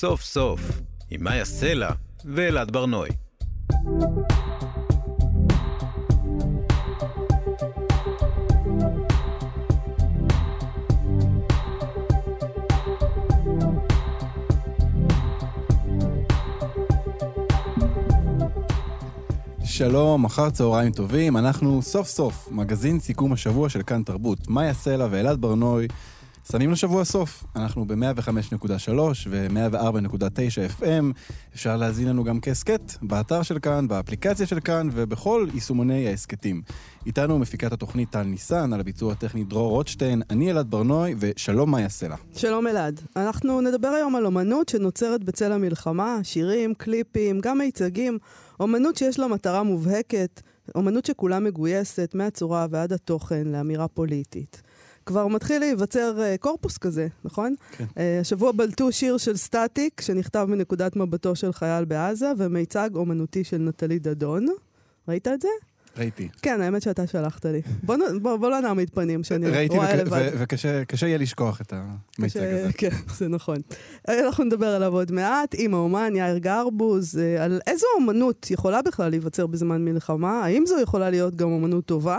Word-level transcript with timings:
סוף 0.00 0.22
סוף, 0.22 0.60
עם 1.10 1.24
מאיה 1.24 1.44
סלע 1.44 1.90
ואלעד 2.24 2.70
ברנועי. 2.70 3.10
שלום, 19.64 20.24
אחר 20.24 20.50
צהריים 20.50 20.92
טובים, 20.92 21.36
אנחנו 21.36 21.82
סוף 21.82 22.08
סוף 22.08 22.48
מגזין 22.50 23.00
סיכום 23.00 23.32
השבוע 23.32 23.68
של 23.68 23.82
כאן 23.82 24.02
תרבות. 24.02 24.48
מאיה 24.48 24.74
סלע 24.74 25.06
ואלעד 25.10 25.40
ברנוי 25.40 25.88
שמים 26.52 26.70
לשבוע 26.70 27.04
סוף. 27.04 27.44
אנחנו 27.56 27.84
ב-105.3 27.84 28.92
ו-104.9 29.30 30.80
FM. 30.80 31.04
אפשר 31.54 31.76
להזין 31.76 32.08
לנו 32.08 32.24
גם 32.24 32.40
כהסכת, 32.40 32.80
באתר 33.02 33.42
של 33.42 33.58
כאן, 33.58 33.88
באפליקציה 33.88 34.46
של 34.46 34.60
כאן 34.60 34.88
ובכל 34.92 35.46
יישומוני 35.54 36.08
ההסכתים. 36.08 36.62
איתנו 37.06 37.38
מפיקת 37.38 37.72
התוכנית 37.72 38.10
טל 38.10 38.22
ניסן, 38.22 38.72
על 38.72 38.80
הביצוע 38.80 39.12
הטכני 39.12 39.44
דרור 39.44 39.70
רוטשטיין, 39.70 40.22
אני 40.30 40.50
אלעד 40.50 40.70
ברנוי 40.70 41.14
ושלום 41.18 41.70
מאיה 41.70 41.88
סלע. 41.88 42.16
שלום 42.36 42.66
אלעד. 42.66 43.00
אנחנו 43.16 43.60
נדבר 43.60 43.88
היום 43.88 44.16
על 44.16 44.26
אומנות 44.26 44.68
שנוצרת 44.68 45.24
בצל 45.24 45.52
המלחמה, 45.52 46.18
שירים, 46.22 46.74
קליפים, 46.74 47.40
גם 47.40 47.58
מיצגים. 47.58 48.18
אומנות 48.60 48.96
שיש 48.96 49.18
לה 49.18 49.26
מטרה 49.26 49.62
מובהקת, 49.62 50.40
אומנות 50.74 51.04
שכולה 51.06 51.38
מגויסת, 51.40 52.14
מהצורה 52.14 52.66
ועד 52.70 52.92
התוכן 52.92 53.46
לאמירה 53.46 53.88
פוליטית. 53.88 54.62
כבר 55.08 55.26
מתחיל 55.26 55.58
להיווצר 55.58 56.18
uh, 56.18 56.38
קורפוס 56.38 56.78
כזה, 56.78 57.08
נכון? 57.24 57.54
כן. 57.72 57.84
Uh, 57.84 57.98
השבוע 58.20 58.52
בלטו 58.52 58.92
שיר 58.92 59.16
של 59.16 59.36
סטטיק, 59.36 60.00
שנכתב 60.00 60.46
מנקודת 60.48 60.96
מבטו 60.96 61.36
של 61.36 61.52
חייל 61.52 61.84
בעזה, 61.84 62.32
ומיצג 62.38 62.90
אומנותי 62.94 63.44
של 63.44 63.58
נטלי 63.58 63.98
דדון. 63.98 64.46
ראית 65.08 65.28
את 65.28 65.40
זה? 65.40 65.48
ראיתי. 65.98 66.28
כן, 66.42 66.60
האמת 66.60 66.82
שאתה 66.82 67.06
שלחת 67.06 67.46
לי. 67.46 67.62
בוא, 67.82 67.96
בוא, 68.22 68.36
בוא 68.36 68.50
לא 68.50 68.60
נעמיד 68.60 68.90
פנים 68.90 69.24
שאני 69.24 69.68
רואה 69.68 69.96
לבד. 69.96 70.12
ראיתי, 70.12 70.36
וקשה 70.38 71.06
יהיה 71.06 71.18
לשכוח 71.18 71.60
את 71.60 71.72
המיצג 71.72 72.40
הזה. 72.40 72.72
כן, 72.72 72.90
זה 73.16 73.28
נכון. 73.28 73.56
אנחנו 74.08 74.44
נדבר 74.44 74.66
עליו 74.66 74.92
עוד 74.92 75.12
מעט, 75.12 75.54
עם 75.58 75.74
האומן 75.74 76.16
יאיר 76.16 76.38
גרבוז, 76.38 77.18
אה, 77.18 77.44
על 77.44 77.60
איזו 77.66 77.86
אומנות 77.96 78.50
יכולה 78.50 78.82
בכלל 78.82 79.10
להיווצר 79.10 79.46
בזמן 79.46 79.84
מלחמה, 79.84 80.44
האם 80.44 80.66
זו 80.66 80.80
יכולה 80.80 81.10
להיות 81.10 81.34
גם 81.36 81.48
אומנות 81.48 81.86
טובה? 81.86 82.18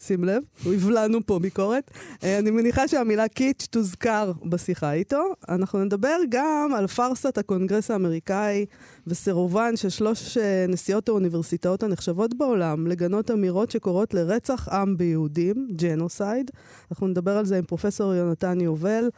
שים 0.00 0.24
לב, 0.24 0.42
הוא 0.64 0.74
יבלע 0.74 1.04
לנו 1.04 1.18
פה 1.26 1.38
ביקורת. 1.38 1.90
אה, 2.24 2.38
אני 2.38 2.50
מניחה 2.50 2.88
שהמילה 2.88 3.28
קיטש 3.28 3.66
תוזכר 3.70 4.32
בשיחה 4.44 4.92
איתו. 4.92 5.22
אנחנו 5.48 5.84
נדבר 5.84 6.16
גם 6.28 6.70
על 6.76 6.86
פארסת 6.86 7.38
הקונגרס 7.38 7.90
האמריקאי 7.90 8.66
וסירובן 9.06 9.76
של 9.76 9.88
שלוש 9.88 10.38
אה, 10.38 10.64
נשיאות 10.68 11.08
האוניברסיטאות 11.08 11.82
הנחשבות 11.82 12.38
בעולם 12.38 12.86
לגנות 12.86 13.30
אמירות 13.30 13.70
שקוראות 13.70 14.14
לרצח 14.14 14.68
עם 14.68 14.96
ביהודים, 14.96 15.68
genocide. 15.76 16.50
אנחנו 16.90 17.06
נדבר 17.06 17.36
על 17.36 17.44
זה 17.44 17.58
עם 17.58 17.64
פרופסור 17.64 18.14
יונתן 18.14 18.60
יובל. 18.60 19.08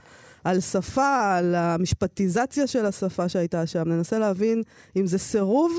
על 0.44 0.60
שפה, 0.60 1.36
על 1.36 1.54
המשפטיזציה 1.54 2.66
של 2.66 2.86
השפה 2.86 3.28
שהייתה 3.28 3.66
שם. 3.66 3.88
ננסה 3.88 4.18
להבין 4.18 4.62
אם 4.96 5.06
זה 5.06 5.18
סירוב 5.18 5.72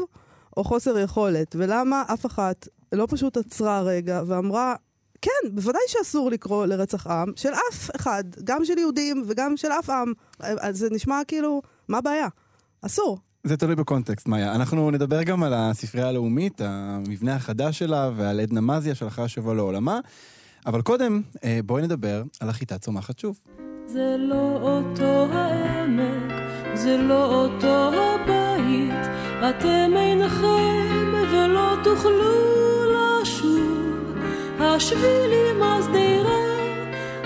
או 0.57 0.63
חוסר 0.63 0.97
יכולת, 0.97 1.55
ולמה 1.59 2.03
אף 2.13 2.25
אחת 2.25 2.67
לא 2.91 3.07
פשוט 3.09 3.37
עצרה 3.37 3.81
רגע 3.81 4.21
ואמרה, 4.27 4.75
כן, 5.21 5.49
בוודאי 5.51 5.81
שאסור 5.87 6.31
לקרוא 6.31 6.65
לרצח 6.65 7.07
עם 7.07 7.31
של 7.35 7.49
אף 7.49 7.89
אחד, 7.95 8.23
גם 8.43 8.65
של 8.65 8.77
יהודים 8.77 9.23
וגם 9.27 9.57
של 9.57 9.71
אף 9.71 9.89
עם. 9.89 10.13
אז 10.39 10.77
זה 10.77 10.87
נשמע 10.91 11.21
כאילו, 11.27 11.61
מה 11.87 11.97
הבעיה? 11.97 12.27
אסור. 12.81 13.17
זה 13.43 13.57
תלוי 13.57 13.75
בקונטקסט, 13.75 14.27
מאיה. 14.27 14.55
אנחנו 14.55 14.91
נדבר 14.91 15.23
גם 15.23 15.43
על 15.43 15.53
הספרייה 15.53 16.07
הלאומית, 16.07 16.61
המבנה 16.61 17.35
החדש 17.35 17.79
שלה, 17.79 18.09
ועל 18.15 18.39
עדנה 18.39 18.61
מזיה 18.61 18.95
שהלכה 18.95 19.23
השבוע 19.23 19.53
לעולמה. 19.53 19.99
אבל 20.65 20.81
קודם, 20.81 21.21
אה, 21.43 21.59
בואי 21.65 21.83
נדבר 21.83 22.23
על 22.39 22.49
החיטה 22.49 22.77
צומחת 22.77 23.19
שוב. 23.19 23.39
זה 23.87 24.15
לא 24.19 24.57
אותו 24.61 25.25
העמק, 25.33 26.33
זה 26.73 26.97
לא 26.97 27.25
אותו 27.25 27.91
הבית, 27.93 29.09
אתם 29.49 29.91
אינכם 29.97 31.13
ולא 31.31 31.75
תוכלו 31.83 32.60
השבילים 34.61 35.63
השדרה 35.63 36.41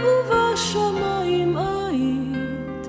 ובשמיים 0.03 1.57
עית, 1.57 2.87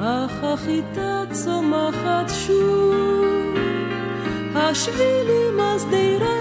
אך 0.00 0.44
החיטה 0.44 1.22
צומחת 1.32 2.28
שוב. 2.46 3.24
השבילים 4.54 5.60
השדרה 5.60 6.38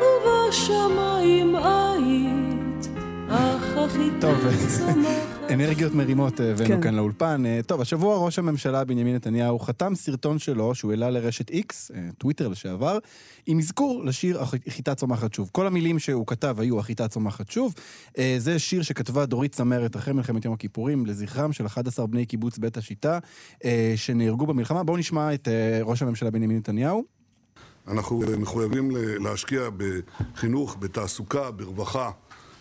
ובשמיים 0.00 1.56
עית, 1.56 2.88
אך 3.30 3.76
החיטה 3.76 4.32
צומחת 4.68 5.37
אנרגיות 5.52 5.94
מרימות 5.94 6.40
אה, 6.40 6.50
הבאנו 6.50 6.68
כן. 6.68 6.82
כאן 6.82 6.94
לאולפן. 6.94 7.46
אה, 7.46 7.60
טוב, 7.66 7.80
השבוע 7.80 8.24
ראש 8.24 8.38
הממשלה 8.38 8.84
בנימין 8.84 9.14
נתניהו 9.14 9.58
חתם 9.58 9.94
סרטון 9.94 10.38
שלו, 10.38 10.74
שהוא 10.74 10.90
העלה 10.90 11.10
לרשת 11.10 11.50
X, 11.50 11.94
אה, 11.94 12.08
טוויטר 12.18 12.48
לשעבר, 12.48 12.98
עם 13.46 13.58
אזכור 13.58 14.04
לשיר 14.04 14.42
החיטה 14.42 14.94
צומחת 14.94 15.34
שוב. 15.34 15.48
כל 15.52 15.66
המילים 15.66 15.98
שהוא 15.98 16.26
כתב 16.26 16.56
היו 16.58 16.80
החיטה 16.80 17.08
צומחת 17.08 17.50
שוב. 17.50 17.74
זה 18.38 18.58
שיר 18.58 18.82
שכתבה 18.82 19.26
דורית 19.26 19.52
צמרת 19.52 19.96
אחרי 19.96 20.14
מלחמת 20.14 20.44
יום 20.44 20.54
הכיפורים, 20.54 21.06
לזכרם 21.06 21.52
של 21.52 21.66
11 21.66 22.06
בני 22.06 22.26
קיבוץ 22.26 22.58
בית 22.58 22.76
השיטה, 22.76 23.18
שנהרגו 23.96 24.46
במלחמה. 24.46 24.82
בואו 24.82 24.96
נשמע 24.96 25.34
את 25.34 25.48
ראש 25.82 26.02
הממשלה 26.02 26.30
בנימין 26.30 26.56
נתניהו. 26.56 27.04
אנחנו 27.88 28.22
מחויבים 28.38 28.90
להשקיע 28.96 29.60
בחינוך, 29.76 30.76
בתעסוקה, 30.80 31.50
ברווחה. 31.50 32.10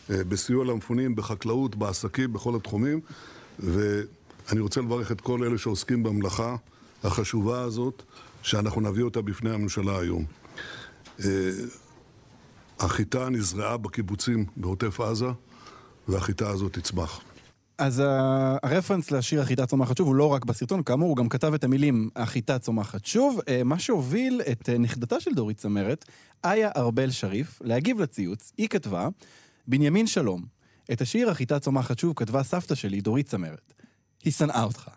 אה, 0.09 0.23
בסיוע 0.23 0.65
למפונים, 0.65 1.15
בחקלאות, 1.15 1.75
בעסקים, 1.75 2.33
בכל 2.33 2.55
התחומים. 2.55 2.99
ואני 3.59 4.59
רוצה 4.59 4.81
לברך 4.81 5.11
את 5.11 5.21
כל 5.21 5.43
אלה 5.43 5.57
שעוסקים 5.57 6.03
במלאכה 6.03 6.55
החשובה 7.03 7.61
הזאת, 7.61 8.03
שאנחנו 8.41 8.81
נביא 8.81 9.03
אותה 9.03 9.21
בפני 9.21 9.49
הממשלה 9.49 9.99
היום. 9.99 10.25
אה, 11.25 11.51
החיטה 12.79 13.29
נזרעה 13.29 13.77
בקיבוצים 13.77 14.45
בעוטף 14.57 14.99
עזה, 15.01 15.27
והחיטה 16.07 16.49
הזאת 16.49 16.73
תצמח. 16.73 17.21
אז 17.77 18.03
הרפרנס 18.63 19.11
לשיר 19.11 19.41
החיטה 19.41 19.65
צומחת 19.65 19.97
שוב 19.97 20.07
הוא 20.07 20.15
לא 20.15 20.27
רק 20.27 20.45
בסרטון, 20.45 20.83
כאמור, 20.83 21.09
הוא 21.09 21.17
גם 21.17 21.29
כתב 21.29 21.53
את 21.53 21.63
המילים 21.63 22.09
החיטה 22.15 22.59
צומחת 22.59 23.05
שוב, 23.05 23.39
אה, 23.49 23.61
מה 23.63 23.79
שהוביל 23.79 24.41
את 24.51 24.69
נכדתה 24.69 25.19
של 25.19 25.33
דורית 25.33 25.57
צמרת, 25.57 26.05
איה 26.45 26.69
ארבל 26.77 27.11
שריף, 27.11 27.59
להגיב 27.61 27.99
לציוץ. 27.99 28.51
היא 28.57 28.67
כתבה, 28.67 29.07
בנימין 29.67 30.07
שלום, 30.07 30.41
את 30.91 31.01
השיר 31.01 31.29
החיטה 31.29 31.59
צומחת 31.59 31.99
שוב 31.99 32.13
כתבה 32.15 32.43
סבתא 32.43 32.75
שלי, 32.75 33.01
דורית 33.01 33.27
צמרת. 33.27 33.73
היא 34.23 34.33
שנאה 34.33 34.63
אותך. 34.63 34.89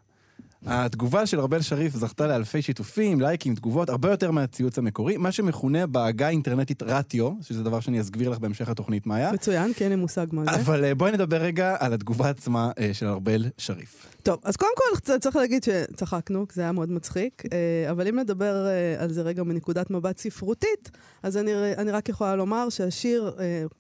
התגובה 0.67 1.27
של 1.27 1.41
ארבל 1.41 1.63
שריף 1.63 1.97
זכתה 1.97 2.27
לאלפי 2.27 2.63
שיתופים, 2.63 3.21
לייקים, 3.21 3.55
תגובות, 3.55 3.89
הרבה 3.89 4.11
יותר 4.11 4.31
מהציוץ 4.31 4.79
המקורי, 4.79 5.17
מה 5.17 5.33
שמכונה 5.33 5.87
בעגה 5.87 6.27
האינטרנטית 6.27 6.83
רטיו, 6.83 7.33
שזה 7.43 7.63
דבר 7.63 7.81
שאני 7.81 8.01
אסגביר 8.01 8.31
לך 8.31 8.39
בהמשך 8.39 8.69
התוכנית, 8.69 9.07
מאיה. 9.07 9.33
מצוין, 9.33 9.73
כי 9.73 9.85
אין 9.85 9.93
לי 9.93 9.97
מושג 9.97 10.27
מה 10.33 10.45
זה. 10.45 10.61
אבל 10.61 10.85
אה, 10.85 10.95
בואי 10.95 11.13
נדבר 11.13 11.37
רגע 11.37 11.77
על 11.79 11.93
התגובה 11.93 12.29
עצמה 12.29 12.71
אה, 12.79 12.95
של 12.95 13.07
ארבל 13.07 13.47
שריף. 13.59 14.07
טוב, 14.23 14.41
אז 14.45 14.57
קודם 14.57 14.71
כל 14.77 15.19
צריך 15.19 15.37
להגיד 15.37 15.63
שצחקנו, 15.65 16.49
כי 16.49 16.55
זה 16.55 16.63
היה 16.63 16.73
מאוד 16.73 16.91
מצחיק, 16.91 17.43
אה, 17.53 17.91
אבל 17.91 18.09
אם 18.09 18.19
נדבר 18.19 18.67
על 18.99 19.13
זה 19.13 19.23
רגע 19.23 19.43
מנקודת 19.43 19.91
מבט 19.91 20.19
ספרותית, 20.19 20.91
אז 21.23 21.37
אני, 21.37 21.53
אני 21.79 21.91
רק 21.91 22.09
יכולה 22.09 22.37
לומר 22.37 22.69
שהשיר 22.69 23.37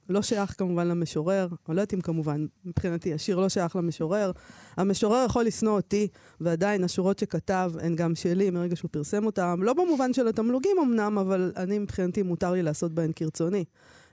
לא 0.08 0.22
שייך 0.22 0.54
כמובן 0.58 0.86
למשורר, 0.86 1.48
אני 1.68 1.76
לא 1.76 1.80
יודעת 1.80 1.94
אם 1.94 2.00
כמובן, 2.00 2.46
מבחינתי, 2.64 3.14
השיר 3.14 3.38
לא 3.38 3.48
שייך 3.48 3.76
למשורר. 3.76 4.32
המשורר 4.76 5.24
יכול 5.26 5.44
לשנוא 5.44 5.72
אותי, 5.76 6.08
ועדיין 6.40 6.84
השורות 6.84 7.18
שכתב 7.18 7.72
הן 7.80 7.96
גם 7.96 8.14
שלי 8.14 8.50
מרגע 8.50 8.76
שהוא 8.76 8.88
פרסם 8.92 9.26
אותן, 9.26 9.54
לא 9.58 9.72
במובן 9.72 10.12
של 10.12 10.28
התמלוגים 10.28 10.76
אמנם, 10.82 11.18
אבל 11.18 11.52
אני 11.56 11.78
מבחינתי 11.78 12.22
מותר 12.22 12.52
לי 12.52 12.62
לעשות 12.62 12.92
בהן 12.92 13.12
כרצוני. 13.16 13.64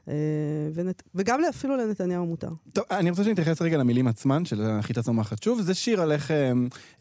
אה, 0.07 0.13
ונת... 0.73 1.03
וגם 1.15 1.39
אפילו 1.49 1.77
לנתניהו 1.77 2.25
מותר. 2.25 2.49
טוב, 2.73 2.85
אני 2.91 3.09
רוצה 3.09 3.23
שנתייחס 3.23 3.61
רגע 3.61 3.77
למילים 3.77 4.07
עצמן 4.07 4.45
של 4.45 4.63
החיטה 4.63 5.01
צומחת 5.01 5.43
שוב. 5.43 5.61
זה 5.61 5.73
שיר 5.73 6.01
על 6.01 6.11
איך, 6.11 6.31
אה, 6.31 6.51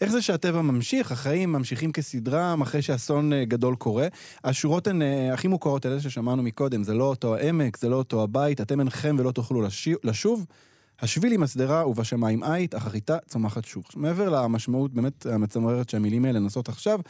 איך 0.00 0.12
זה 0.12 0.23
שהטבע 0.23 0.62
ממשיך, 0.62 1.12
החיים 1.12 1.53
ממשיכים 1.53 1.93
כסדרם 1.93 2.62
אחרי 2.62 2.82
שאסון 2.82 3.32
אה, 3.32 3.44
גדול 3.44 3.76
קורה. 3.76 4.08
השורות 4.44 4.87
הן 4.87 5.03
הכי 5.32 5.49
מוכרות, 5.49 5.87
אלה 5.87 6.00
ששמענו 6.00 6.43
מקודם, 6.43 6.85
זה 6.85 6.94
לא 6.94 7.05
אותו 7.05 7.37
העמק, 7.37 7.76
זה 7.76 7.88
לא 7.88 7.97
אותו 7.97 8.23
הבית, 8.23 8.61
אתם 8.61 8.81
אינכם 8.81 9.17
ולא 9.19 9.31
תוכלו 9.31 9.62
לשוב. 10.05 10.47
השביל 11.00 11.32
עם 11.32 11.43
השדרה 11.43 11.88
ובשמיים 11.88 12.43
עית, 12.43 12.75
אך 12.75 12.87
החיטה 12.87 13.19
צומחת 13.26 13.64
שוב. 13.64 13.85
מעבר 13.97 14.29
למשמעות 14.29 14.94
באמת 14.94 15.26
המצמררת 15.26 15.91
שהמילים 15.91 16.25
האלה 16.25 16.38
נושאות 16.38 16.69
עכשיו, 16.69 17.00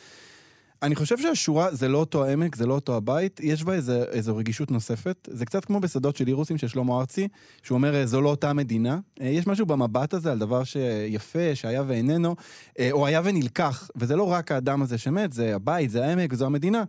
אני 0.83 0.95
חושב 0.95 1.19
שהשורה 1.19 1.75
זה 1.75 1.89
לא 1.89 1.99
אותו 1.99 2.25
העמק, 2.25 2.57
זה 2.57 2.67
לא 2.67 2.75
אותו 2.75 2.97
הבית, 2.97 3.41
יש 3.43 3.65
בה 3.65 3.75
איזה, 3.75 4.05
איזו 4.13 4.37
רגישות 4.37 4.71
נוספת. 4.71 5.29
זה 5.31 5.47
קצת 5.47 5.65
כמו 5.65 5.81
בשדות 5.81 6.17
של 6.17 6.29
אירוסים 6.29 6.59
של 6.59 6.69
שלמה 6.69 6.99
ארצי, 7.01 7.29
שהוא 7.63 7.77
אומר, 7.77 7.95
"אה, 7.95 8.07
זו 8.07 8.21
לא 8.21 8.29
אותה 8.29 8.53
מדינה. 8.53 8.99
אה, 9.21 9.27
יש 9.27 9.47
משהו 9.47 9.67
במבט 9.67 10.15
הזה 10.15 10.33
על 10.33 10.39
דבר 10.39 10.65
שיפה, 10.65 11.55
שהיה 11.55 11.83
ואיננו, 11.87 12.37
אה, 12.79 12.89
או 12.93 13.07
היה 13.07 13.21
ונלקח, 13.25 13.91
וזה 13.97 14.17
לא 14.17 14.33
רק 14.33 14.53
האדם 14.53 14.83
הזה 14.83 14.99
שמת, 14.99 15.33
זה 15.33 15.55
הבית, 15.55 15.91
זה 15.91 16.05
העמק, 16.05 16.35
זו 16.35 16.47
המדינה. 16.47 16.85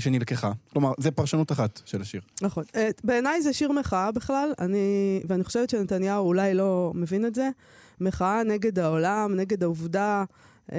שנלקחה. 0.00 0.52
כלומר, 0.72 0.92
זה 0.98 1.10
פרשנות 1.10 1.52
אחת 1.52 1.80
של 1.84 2.00
השיר. 2.00 2.20
נכון. 2.42 2.64
בעיניי 3.04 3.42
זה 3.42 3.52
שיר 3.52 3.72
מחאה 3.72 4.12
בכלל, 4.12 4.52
אני, 4.58 5.20
ואני 5.28 5.44
חושבת 5.44 5.70
שנתניהו 5.70 6.26
אולי 6.26 6.54
לא 6.54 6.92
מבין 6.94 7.26
את 7.26 7.34
זה. 7.34 7.48
מחאה 8.00 8.42
נגד 8.42 8.78
העולם, 8.78 9.34
נגד 9.36 9.62
העובדה 9.62 10.24
אה, 10.72 10.78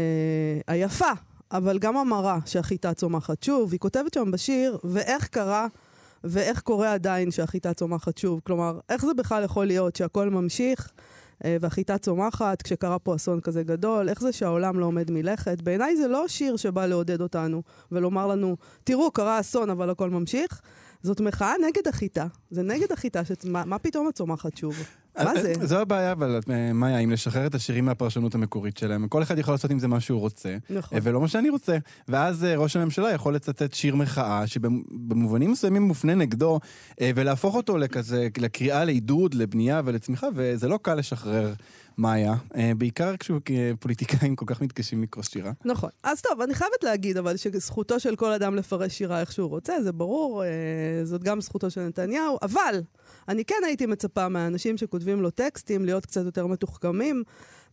היפה, 0.67 1.11
אבל 1.51 1.79
גם 1.79 1.97
המרה 1.97 2.39
שהחיטה 2.45 2.93
צומחת 2.93 3.43
שוב. 3.43 3.71
היא 3.71 3.79
כותבת 3.79 4.13
שם 4.13 4.31
בשיר, 4.31 4.77
ואיך 4.83 5.27
קרה 5.27 5.67
ואיך 6.23 6.61
קורה 6.61 6.93
עדיין 6.93 7.31
שהחיטה 7.31 7.73
צומחת 7.73 8.17
שוב. 8.17 8.41
כלומר, 8.43 8.79
איך 8.89 9.05
זה 9.05 9.13
בכלל 9.13 9.43
יכול 9.43 9.65
להיות 9.65 9.95
שהכל 9.95 10.29
ממשיך 10.29 10.91
אה, 11.45 11.57
והחיטה 11.61 11.97
צומחת 11.97 12.61
כשקרה 12.61 12.99
פה 12.99 13.15
אסון 13.15 13.41
כזה 13.41 13.63
גדול? 13.63 14.09
איך 14.09 14.21
זה 14.21 14.31
שהעולם 14.31 14.79
לא 14.79 14.85
עומד 14.85 15.11
מלכת? 15.11 15.61
בעיניי 15.61 15.97
זה 15.97 16.07
לא 16.07 16.27
שיר 16.27 16.57
שבא 16.57 16.85
לעודד 16.85 17.21
אותנו 17.21 17.61
ולומר 17.91 18.27
לנו, 18.27 18.55
תראו, 18.83 19.11
קרה 19.11 19.39
אסון 19.39 19.69
אבל 19.69 19.89
הכל 19.89 20.09
ממשיך. 20.09 20.61
זאת 21.01 21.21
מחאה 21.21 21.53
נגד 21.67 21.87
החיטה. 21.87 22.27
זה 22.51 22.63
נגד 22.63 22.91
החיטה, 22.91 23.25
שצ... 23.25 23.45
מה, 23.45 23.65
מה 23.65 23.79
פתאום 23.79 24.09
את 24.09 24.15
צומחת 24.15 24.57
שוב? 24.57 24.75
מה 25.23 25.41
זה? 25.41 25.53
זו 25.61 25.79
הבעיה, 25.79 26.11
אבל 26.11 26.39
אה, 26.49 26.73
מאיה, 26.73 26.99
אם 26.99 27.11
לשחרר 27.11 27.47
את 27.47 27.55
השירים 27.55 27.85
מהפרשנות 27.85 28.35
המקורית 28.35 28.77
שלהם. 28.77 29.07
כל 29.07 29.23
אחד 29.23 29.37
יכול 29.37 29.53
לעשות 29.53 29.71
עם 29.71 29.79
זה 29.79 29.87
מה 29.87 29.99
שהוא 29.99 30.19
רוצה, 30.19 30.57
נכון. 30.69 30.97
אה, 30.97 31.03
ולא 31.03 31.21
מה 31.21 31.27
שאני 31.27 31.49
רוצה. 31.49 31.77
ואז 32.07 32.43
אה, 32.43 32.55
ראש 32.55 32.75
הממשלה 32.75 33.11
יכול 33.11 33.35
לצטט 33.35 33.73
שיר 33.73 33.95
מחאה, 33.95 34.47
שבמובנים 34.47 35.51
מסוימים 35.51 35.81
מופנה 35.81 36.15
נגדו, 36.15 36.59
אה, 37.01 37.11
ולהפוך 37.15 37.55
אותו 37.55 37.77
לכזה, 37.77 38.27
לקריאה 38.37 38.85
לעידוד, 38.85 39.33
לבנייה 39.33 39.81
ולצמיחה, 39.85 40.27
וזה 40.35 40.67
לא 40.67 40.79
קל 40.81 40.95
לשחרר 40.95 41.53
מאיה, 41.97 42.33
אה, 42.55 42.71
בעיקר 42.77 43.13
כשפוליטיקאים 43.19 44.35
כל 44.35 44.45
כך 44.47 44.61
מתקשים 44.61 45.03
לקרוא 45.03 45.23
שירה. 45.23 45.51
נכון. 45.65 45.89
אז 46.03 46.21
טוב, 46.21 46.41
אני 46.41 46.53
חייבת 46.53 46.83
להגיד, 46.83 47.17
אבל 47.17 47.37
שזכותו 47.37 47.99
של 47.99 48.15
כל 48.15 48.31
אדם 48.31 48.55
לפרש 48.55 48.93
שירה 48.93 49.19
איך 49.19 49.31
שהוא 49.31 49.49
רוצה, 49.49 49.83
זה 49.83 49.91
ברור, 49.91 50.43
אה, 50.43 50.49
זאת 51.03 51.23
גם 51.23 51.41
זכותו 51.41 51.69
של 51.69 51.81
נתניהו, 51.81 52.37
אבל 52.41 52.81
אני 53.29 53.45
כן 53.45 53.61
הייתי 53.65 53.85
מצפה 53.85 54.29
מהאנשים 54.29 54.77
שכותבים 54.77 55.21
לו 55.21 55.29
טקסטים 55.29 55.85
להיות 55.85 56.05
קצת 56.05 56.25
יותר 56.25 56.47
מתוחכמים. 56.47 57.23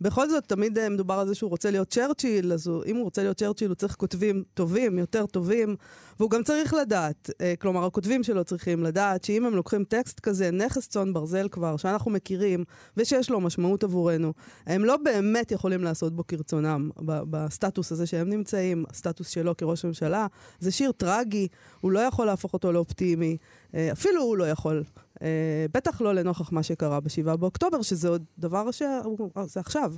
בכל 0.02 0.28
זאת, 0.28 0.44
תמיד 0.46 0.78
אה, 0.78 0.88
מדובר 0.88 1.14
על 1.14 1.28
זה 1.28 1.34
שהוא 1.34 1.50
רוצה 1.50 1.70
להיות 1.70 1.88
צ'רצ'יל, 1.88 2.52
אז 2.52 2.66
הוא, 2.66 2.84
אם 2.87 2.96
הוא 2.96 3.04
רוצה 3.04 3.22
להיות 3.22 3.37
צ'רצ'יל, 3.37 3.69
הוא 3.69 3.75
צריך 3.75 3.94
כותבים 3.94 4.43
טובים, 4.54 4.99
יותר 4.99 5.26
טובים, 5.26 5.76
והוא 6.19 6.31
גם 6.31 6.43
צריך 6.43 6.75
לדעת, 6.75 7.31
אה, 7.40 7.54
כלומר, 7.58 7.84
הכותבים 7.84 8.22
שלו 8.22 8.44
צריכים 8.44 8.82
לדעת, 8.82 9.25
שאם 9.25 9.44
הם 9.44 9.54
לוקחים 9.54 9.84
טקסט 9.84 10.20
כזה, 10.20 10.50
נכס 10.50 10.88
צאן 10.88 11.12
ברזל 11.12 11.49
כבר, 11.49 11.76
שאנחנו 11.76 12.10
מכירים, 12.10 12.64
ושיש 12.96 13.31
לו 13.31 13.40
משמעות 13.40 13.84
עבורנו, 13.84 14.32
הם 14.66 14.84
לא 14.84 14.96
באמת 14.96 15.52
יכולים 15.52 15.84
לעשות 15.84 16.16
בו 16.16 16.26
כרצונם, 16.26 16.90
בסטטוס 17.05 17.93
הזה 17.93 18.06
שהם 18.06 18.28
נמצאים, 18.28 18.84
הסטטוס 18.90 19.28
שלו 19.28 19.56
כראש 19.56 19.84
ממשלה. 19.84 20.26
זה 20.60 20.70
שיר 20.70 20.93
טרגי, 20.93 21.48
הוא 21.81 21.93
לא 21.93 22.00
יכול 22.00 22.26
להפוך 22.26 22.52
אותו 22.52 22.72
לאופטימי, 22.72 23.37
אה, 23.75 23.93
אפילו 23.93 24.22
הוא 24.22 24.37
לא 24.37 24.50
יכול. 24.50 24.82
אה, 25.22 25.66
בטח 25.74 26.00
לא 26.00 26.14
לנוכח 26.14 26.52
מה 26.52 26.62
שקרה 26.62 27.00
ב-7 27.00 27.36
באוקטובר, 27.36 27.82
שזה 27.82 28.08
עוד 28.08 28.24
דבר 28.38 28.70
ש... 28.70 28.82
זה 29.44 29.60
עכשיו. 29.60 29.92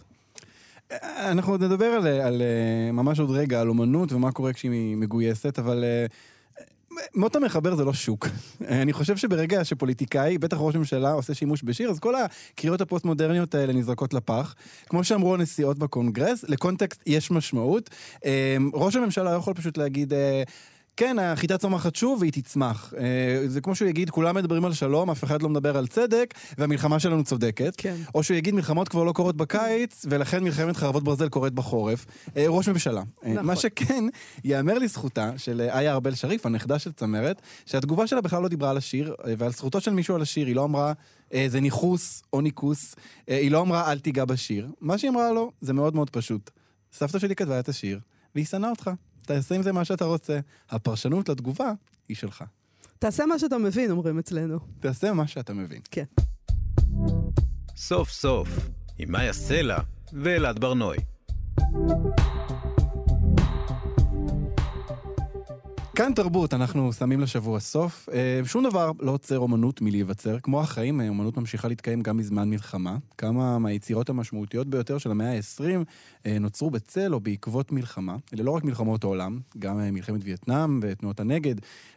אנחנו 1.03 1.53
עוד 1.53 1.65
נדבר 1.65 1.85
על, 1.87 2.07
על 2.07 2.43
אה, 2.43 2.93
ממש 2.93 3.21
עוד 3.21 3.31
רגע, 3.31 3.61
על 3.61 3.69
אומנות 3.69 4.13
ומה 4.13 4.33
קורה 4.33 4.53
כשהיא 4.53 4.97
מגויסת, 4.97 5.59
אבל 5.59 5.85
אה, 5.85 6.07
מות 7.15 7.37
המחבר 7.37 7.77
זה 7.77 7.85
לא 7.85 7.93
שוק. 7.93 8.29
אני 8.69 8.93
חושב 8.93 9.17
שברגע 9.17 9.65
שפוליטיקאי, 9.65 10.39
בטח 10.39 10.57
ראש 10.61 10.77
ממשלה, 10.77 11.13
עושה 11.13 11.35
שימוש 11.35 11.63
בשיר, 11.65 11.91
אז 11.91 11.99
כל 11.99 12.15
הקריאות 12.15 12.81
הפוסט-מודרניות 12.81 13.55
האלה 13.55 13.73
נזרקות 13.73 14.15
לפח. 14.15 14.55
כמו 14.89 15.05
שאמרו 15.05 15.35
הנשיאות 15.35 15.79
בקונגרס, 15.79 16.45
לקונטקסט 16.49 17.03
יש 17.07 17.31
משמעות. 17.31 17.91
ראש 18.75 18.97
הממשלה 18.97 19.33
לא 19.33 19.37
יכול 19.37 19.55
פשוט 19.55 19.79
להגיד... 19.79 20.13
כן, 20.97 21.19
החיטה 21.19 21.59
צומחת 21.59 21.97
שוב 21.97 22.21
והיא 22.21 22.33
תצמח. 22.33 22.95
אה, 22.99 23.49
זה 23.49 23.61
כמו 23.61 23.75
שהוא 23.75 23.89
יגיד, 23.89 24.11
כולם 24.11 24.35
מדברים 24.37 24.65
על 24.65 24.73
שלום, 24.73 25.11
אף 25.11 25.25
אחד 25.25 25.43
לא 25.43 25.49
מדבר 25.49 25.77
על 25.77 25.87
צדק, 25.87 26.35
והמלחמה 26.59 26.99
שלנו 26.99 27.25
צודקת. 27.25 27.75
כן. 27.77 27.97
או 28.15 28.23
שהוא 28.23 28.37
יגיד, 28.37 28.55
מלחמות 28.55 28.89
כבר 28.89 29.05
לא 29.05 29.13
קורות 29.13 29.37
בקיץ, 29.37 30.07
ולכן 30.09 30.45
מלחמת 30.45 30.77
חרבות 30.77 31.05
ברזל 31.05 31.29
קורית 31.29 31.53
בחורף. 31.53 32.07
אה, 32.37 32.45
ראש 32.49 32.69
ממשלה. 32.69 33.03
אה, 33.25 33.33
נכון. 33.33 33.47
מה 33.47 33.57
שכן, 33.57 34.05
ייאמר 34.45 34.79
לזכותה 34.79 35.31
של 35.37 35.61
איה 35.61 35.93
ארבל 35.93 36.15
שריף, 36.15 36.47
הנכדה 36.47 36.79
של 36.79 36.93
צמרת, 36.93 37.43
שהתגובה 37.67 38.07
שלה 38.07 38.21
בכלל 38.21 38.43
לא 38.43 38.49
דיברה 38.49 38.71
על 38.71 38.77
השיר, 38.77 39.15
ועל 39.39 39.53
זכותו 39.53 39.81
של 39.81 39.91
מישהו 39.91 40.15
על 40.15 40.23
השיר, 40.23 40.47
היא 40.47 40.57
לא 40.57 40.65
אמרה, 40.65 40.93
זה 41.47 41.61
ניכוס 41.61 42.23
או 42.33 42.41
ניקוס, 42.41 42.95
אה, 43.29 43.37
היא 43.37 43.51
לא 43.51 43.61
אמרה, 43.61 43.93
אל 43.93 43.99
תיגע 43.99 44.25
בשיר. 44.25 44.69
מה 44.81 44.99
שהיא 44.99 45.11
אמרה 45.11 45.33
לו, 45.33 45.53
זה 45.61 45.73
מאוד 45.73 45.95
מאוד 45.95 46.11
פשוט. 46.11 46.51
סבתא 46.93 47.19
שלי 47.19 47.37
כתבה 47.37 47.61
את 47.61 47.69
השיר, 47.69 48.01
והיא 48.35 48.47
שנאה 48.47 48.71
אותך. 48.71 48.91
תעשה 49.27 49.55
עם 49.55 49.63
זה 49.63 49.73
מה 49.73 49.85
שאתה 49.85 50.05
רוצה. 50.05 50.41
הפרשנות 50.71 51.29
לתגובה 51.29 51.73
היא 52.09 52.17
שלך. 52.17 52.45
תעשה 52.99 53.27
מה 53.27 53.39
שאתה 53.39 53.59
מבין, 53.59 53.91
אומרים 53.91 54.19
אצלנו. 54.19 54.59
תעשה 54.81 55.13
מה 55.13 55.27
שאתה 55.27 55.55
מבין. 55.55 55.81
כן. 55.91 56.05
סוף 57.77 58.11
סוף, 58.11 58.49
עם 58.99 59.13
מאיה 59.13 59.33
סלע 59.33 59.79
ואלעד 60.13 60.59
ברנועי. 60.59 60.99
כאן 65.97 66.13
תרבות, 66.15 66.55
אנחנו 66.55 66.93
שמים 66.93 67.21
לשבוע 67.21 67.61
סוף. 67.61 68.09
אה, 68.13 68.41
שום 68.45 68.65
דבר 68.65 68.91
לא 69.01 69.11
עוצר 69.11 69.39
אומנות 69.39 69.81
מלהיווצר. 69.81 70.39
כמו 70.43 70.61
החיים, 70.61 71.01
אה, 71.01 71.09
אומנות 71.09 71.37
ממשיכה 71.37 71.69
להתקיים 71.69 72.03
גם 72.03 72.17
בזמן 72.17 72.51
מלחמה. 72.51 72.97
כמה 73.19 73.59
מהיצירות 73.59 74.09
המשמעותיות 74.09 74.67
ביותר 74.67 74.99
של 74.99 75.11
המאה 75.11 75.37
ה-20 75.37 75.85
אה, 76.27 76.39
נוצרו 76.39 76.71
בצל 76.71 77.15
או 77.15 77.21
בעקבות 77.21 77.73
מלחמה. 77.73 78.17
אלה 78.35 78.43
לא 78.43 78.51
רק 78.51 78.65
מלחמות 78.65 79.05
העולם, 79.05 79.41
גם 79.59 79.95
מלחמת 79.95 80.21
וייטנאם 80.25 80.81
ותנועות 80.83 81.21
הנגד. 81.21 81.55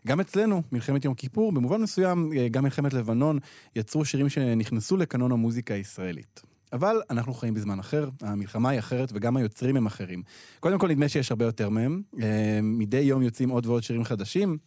גם 0.07 0.19
אצלנו, 0.19 0.61
מלחמת 0.71 1.05
יום 1.05 1.13
כיפור, 1.13 1.51
במובן 1.51 1.81
מסוים, 1.81 2.31
גם 2.51 2.63
מלחמת 2.63 2.93
לבנון, 2.93 3.39
יצרו 3.75 4.05
שירים 4.05 4.29
שנכנסו 4.29 4.97
לקנון 4.97 5.31
המוזיקה 5.31 5.73
הישראלית. 5.73 6.56
אבל 6.73 7.01
אנחנו 7.09 7.33
חיים 7.33 7.53
בזמן 7.53 7.79
אחר, 7.79 8.09
המלחמה 8.21 8.69
היא 8.69 8.79
אחרת 8.79 9.09
וגם 9.13 9.37
היוצרים 9.37 9.77
הם 9.77 9.85
אחרים. 9.85 10.23
קודם 10.59 10.79
כל 10.79 10.87
נדמה 10.87 11.09
שיש 11.09 11.31
הרבה 11.31 11.45
יותר 11.45 11.69
מהם, 11.69 12.01
אה, 12.21 12.59
מדי 12.63 12.99
יום 12.99 13.21
יוצאים 13.21 13.49
עוד 13.49 13.65
ועוד 13.65 13.83
שירים 13.83 14.03
חדשים. 14.03 14.57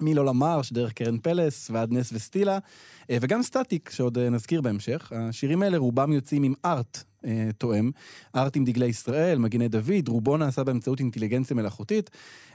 מלא 0.00 0.24
למרש, 0.24 0.72
דרך 0.72 0.92
קרן 0.92 1.18
פלס 1.18 1.70
ועד 1.70 1.92
נס 1.92 2.12
וסטילה, 2.12 2.58
אה, 3.10 3.16
וגם 3.20 3.42
סטטיק, 3.42 3.90
שעוד 3.90 4.18
אה, 4.18 4.30
נזכיר 4.30 4.60
בהמשך. 4.60 5.12
השירים 5.14 5.62
האלה 5.62 5.78
רובם 5.78 6.12
יוצאים 6.12 6.42
עם 6.42 6.54
ארט 6.64 7.04
תואם, 7.58 7.90
ארט 8.36 8.56
עם 8.56 8.64
דגלי 8.64 8.86
ישראל, 8.86 9.38
מגיני 9.38 9.68
דוד, 9.68 10.08
רובו 10.08 10.36
נעשה 10.36 10.64
באמצעות 10.64 11.00
אינטליגנציה 11.00 11.56
מלאכותית, 11.56 12.10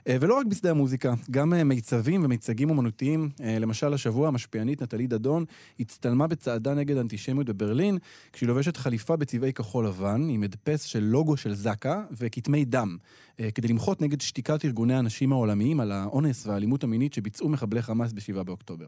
אה, 0.08 0.18
ולא 0.22 0.34
רק 0.34 0.46
בשדה 0.46 0.72
המוזיקה, 0.72 1.14
גם 1.32 1.54
אה, 1.54 1.64
מיצבים 1.64 2.26
ומיצגים 2.26 2.70
אומנותיים. 2.70 3.30
אה, 3.44 3.60
למשל, 3.60 3.94
השבוע 3.94 4.28
המשפיענית 4.28 4.82
נטלי 4.82 5.08
דדון 5.08 5.46
הצטלמה 5.80 6.28
בצעדה 6.28 6.74
נגד 6.74 6.98
אנטישמיות 6.98 7.48
בברלין, 7.48 7.98
כשהיא 8.34 8.48
לובשת 8.48 8.78
חליפה 8.78 9.16
בצבעי 9.16 9.54
כחול 9.54 9.88
לבן, 9.88 10.28
עם 10.30 10.44
הדפס 10.44 10.84
של 10.84 11.00
לוגו 11.00 11.38
של 11.38 11.54
זק"א 11.54 12.02
וכתמי 12.12 12.66
דם, 12.66 12.98
אה, 13.40 13.52
כדי 13.52 13.68
למחות 13.68 14.02
נגד 14.02 14.22
שתיקת 14.22 14.66
ארגוני 14.66 14.96
הנשים 14.96 15.32
העולמיים 15.32 15.80
על 15.80 15.92
האונס 15.92 16.48
והאלימות 16.48 16.84
המינית 16.84 17.14
שביצעו 17.14 17.50
מחבלי 17.50 17.82
חמאס 17.82 18.14
ב-7 18.14 18.44
באוקטובר. 18.44 18.86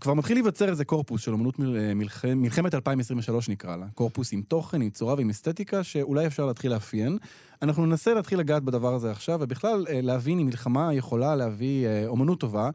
כבר 0.00 0.14
מתחיל 0.14 0.36
להיווצר 0.36 0.68
איזה 0.68 0.84
קורפוס 0.84 1.22
של 1.22 1.32
אמנות 1.32 1.58
מל... 1.58 1.76
אה, 1.76 1.94
מלח... 1.94 2.24
מלחמת 2.24 2.74
2023 2.74 3.48
נקרא 3.48 3.76
לה. 3.76 3.86
קורפוס 3.94 4.32
עם 4.32 4.42
תוכן, 4.42 4.82
עם 4.82 4.90
צורה 4.90 5.14
ועם 5.14 5.30
אסתטיקה, 5.30 5.84
שאולי 5.84 6.26
אפשר 6.26 6.46
להתחיל 6.46 6.72
לאפיין. 6.72 7.18
אנחנו 7.62 7.86
ננסה 7.86 8.14
להתחיל 8.14 8.38
לגעת 8.38 8.62
בדבר 8.62 8.94
הזה 8.94 9.10
עכשיו, 9.10 9.38
ובכלל 9.40 9.86
אה, 9.88 10.00
להבין 10.02 10.38
אם 10.38 10.46
מלחמה 10.46 10.94
יכולה 10.94 11.36
להביא 11.36 11.86
אה, 11.86 12.06
אומנות 12.06 12.40
טובה. 12.40 12.70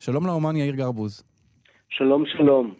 שלום 0.00 0.26
לאומן 0.26 0.56
יאיר 0.56 0.74
גרבוז. 0.74 1.22
שלום, 1.88 2.24
שלום. 2.26 2.74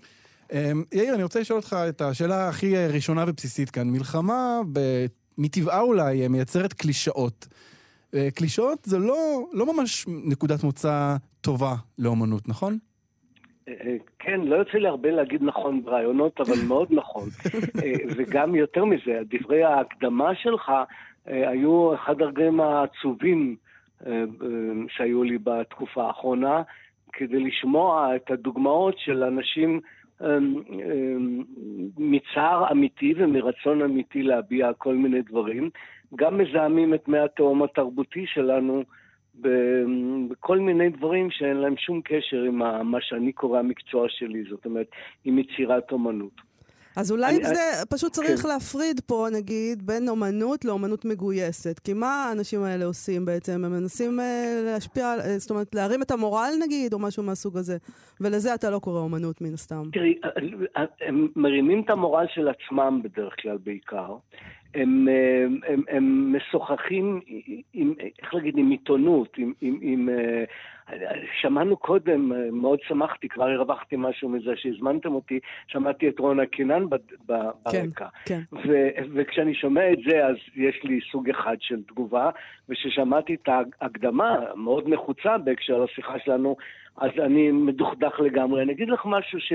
אה, 0.52 0.72
יאיר, 0.92 1.14
אני 1.14 1.22
רוצה 1.22 1.40
לשאול 1.40 1.58
אותך 1.58 1.76
את 1.88 2.00
השאלה 2.00 2.48
הכי 2.48 2.76
אה, 2.76 2.86
ראשונה 2.86 3.24
ובסיסית 3.26 3.70
כאן. 3.70 3.90
מלחמה, 3.90 4.60
ב... 4.72 5.06
מטבעה 5.38 5.80
אולי, 5.80 6.22
אה, 6.22 6.28
מייצרת 6.28 6.72
קלישאות. 6.72 7.48
אה, 8.14 8.28
קלישאות 8.34 8.78
זה 8.84 8.98
לא, 8.98 9.46
לא 9.52 9.74
ממש 9.74 10.04
נקודת 10.08 10.64
מוצא 10.64 11.16
טובה 11.40 11.74
לאומנות, 11.98 12.48
נכון? 12.48 12.78
אה, 13.68 13.96
כן, 14.18 14.40
לא 14.40 14.56
יוצא 14.56 14.78
לי 14.78 14.88
הרבה 14.88 15.10
להגיד 15.10 15.42
נכון 15.42 15.82
ברעיונות, 15.82 16.40
אבל 16.40 16.54
מאוד 16.68 16.88
נכון. 16.90 17.28
אה, 17.82 17.92
וגם 18.16 18.54
יותר 18.54 18.84
מזה, 18.84 19.20
דברי 19.30 19.64
ההקדמה 19.64 20.34
שלך 20.34 20.72
אה, 21.28 21.48
היו 21.50 21.94
אחד 21.94 22.22
הרגעים 22.22 22.60
העצובים 22.60 23.56
שהיו 24.88 25.22
לי 25.22 25.38
בתקופה 25.38 26.06
האחרונה, 26.06 26.62
כדי 27.12 27.40
לשמוע 27.40 28.16
את 28.16 28.30
הדוגמאות 28.30 28.98
של 28.98 29.22
אנשים 29.22 29.80
מצער 31.98 32.72
אמיתי 32.72 33.14
ומרצון 33.16 33.82
אמיתי 33.82 34.22
להביע 34.22 34.72
כל 34.78 34.94
מיני 34.94 35.22
דברים, 35.22 35.70
גם 36.16 36.38
מזהמים 36.38 36.94
את 36.94 37.08
מי 37.08 37.18
התהום 37.18 37.62
התרבותי 37.62 38.24
שלנו 38.26 38.84
בכל 39.40 40.58
מיני 40.58 40.88
דברים 40.88 41.28
שאין 41.30 41.56
להם 41.56 41.74
שום 41.76 42.00
קשר 42.04 42.42
עם 42.42 42.58
מה 42.90 42.98
שאני 43.00 43.32
קורא 43.32 43.58
המקצוע 43.58 44.06
שלי, 44.08 44.42
זאת 44.50 44.64
אומרת, 44.64 44.86
עם 45.24 45.38
יצירת 45.38 45.92
אומנות. 45.92 46.46
אז 46.96 47.12
אולי 47.12 47.36
אני- 47.36 47.44
זה, 47.44 47.60
פשוט 47.90 48.12
צריך 48.12 48.42
כן. 48.42 48.48
להפריד 48.48 49.00
פה, 49.06 49.26
נגיד, 49.32 49.86
בין 49.86 50.08
אומנות 50.08 50.64
לאומנות 50.64 51.04
מגויסת. 51.04 51.78
כי 51.78 51.92
מה 51.92 52.06
האנשים 52.24 52.62
האלה 52.62 52.84
עושים 52.84 53.24
בעצם? 53.24 53.64
הם 53.64 53.72
מנסים 53.72 54.20
אה, 54.20 54.60
להשפיע, 54.64 55.04
אה, 55.06 55.38
זאת 55.38 55.50
אומרת, 55.50 55.74
להרים 55.74 56.02
את 56.02 56.10
המורל 56.10 56.50
נגיד, 56.62 56.92
או 56.92 56.98
משהו 56.98 57.22
מהסוג 57.22 57.56
הזה. 57.56 57.76
ולזה 58.20 58.54
אתה 58.54 58.70
לא 58.70 58.78
קורא 58.78 59.00
אומנות 59.00 59.40
מן 59.40 59.54
הסתם. 59.54 59.82
תראי, 59.92 60.14
הם 61.00 61.28
מרימים 61.36 61.82
את 61.84 61.90
המורל 61.90 62.26
של 62.34 62.48
עצמם 62.48 63.00
בדרך 63.04 63.34
כלל 63.42 63.58
בעיקר. 63.64 64.16
הם, 64.74 65.08
הם, 65.44 65.60
הם, 65.68 65.82
הם 65.88 66.36
משוחחים 66.36 67.20
עם, 67.72 67.94
איך 68.22 68.34
להגיד, 68.34 68.58
עם 68.58 68.70
עיתונות, 68.70 69.38
עם, 69.38 69.52
עם, 69.60 69.78
עם... 69.82 70.08
אה, 70.08 70.44
שמענו 71.40 71.76
קודם, 71.76 72.32
מאוד 72.52 72.78
שמחתי, 72.88 73.28
כבר 73.28 73.44
הרווחתי 73.44 73.96
משהו 73.98 74.28
מזה 74.28 74.50
שהזמנתם 74.56 75.14
אותי, 75.14 75.40
שמעתי 75.66 76.08
את 76.08 76.18
רונה 76.18 76.46
קינן 76.46 76.84
כן, 76.90 76.96
ברקע. 77.26 78.06
כן. 78.24 78.40
ו- 78.52 78.88
וכשאני 79.14 79.54
שומע 79.54 79.92
את 79.92 79.98
זה, 80.08 80.26
אז 80.26 80.36
יש 80.56 80.80
לי 80.84 81.00
סוג 81.12 81.30
אחד 81.30 81.56
של 81.60 81.82
תגובה, 81.82 82.30
וכששמעתי 82.68 83.34
את 83.34 83.48
ההקדמה, 83.80 84.38
מאוד 84.56 84.88
נחוצה 84.88 85.38
בהקשר 85.38 85.78
לשיחה 85.78 86.18
שלנו, 86.24 86.56
אז 86.96 87.10
אני 87.18 87.50
מדוכדך 87.50 88.20
לגמרי. 88.20 88.62
אני 88.62 88.72
אגיד 88.72 88.88
לך 88.88 89.02
משהו 89.06 89.40
ש... 89.40 89.52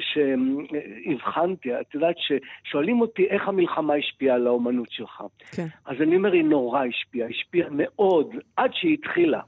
שהבחנתי, 0.00 1.80
את 1.80 1.94
יודעת 1.94 2.16
ששואלים 2.18 3.00
אותי 3.00 3.26
איך 3.30 3.48
המלחמה 3.48 3.94
השפיעה 3.94 4.36
על 4.36 4.46
האומנות 4.46 4.90
שלך. 4.90 5.22
כן. 5.56 5.66
אז 5.86 5.96
אני 6.00 6.16
אומר, 6.16 6.32
היא 6.32 6.44
נורא 6.44 6.84
השפיעה, 6.84 7.28
השפיעה 7.28 7.68
מאוד, 7.70 8.36
עד 8.56 8.70
שהיא 8.74 8.94
התחילה. 8.94 9.40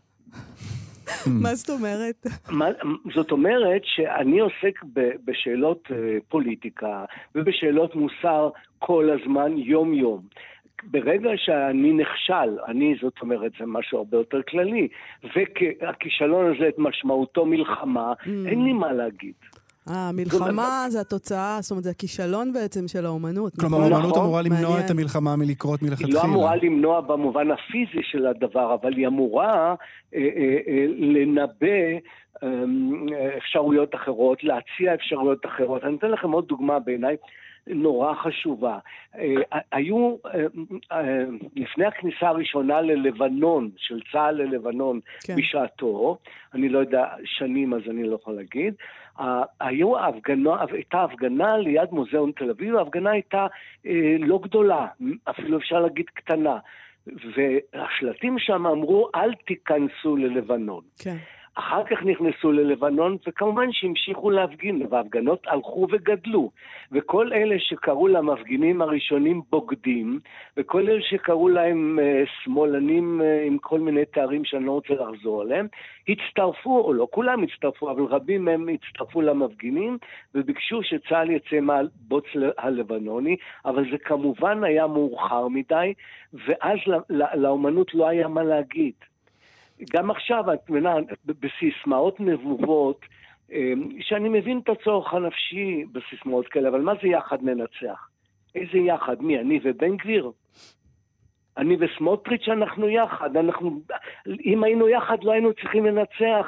מה 1.43 1.55
זאת 1.55 1.71
אומרת? 1.71 2.27
מה, 2.51 2.67
זאת 3.15 3.31
אומרת 3.31 3.83
שאני 3.85 4.41
עוסק 4.41 4.85
ב, 4.93 5.11
בשאלות 5.25 5.89
אה, 5.91 5.97
פוליטיקה 6.29 7.05
ובשאלות 7.35 7.95
מוסר 7.95 8.51
כל 8.79 9.11
הזמן, 9.11 9.59
יום-יום. 9.59 10.21
ברגע 10.85 11.31
שאני 11.37 11.93
נכשל, 11.93 12.59
אני, 12.67 12.95
זאת 13.03 13.21
אומרת, 13.23 13.53
זה 13.59 13.67
משהו 13.67 13.99
הרבה 13.99 14.17
יותר 14.17 14.43
כללי, 14.43 14.89
והכישלון 15.23 16.55
הזה 16.55 16.69
את 16.69 16.75
משמעותו 16.79 17.47
מלחמה, 17.47 18.13
אין 18.27 18.65
לי 18.65 18.73
מה 18.73 18.93
להגיד. 18.93 19.35
אה, 19.91 20.11
מלחמה 20.13 20.87
זה 20.89 21.01
התוצאה, 21.01 21.59
זאת 21.61 21.71
אומרת, 21.71 21.85
זה 21.85 21.91
הכישלון 21.91 22.53
בעצם 22.53 22.89
של 22.89 23.07
האומנות. 23.07 23.53
כלומר, 23.61 23.79
נכון? 23.79 23.93
האומנות 23.93 24.17
אמורה 24.17 24.43
למנוע. 24.43 24.81
את 24.81 24.91
המלחמה 24.91 25.37
מלקרות 25.37 25.81
היא 25.81 25.89
מלכתחילה. 25.89 26.21
לא 26.21 26.25
אמורה 26.25 26.57
למנוע 26.57 27.01
במובן 27.01 27.51
הפיזי 27.51 28.03
של 28.03 28.27
הדבר, 28.27 28.75
אבל 28.75 28.93
היא 28.93 29.07
אמורה 29.07 29.75
אה, 30.15 30.21
אה, 30.21 30.87
לנבא 30.99 31.67
אה, 32.43 33.37
אפשרויות 33.39 33.95
אחרות, 33.95 34.45
להציע 34.45 34.95
אפשרויות 34.95 35.47
אחרות. 35.47 35.85
אני 35.85 35.97
אתן 35.97 36.11
לכם 36.11 36.31
עוד 36.31 36.47
דוגמה 36.49 36.79
בעיניי 36.79 37.17
נורא 37.67 38.15
חשובה. 38.15 38.79
אה, 39.19 39.59
היו, 39.73 40.17
אה, 40.27 40.41
אה, 40.93 41.25
לפני 41.57 41.87
הכניסה 41.87 42.29
הראשונה 42.29 42.81
ללבנון, 42.81 43.71
של 43.77 44.01
צה"ל 44.13 44.35
ללבנון 44.43 45.01
כן. 45.27 45.37
בשעתו, 45.37 46.19
אני 46.55 46.69
לא 46.69 46.79
יודע 46.79 47.07
שנים 47.25 47.75
אז 47.75 47.81
אני 47.91 48.03
לא 48.05 48.15
יכול 48.15 48.35
להגיד, 48.35 48.75
היו 49.61 49.99
הפגנה, 49.99 50.65
הייתה 50.73 51.03
הפגנה 51.05 51.57
ליד 51.57 51.89
מוזיאון 51.93 52.33
תל 52.37 52.51
אביב, 52.51 52.77
ההפגנה 52.77 53.11
הייתה 53.11 53.47
לא 54.19 54.39
גדולה, 54.43 54.87
אפילו 55.25 55.59
אפשר 55.59 55.81
להגיד 55.81 56.07
קטנה. 56.15 56.59
והשלטים 57.07 58.39
שם 58.39 58.67
אמרו, 58.67 59.09
אל 59.15 59.35
תיכנסו 59.35 60.17
ללבנון. 60.17 60.83
כן. 60.99 61.17
אחר 61.55 61.85
כך 61.85 62.03
נכנסו 62.03 62.53
ללבנון, 62.53 63.17
וכמובן 63.27 63.73
שהמשיכו 63.73 64.31
להפגין, 64.31 64.87
וההפגנות 64.91 65.47
הלכו 65.47 65.87
וגדלו. 65.91 66.51
וכל 66.93 67.33
אלה 67.33 67.57
שקראו 67.59 68.09
למפגינים 68.09 68.83
הראשונים 68.83 69.43
בוגדים, 69.51 70.21
וכל 70.57 70.89
אלה 70.89 71.03
שקראו 71.03 71.49
להם 71.49 71.99
uh, 71.99 72.29
שמאלנים 72.43 73.21
uh, 73.21 73.47
עם 73.47 73.59
כל 73.59 73.81
מיני 73.81 74.05
תארים 74.05 74.45
שאני 74.45 74.65
לא 74.65 74.73
רוצה 74.73 74.95
לחזור 74.95 75.43
עליהם, 75.43 75.67
הצטרפו, 76.09 76.81
או 76.81 76.93
לא 76.93 77.09
כולם 77.11 77.43
הצטרפו, 77.43 77.91
אבל 77.91 78.03
רבים 78.03 78.45
מהם 78.45 78.69
הצטרפו 78.69 79.21
למפגינים, 79.23 79.99
וביקשו 80.35 80.83
שצה"ל 80.83 81.31
יצא 81.31 81.61
מהבוץ 81.61 82.25
הלבנוני, 82.59 83.37
אבל 83.65 83.85
זה 83.91 83.99
כמובן 83.99 84.65
היה 84.65 84.87
מאוחר 84.87 85.49
מדי, 85.49 85.95
ואז 86.47 86.79
לאומנות 87.35 87.95
לא 87.95 88.09
היה 88.09 88.29
מה 88.29 88.43
להגיד. 88.43 88.95
גם 89.93 90.11
עכשיו, 90.11 90.53
את 90.53 90.71
מבינה, 90.71 90.95
בסיסמאות 91.25 92.21
נבובות, 92.21 93.01
שאני 94.01 94.29
מבין 94.29 94.61
את 94.65 94.69
הצורך 94.69 95.15
הנפשי 95.15 95.85
בסיסמאות 95.93 96.49
כאלה, 96.49 96.69
אבל 96.69 96.81
מה 96.81 96.93
זה 97.03 97.09
יחד 97.09 97.39
ננצח? 97.43 98.09
איזה 98.55 98.79
יחד? 98.79 99.23
מי, 99.23 99.39
אני 99.39 99.61
ובן 99.65 99.97
גביר? 99.97 100.31
אני 101.57 101.77
וסמוטריץ' 101.81 102.49
אנחנו 102.49 102.89
יחד, 102.89 103.37
אנחנו... 103.37 103.81
אם 104.45 104.65
היינו 104.65 104.89
יחד 104.89 105.17
לא 105.23 105.33
היינו 105.33 105.53
צריכים 105.53 105.87
לנצח. 105.87 106.47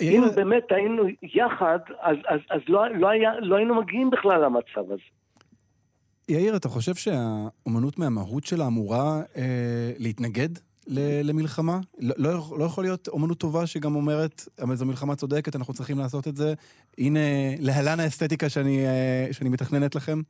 אם 0.00 0.22
באמת 0.36 0.64
היינו 0.70 1.02
יחד, 1.22 1.78
אז, 2.00 2.16
אז, 2.28 2.40
אז 2.50 2.60
לא, 2.68 2.88
לא, 2.88 3.08
היה, 3.08 3.40
לא 3.40 3.56
היינו 3.56 3.74
מגיעים 3.74 4.10
בכלל 4.10 4.44
למצב 4.44 4.92
הזה. 4.92 5.02
יאיר, 6.28 6.56
אתה 6.56 6.68
חושב 6.68 6.94
שהאומנות 6.94 7.98
מהמהות 7.98 8.44
שלה 8.44 8.66
אמורה 8.66 9.22
אה, 9.36 9.92
להתנגד 9.98 10.48
למלחמה? 11.24 11.78
לא, 12.00 12.14
לא, 12.18 12.58
לא 12.58 12.64
יכול 12.64 12.84
להיות 12.84 13.08
אומנות 13.08 13.38
טובה 13.38 13.66
שגם 13.66 13.94
אומרת, 13.94 14.42
אבל 14.62 14.74
זו 14.74 14.86
מלחמה 14.86 15.14
צודקת, 15.14 15.56
אנחנו 15.56 15.74
צריכים 15.74 15.98
לעשות 15.98 16.28
את 16.28 16.36
זה. 16.36 16.54
הנה, 16.98 17.20
להלן 17.60 18.00
האסתטיקה 18.00 18.48
שאני, 18.48 18.84
שאני 19.32 19.50
מתכננת 19.50 19.94
לכם. 19.94 20.20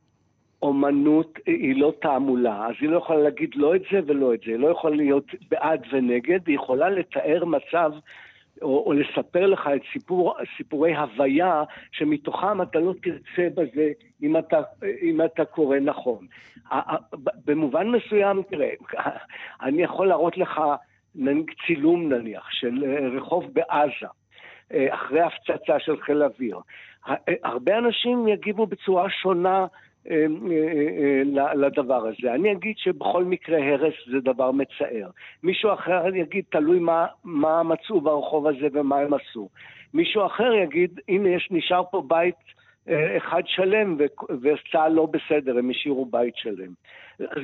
אומנות 0.61 1.39
היא 1.45 1.75
לא 1.81 1.93
תעמולה, 2.01 2.67
אז 2.67 2.73
היא 2.81 2.89
לא 2.89 2.97
יכולה 2.97 3.19
להגיד 3.19 3.49
לא 3.55 3.75
את 3.75 3.81
זה 3.91 3.99
ולא 4.07 4.33
את 4.33 4.39
זה. 4.45 4.51
היא 4.51 4.59
לא 4.59 4.67
יכולה 4.67 4.95
להיות 4.95 5.25
בעד 5.51 5.81
ונגד, 5.91 6.39
היא 6.47 6.55
יכולה 6.55 6.89
לתאר 6.89 7.45
מצב 7.45 7.91
או, 8.61 8.83
או 8.85 8.93
לספר 8.93 9.45
לך 9.45 9.69
את 9.75 9.81
סיפור, 9.93 10.35
סיפורי 10.57 10.95
הוויה 10.95 11.63
שמתוכם 11.91 12.61
אתה 12.61 12.79
לא 12.79 12.93
תרצה 13.01 13.47
בזה 13.55 13.91
אם 14.23 14.37
אתה, 14.37 14.61
אם 15.01 15.21
אתה 15.21 15.45
קורא 15.45 15.77
נכון. 15.79 16.27
במובן 17.45 17.87
מסוים, 17.87 18.43
תראה, 18.49 18.69
אני 19.65 19.83
יכול 19.83 20.07
להראות 20.07 20.37
לך 20.37 20.61
צילום 21.65 22.13
נניח 22.13 22.47
של 22.51 22.83
רחוב 23.17 23.45
בעזה, 23.53 24.07
אחרי 24.89 25.21
הפצצה 25.21 25.79
של 25.79 26.01
חיל 26.01 26.23
אוויר. 26.23 26.59
הרבה 27.43 27.77
אנשים 27.77 28.27
יגיבו 28.27 28.65
בצורה 28.65 29.09
שונה 29.09 29.65
לדבר 31.55 32.07
הזה. 32.07 32.33
אני 32.33 32.51
אגיד 32.51 32.77
שבכל 32.77 33.23
מקרה 33.23 33.57
הרס 33.57 33.93
זה 34.11 34.19
דבר 34.19 34.51
מצער. 34.51 35.09
מישהו 35.43 35.73
אחר 35.73 36.15
יגיד, 36.15 36.45
תלוי 36.49 36.79
מה, 36.79 37.05
מה 37.23 37.63
מצאו 37.63 38.01
ברחוב 38.01 38.47
הזה 38.47 38.67
ומה 38.73 38.99
הם 38.99 39.13
עשו. 39.13 39.49
מישהו 39.93 40.25
אחר 40.25 40.53
יגיד, 40.53 40.99
הנה 41.07 41.29
יש, 41.29 41.47
נשאר 41.51 41.83
פה 41.91 42.03
בית 42.07 42.35
אחד 43.17 43.41
שלם 43.45 43.97
וצה"ל 44.41 44.91
לא 44.91 45.05
בסדר, 45.05 45.57
הם 45.57 45.69
השאירו 45.69 46.05
בית 46.05 46.35
שלם. 46.35 46.73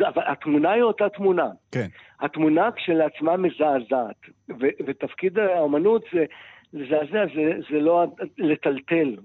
אבל 0.08 0.24
התמונה 0.26 0.72
היא 0.72 0.84
אותה 0.84 1.10
תמונה. 1.10 1.50
כן. 1.72 1.88
התמונה 2.20 2.72
כשלעצמה 2.72 3.38
מזעזעת, 3.38 4.16
ו- 4.50 4.76
ותפקיד 4.86 5.40
האומנות 5.40 6.04
זה 6.14 6.26
לזעזע, 6.74 7.26
זה, 7.36 7.52
זה 7.72 7.80
לא 7.80 8.06
לטלטל, 8.38 9.16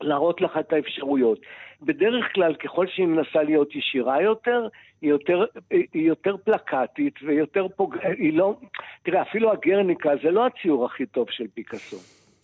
להראות 0.00 0.40
לך 0.40 0.56
את 0.60 0.72
האפשרויות. 0.72 1.38
בדרך 1.82 2.24
כלל, 2.34 2.54
ככל 2.54 2.86
שהיא 2.86 3.06
מנסה 3.06 3.42
להיות 3.42 3.74
ישירה 3.76 4.22
יותר, 4.22 4.68
היא 5.02 5.10
יותר, 5.10 5.44
היא 5.70 6.08
יותר 6.08 6.36
פלקטית 6.36 7.14
ויותר 7.22 7.66
פוג... 7.76 7.96
היא 8.18 8.38
לא... 8.38 8.54
תראה, 9.02 9.22
אפילו 9.22 9.52
הגרניקה 9.52 10.10
זה 10.22 10.30
לא 10.30 10.46
הציור 10.46 10.86
הכי 10.86 11.06
טוב 11.06 11.26
של 11.30 11.44
פיקאסו. 11.54 11.96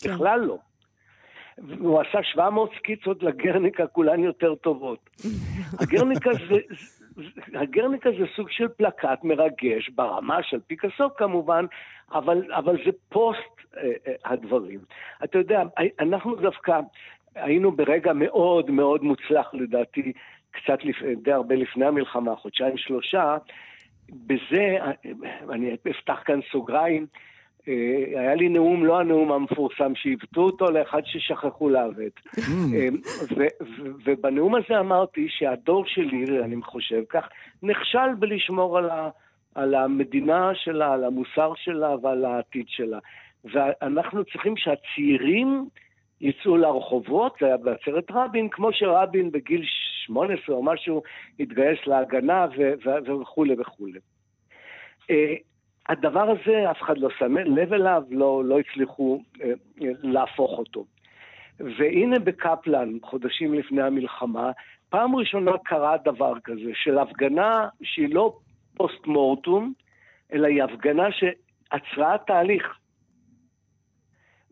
כן. 0.02 0.14
בכלל 0.14 0.40
לא. 0.40 0.58
הוא 1.78 2.00
עשה 2.00 2.18
700 2.22 2.70
סקיצות 2.78 3.22
לגרניקה, 3.22 3.86
כולן 3.86 4.24
יותר 4.24 4.54
טובות. 4.54 5.10
הגרניקה 5.80 6.30
זה... 6.32 6.56
הגרניקה 7.54 8.10
זה 8.10 8.24
סוג 8.36 8.50
של 8.50 8.68
פלקט 8.68 9.24
מרגש, 9.24 9.88
ברמה 9.88 10.42
של 10.42 10.60
פיקאסו 10.66 11.14
כמובן, 11.16 11.64
אבל, 12.12 12.52
אבל 12.52 12.76
זה 12.84 12.90
פוסט 13.08 13.40
אה, 13.76 13.82
אה, 13.82 14.12
הדברים. 14.24 14.80
אתה 15.24 15.38
יודע, 15.38 15.62
אנחנו 16.00 16.36
דווקא 16.36 16.80
היינו 17.34 17.72
ברגע 17.72 18.12
מאוד 18.12 18.70
מאוד 18.70 19.04
מוצלח 19.04 19.54
לדעתי, 19.54 20.12
קצת 20.50 20.84
לפ... 20.84 20.96
די 21.22 21.32
הרבה 21.32 21.54
לפני 21.54 21.86
המלחמה, 21.86 22.36
חודשיים 22.36 22.76
שלושה, 22.76 23.36
בזה, 24.26 24.76
אני 25.50 25.76
אפתח 25.90 26.22
כאן 26.24 26.40
סוגריים, 26.52 27.06
היה 28.16 28.34
לי 28.34 28.48
נאום, 28.48 28.84
לא 28.84 29.00
הנאום 29.00 29.32
המפורסם, 29.32 29.92
שעיוותו 29.94 30.40
אותו 30.40 30.70
לאחד 30.70 31.00
ששכחו 31.04 31.68
לעוות. 31.68 32.20
ובנאום 34.04 34.54
הזה 34.54 34.80
אמרתי 34.80 35.26
שהדור 35.28 35.84
שלי, 35.86 36.24
אני 36.44 36.62
חושב 36.62 37.02
כך, 37.08 37.28
נכשל 37.62 38.14
בלשמור 38.18 38.78
על, 38.78 38.90
ה, 38.90 39.10
על 39.54 39.74
המדינה 39.74 40.50
שלה, 40.54 40.92
על 40.92 41.04
המוסר 41.04 41.52
שלה 41.56 41.94
ועל 42.02 42.24
העתיד 42.24 42.66
שלה. 42.68 42.98
ואנחנו 43.44 44.24
צריכים 44.24 44.56
שהצעירים 44.56 45.68
יצאו 46.20 46.56
לרחובות, 46.56 47.36
זה 47.40 47.46
היה 47.46 47.56
בעצרת 47.56 48.04
רבין, 48.10 48.48
כמו 48.48 48.72
שרבין 48.72 49.30
בגיל 49.30 49.62
18 50.06 50.56
או 50.56 50.62
משהו 50.62 51.02
התגייס 51.40 51.78
להגנה 51.86 52.46
וכולי 53.20 53.54
וכולי. 53.58 53.98
אה, 55.10 55.34
הדבר 55.88 56.30
הזה, 56.30 56.70
אף 56.70 56.82
אחד 56.82 56.98
לא 56.98 57.08
שם 57.18 57.36
לב 57.36 57.72
אליו, 57.72 58.02
לא, 58.10 58.44
לא 58.44 58.58
הצליחו 58.58 59.22
אה, 59.42 59.52
להפוך 60.02 60.58
אותו. 60.58 60.84
והנה 61.60 62.18
בקפלן, 62.18 62.88
חודשים 63.02 63.54
לפני 63.54 63.82
המלחמה, 63.82 64.50
פעם 64.88 65.16
ראשונה 65.16 65.50
קרה 65.64 65.96
דבר 66.04 66.32
כזה, 66.44 66.70
של 66.74 66.98
הפגנה 66.98 67.68
שהיא 67.82 68.14
לא 68.14 68.36
פוסט 68.76 69.06
מורטום, 69.06 69.72
אלא 70.32 70.46
היא 70.46 70.62
הפגנה 70.62 71.08
שעצרה 71.12 72.18
תהליך. 72.26 72.79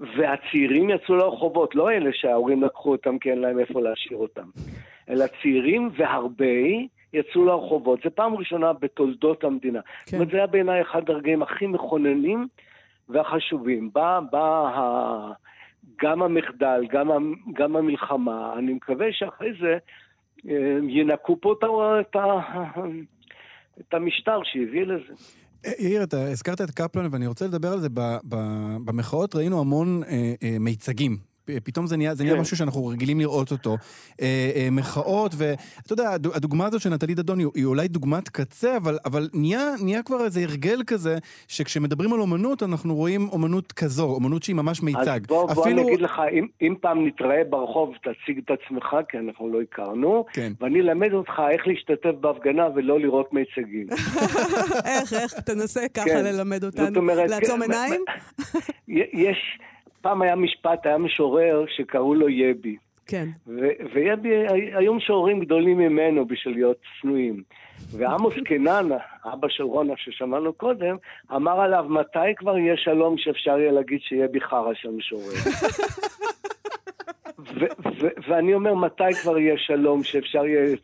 והצעירים 0.01 0.91
יצאו 0.91 1.17
לרחובות, 1.17 1.75
לא 1.75 1.91
אלה 1.91 2.11
שההורים 2.13 2.63
לקחו 2.63 2.93
אותם 2.93 3.19
כי 3.19 3.31
אין 3.31 3.39
להם 3.39 3.59
איפה 3.59 3.81
להשאיר 3.81 4.19
אותם, 4.19 4.49
אלא 5.09 5.25
צעירים 5.43 5.91
והרבה 5.97 6.45
יצאו 7.13 7.45
לרחובות. 7.45 8.01
זו 8.05 8.11
פעם 8.15 8.35
ראשונה 8.35 8.73
בתולדות 8.73 9.45
המדינה. 9.45 9.81
כן. 9.81 9.91
זאת 10.05 10.15
אומרת, 10.15 10.31
זה 10.31 10.37
היה 10.37 10.47
בעיניי 10.47 10.83
אחד 10.83 11.11
הרגעים 11.11 11.43
הכי 11.43 11.67
מכוננים 11.67 12.49
והחשובים. 13.09 13.91
בא, 13.93 14.21
בא 14.31 14.69
ה... 14.69 15.33
גם 16.03 16.23
המחדל, 16.23 16.87
גם, 16.91 17.35
גם 17.53 17.77
המלחמה, 17.77 18.55
אני 18.59 18.73
מקווה 18.73 19.07
שאחרי 19.13 19.53
זה 19.61 19.79
אה, 20.49 20.79
ינקו 20.89 21.37
פה 21.41 21.55
את, 22.01 22.17
ה... 22.17 22.41
את 23.81 23.95
המשטר 23.95 24.41
שהביא 24.45 24.83
לזה. 24.83 25.15
אה, 25.67 25.73
יאיר, 25.79 26.03
אתה 26.03 26.31
הזכרת 26.31 26.61
את 26.61 26.71
קפלן, 26.71 27.09
ואני 27.11 27.27
רוצה 27.27 27.47
לדבר 27.47 27.73
על 27.73 27.81
זה. 27.81 27.89
במחאות 28.85 29.35
ראינו 29.35 29.61
המון 29.61 30.03
אה, 30.05 30.35
אה, 30.43 30.57
מיצגים 30.61 31.28
פתאום 31.65 31.87
זה 31.87 31.97
נהיה, 31.97 32.15
זה 32.15 32.25
נהיה 32.25 32.35
כן. 32.35 32.41
משהו 32.41 32.57
שאנחנו 32.57 32.87
רגילים 32.87 33.21
לראות 33.21 33.53
אותו. 33.53 33.77
אה, 34.21 34.51
אה, 34.57 34.69
מחאות, 34.73 35.35
ואתה 35.37 35.93
יודע, 35.93 36.11
הדוגמה 36.11 36.67
הזאת 36.67 36.81
של 36.81 36.91
נטלי 36.91 37.15
דדון 37.15 37.39
היא, 37.39 37.47
היא 37.55 37.65
אולי 37.65 37.89
דוגמת 37.89 38.29
קצה, 38.29 38.77
אבל, 38.77 38.99
אבל 39.05 39.29
נהיה, 39.35 39.71
נהיה 39.85 40.03
כבר 40.03 40.25
איזה 40.25 40.41
הרגל 40.41 40.83
כזה, 40.87 41.19
שכשמדברים 41.49 42.13
על 42.13 42.21
אומנות, 42.21 42.63
אנחנו 42.63 42.95
רואים 42.95 43.29
אומנות 43.33 43.73
כזו, 43.73 44.05
אומנות 44.05 44.43
שהיא 44.43 44.57
ממש 44.57 44.83
מיצג. 44.83 45.21
אז 45.21 45.27
בוא, 45.27 45.45
אפילו... 45.45 45.55
בוא 45.55 45.67
אני 45.67 45.83
אגיד 45.83 46.01
לך, 46.01 46.23
אם, 46.33 46.47
אם 46.63 46.75
פעם 46.81 47.07
נתראה 47.07 47.43
ברחוב, 47.51 47.95
תציג 47.97 48.39
את 48.45 48.51
עצמך, 48.51 48.97
כי 49.09 49.19
אנחנו 49.19 49.53
לא 49.53 49.59
הכרנו, 49.63 50.25
כן. 50.33 50.53
ואני 50.61 50.81
אלמד 50.81 51.13
אותך 51.13 51.43
איך 51.51 51.67
להשתתף 51.67 52.13
בהפגנה 52.21 52.69
ולא 52.75 53.01
לראות 53.01 53.33
מיצגים. 53.33 53.87
איך, 54.91 55.13
איך? 55.13 55.33
תנסה 55.41 55.89
ככה 55.95 56.05
כן. 56.05 56.25
ללמד 56.25 56.65
אותנו. 56.65 56.97
אומרת, 56.97 57.31
לעצום 57.31 57.63
כן, 57.65 57.73
עיניים? 57.73 58.05
יש... 59.29 59.59
פעם 60.01 60.23
היה 60.23 60.37
משפט, 60.37 60.87
היה 60.87 60.99
משורר 60.99 61.65
שקראו 61.77 62.15
לו 62.15 62.29
יבי. 62.29 62.77
כן. 63.07 63.29
ויבי, 63.95 64.29
היו 64.75 64.95
משוררים 64.95 65.41
גדולים 65.41 65.79
ממנו 65.79 66.27
בשביל 66.27 66.55
להיות 66.55 66.77
צנועים. 67.01 67.43
ועמוס 67.91 68.35
קנן, 68.45 68.89
אבא 69.25 69.49
של 69.49 69.63
רונה 69.63 69.95
ששמענו 69.97 70.53
קודם, 70.53 70.97
אמר 71.35 71.61
עליו, 71.61 71.87
מתי 71.89 72.35
כבר 72.37 72.59
יהיה 72.59 72.77
שלום 72.77 73.19
שאפשר 73.19 73.59
יהיה 73.59 73.73
להגיד 73.73 74.01
שיהיה 74.01 74.29
חרא 74.41 74.75
של 74.75 74.91
משורר? 74.91 75.33
ואני 78.29 78.55
אומר, 78.55 78.75
מתי 78.75 79.15
כבר 79.23 79.39
יהיה 79.39 79.55
שלום 79.59 80.05
שאפשר 80.05 80.47
יהיה 80.47 80.77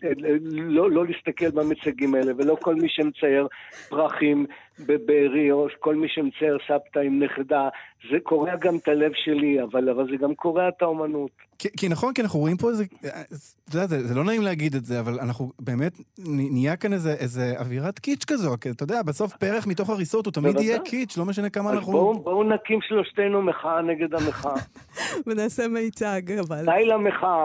לא, 0.51 0.91
לא 0.91 1.07
להסתכל 1.07 1.51
במצגים 1.51 2.15
האלה, 2.15 2.33
ולא 2.37 2.57
כל 2.61 2.75
מי 2.75 2.89
שמצייר 2.89 3.49
פרחים 3.89 4.47
בבארי, 4.81 5.53
או 5.53 5.67
כל 5.81 5.95
מי 5.95 6.09
שמצייר 6.09 6.59
סבתא 6.69 6.99
עם 6.99 7.23
נכדה, 7.23 7.69
זה 8.11 8.17
קורע 8.23 8.57
גם 8.57 8.77
את 8.77 8.89
הלב 8.89 9.13
שלי, 9.15 9.63
אבל, 9.63 9.89
אבל 9.89 10.07
זה 10.11 10.17
גם 10.17 10.35
קורע 10.35 10.69
את 10.69 10.83
האומנות. 10.83 11.31
כי, 11.59 11.69
כי 11.77 11.89
נכון, 11.89 12.15
כי 12.15 12.23
אנחנו 12.23 12.41
רואים 12.41 12.57
פה 12.57 12.69
איזה, 12.69 12.85
אתה 13.01 13.77
יודע, 13.77 13.87
זה, 13.87 14.07
זה 14.07 14.15
לא 14.15 14.25
נעים 14.25 14.43
להגיד 14.43 14.75
את 14.75 14.85
זה, 14.85 15.01
אבל 15.01 15.21
אנחנו 15.21 15.53
באמת, 15.59 15.93
נהיה 16.29 16.77
כאן 16.77 16.93
איזה, 16.93 17.15
איזה 17.15 17.55
אווירת 17.59 17.99
קיץ' 17.99 18.25
כזו, 18.25 18.51
כי 18.61 18.71
אתה 18.71 18.83
יודע, 18.83 19.03
בסוף 19.03 19.37
פרח 19.37 19.67
מתוך 19.67 19.91
הריסות 19.91 20.27
הוא 20.27 20.33
תמיד 20.33 20.61
יהיה 20.61 20.79
קיץ', 20.79 21.17
לא 21.17 21.25
משנה 21.25 21.51
כמה 21.51 21.71
אנחנו... 21.71 21.93
בואו 21.93 22.19
בוא 22.19 22.45
נקים 22.45 22.79
שלושתנו 22.83 23.43
מחאה 23.43 23.83
נגד 23.83 24.15
המחאה. 24.15 24.55
ונעשה 25.27 25.69
מיצג, 25.69 26.23
אבל... 26.33 26.65
די 26.65 26.85
למחאה. 26.87 27.45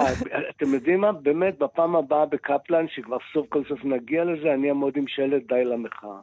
אתם 0.50 0.74
יודעים 0.74 1.02
מה? 1.02 1.12
באמת, 1.12 1.60
בפעם 1.60 1.96
הבאה 1.96 2.26
בקפלן, 2.26 2.86
שכבר 2.88 3.18
סוף 3.34 3.48
כל 3.50 3.64
סוף 3.70 3.86
נגיע 3.86 4.24
לזה, 4.24 4.54
אני 4.54 4.70
אעמוד 4.70 4.94
עם 4.98 5.06
שלט 5.08 5.44
די 5.48 5.66
למחאה. 5.66 6.20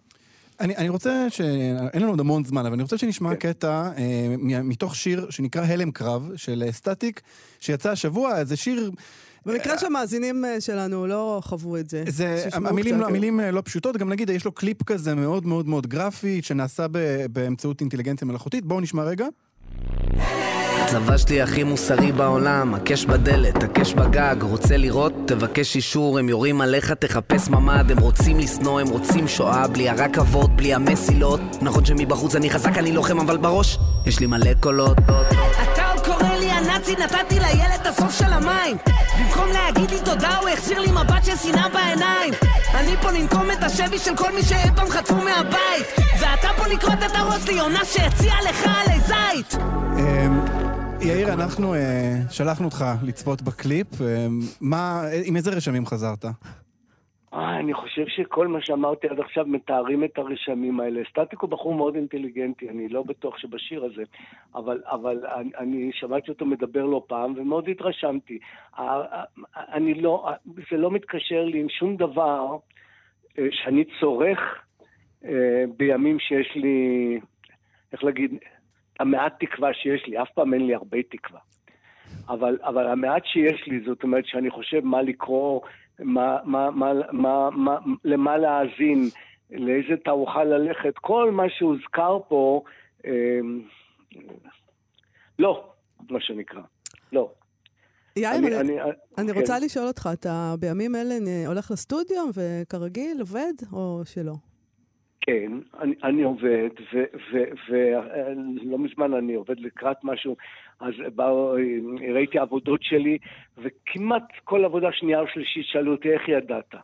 אני, 0.61 0.77
אני 0.77 0.89
רוצה 0.89 1.27
ש... 1.31 1.41
אין 1.93 2.03
לנו 2.03 2.11
עוד 2.11 2.21
המון 2.21 2.45
זמן, 2.45 2.67
אבל 2.67 2.73
אני 2.73 2.83
רוצה 2.83 2.99
שנשמע 2.99 3.31
כן. 3.31 3.53
קטע 3.53 3.91
אה, 3.97 4.63
מתוך 4.63 4.97
שיר 4.97 5.31
שנקרא 5.31 5.65
הלם 5.65 5.91
קרב, 5.91 6.31
של 6.37 6.65
אה, 6.67 6.73
סטטיק, 6.73 7.21
שיצא 7.61 7.91
השבוע, 7.91 8.45
זה 8.45 8.57
שיר... 8.57 8.91
במקרה 9.47 9.73
אה, 9.73 9.79
שהמאזינים 9.79 10.45
אה, 10.45 10.61
שלנו 10.61 11.07
לא 11.07 11.41
חוו 11.45 11.77
את 11.77 11.91
זה. 11.91 12.05
זה 12.09 12.49
המילים, 12.53 13.01
לא, 13.01 13.07
המילים 13.07 13.41
לא 13.41 13.63
פשוטות, 13.65 13.97
גם 13.97 14.09
נגיד, 14.09 14.31
יש 14.31 14.45
לו 14.45 14.53
קליפ 14.53 14.83
כזה 14.83 15.15
מאוד 15.15 15.47
מאוד 15.47 15.69
מאוד 15.69 15.87
גרפי, 15.87 16.43
שנעשה 16.43 16.87
באמצעות 17.33 17.81
אינטליגנציה 17.81 18.27
מלאכותית. 18.27 18.65
בואו 18.65 18.81
נשמע 18.81 19.05
רגע. 19.05 19.27
הצבא 20.83 21.17
שלי 21.17 21.43
הכי 21.43 21.63
מוסרי 21.63 22.13
בעולם, 22.13 22.75
הקש 22.75 23.05
בדלת, 23.05 23.63
הקש 23.63 23.95
בגג, 23.95 24.37
רוצה 24.43 24.77
לראות? 24.77 25.13
תבקש 25.27 25.77
אישור, 25.77 26.19
הם 26.19 26.29
יורים 26.29 26.61
עליך, 26.61 26.93
תחפש 26.93 27.49
ממ"ד, 27.49 27.91
הם 27.91 27.99
רוצים 27.99 28.39
לשנוא, 28.39 28.81
הם 28.81 28.89
רוצים 28.89 29.29
שואה, 29.29 29.69
בלי 29.69 29.89
הרכבות, 29.89 30.57
בלי 30.57 30.75
המסילות. 30.75 31.41
נכון 31.63 31.85
שמבחוץ 31.85 32.35
אני 32.37 32.51
חזק, 32.51 32.79
אני 32.79 32.93
לוחם, 32.93 33.21
אבל 33.21 33.37
בראש 33.37 33.79
יש 34.07 34.21
לי 34.21 34.27
מלא 34.27 34.55
קולות. 34.61 34.97
הנאצי, 36.77 36.97
נתתי 36.97 37.35
לילד 37.41 37.81
את 37.81 37.87
הסוף 37.87 38.19
של 38.19 38.33
המים. 38.33 38.77
במקום 39.19 39.49
להגיד 39.53 39.91
לי 39.91 39.99
תודה, 40.05 40.37
הוא 40.37 40.49
החזיר 40.49 40.81
לי 40.81 40.91
מבט 40.91 41.25
של 41.25 41.37
שנאה 41.37 41.69
בעיניים. 41.69 42.35
אני 42.75 42.97
פה 43.03 43.11
לנקום 43.11 43.51
את 43.51 43.63
השבי 43.63 43.99
של 43.99 44.17
כל 44.17 44.33
מי 44.35 44.43
שאי 44.43 44.71
פעם 44.77 44.91
חטפו 44.91 45.15
מהבית. 45.15 45.87
ואתה 46.21 46.49
פה 46.57 46.67
לקרות 46.67 46.99
את 47.07 47.11
הראש 47.15 47.49
לי, 47.49 47.61
עונה 47.61 47.85
שהציעה 47.85 48.37
לך 48.49 48.67
עלי 48.67 49.01
זית. 49.01 49.55
אמ, 49.99 50.41
יאיר, 51.01 51.33
אנחנו 51.33 51.75
אה, 51.75 51.81
שלחנו 52.31 52.65
אותך 52.65 52.85
לצפות 53.03 53.43
בקליפ. 53.43 54.01
אה, 54.01 54.27
מה, 54.61 55.03
עם 55.25 55.37
איזה 55.37 55.51
רשמים 55.51 55.87
חזרת? 55.87 56.25
אה, 57.37 57.59
אני 57.59 57.75
חושב 57.75 58.07
שכל 58.07 58.47
מה 58.47 58.59
שאמרתי 58.61 59.09
עד 59.09 59.21
עכשיו 59.21 59.47
מתארים 59.47 60.05
את 60.05 60.19
הרשמים 60.19 60.81
האלה. 60.81 61.03
סטטיק 61.11 61.41
הוא 61.41 61.51
בחור 61.51 61.75
מאוד 61.75 61.95
אינטליגנטי, 61.95 62.69
אני 62.69 62.89
לא 62.89 63.03
בטוח 63.03 63.39
שבשיר 63.39 63.85
הזה, 63.85 64.03
אבל, 64.55 64.83
אבל 64.85 65.27
אני, 65.27 65.51
אני 65.59 65.91
שמעתי 65.93 66.31
אותו 66.31 66.47
מדבר 66.47 66.85
לא 66.85 67.03
פעם 67.07 67.35
ומאוד 67.37 67.69
התרשמתי. 67.69 68.39
אני 69.55 69.95
לא, 69.95 70.31
זה 70.71 70.77
לא 70.77 70.91
מתקשר 70.91 71.45
לי 71.45 71.61
עם 71.61 71.69
שום 71.69 71.97
דבר 71.97 72.57
שאני 73.51 73.85
צורך 74.01 74.39
בימים 75.77 76.19
שיש 76.19 76.53
לי, 76.55 77.21
איך 77.93 78.05
להגיד, 78.05 78.35
המעט 79.01 79.45
תקווה 79.45 79.75
שיש 79.75 80.07
לי, 80.07 80.23
אף 80.23 80.31
פעם 80.31 80.55
אין 80.55 80.67
לי 80.67 80.75
הרבה 80.75 80.99
תקווה. 81.11 81.41
אבל, 82.29 82.59
אבל 82.63 82.87
המעט 82.87 83.23
שיש 83.25 83.67
לי, 83.67 83.81
זאת 83.87 84.03
אומרת 84.03 84.27
שאני 84.27 84.51
חושב 84.51 84.81
מה 84.85 85.03
לקרוא, 85.03 85.61
מה, 85.99 86.39
מה, 86.45 86.71
מה, 86.71 86.93
מה, 87.13 87.51
מה, 87.51 87.79
למה 88.05 88.37
להאזין, 88.37 89.09
לאיזה 89.51 89.97
תערוכה 90.05 90.45
ללכת, 90.45 90.99
כל 91.01 91.31
מה 91.31 91.45
שהוזכר 91.49 92.19
פה, 92.29 92.63
אה, 93.07 93.41
לא, 95.39 95.69
מה 96.11 96.21
שנקרא, 96.21 96.63
לא. 97.13 97.31
יאיר, 98.17 98.39
אני, 98.39 98.47
אני, 98.47 98.81
אני, 98.83 98.91
אני 99.19 99.33
כן. 99.33 99.41
רוצה 99.41 99.59
לשאול 99.59 99.87
אותך, 99.87 100.09
אתה 100.13 100.55
בימים 100.61 100.95
אלה 100.95 101.15
הולך 101.47 101.71
לסטודיו 101.71 102.25
וכרגיל 102.35 103.21
עובד, 103.21 103.53
או 103.73 104.03
שלא? 104.05 104.35
כן, 105.27 105.53
אני, 105.81 105.95
אני 106.05 106.23
עובד, 106.23 106.69
ולא 107.69 108.79
מזמן 108.79 109.15
אני 109.15 109.35
עובד 109.35 109.61
לקראת 109.61 109.97
משהו, 110.05 110.37
אז 110.81 110.95
באו, 111.15 111.55
ראיתי 112.15 112.39
עבודות 112.39 112.83
שלי, 112.83 113.19
וכמעט 113.59 114.33
כל 114.45 114.65
עבודה 114.65 114.93
שנייה 114.93 115.21
או 115.21 115.29
שלישית 115.29 115.67
שאלו 115.67 115.93
אותי, 115.93 116.13
איך 116.13 116.29
ידעת? 116.29 116.75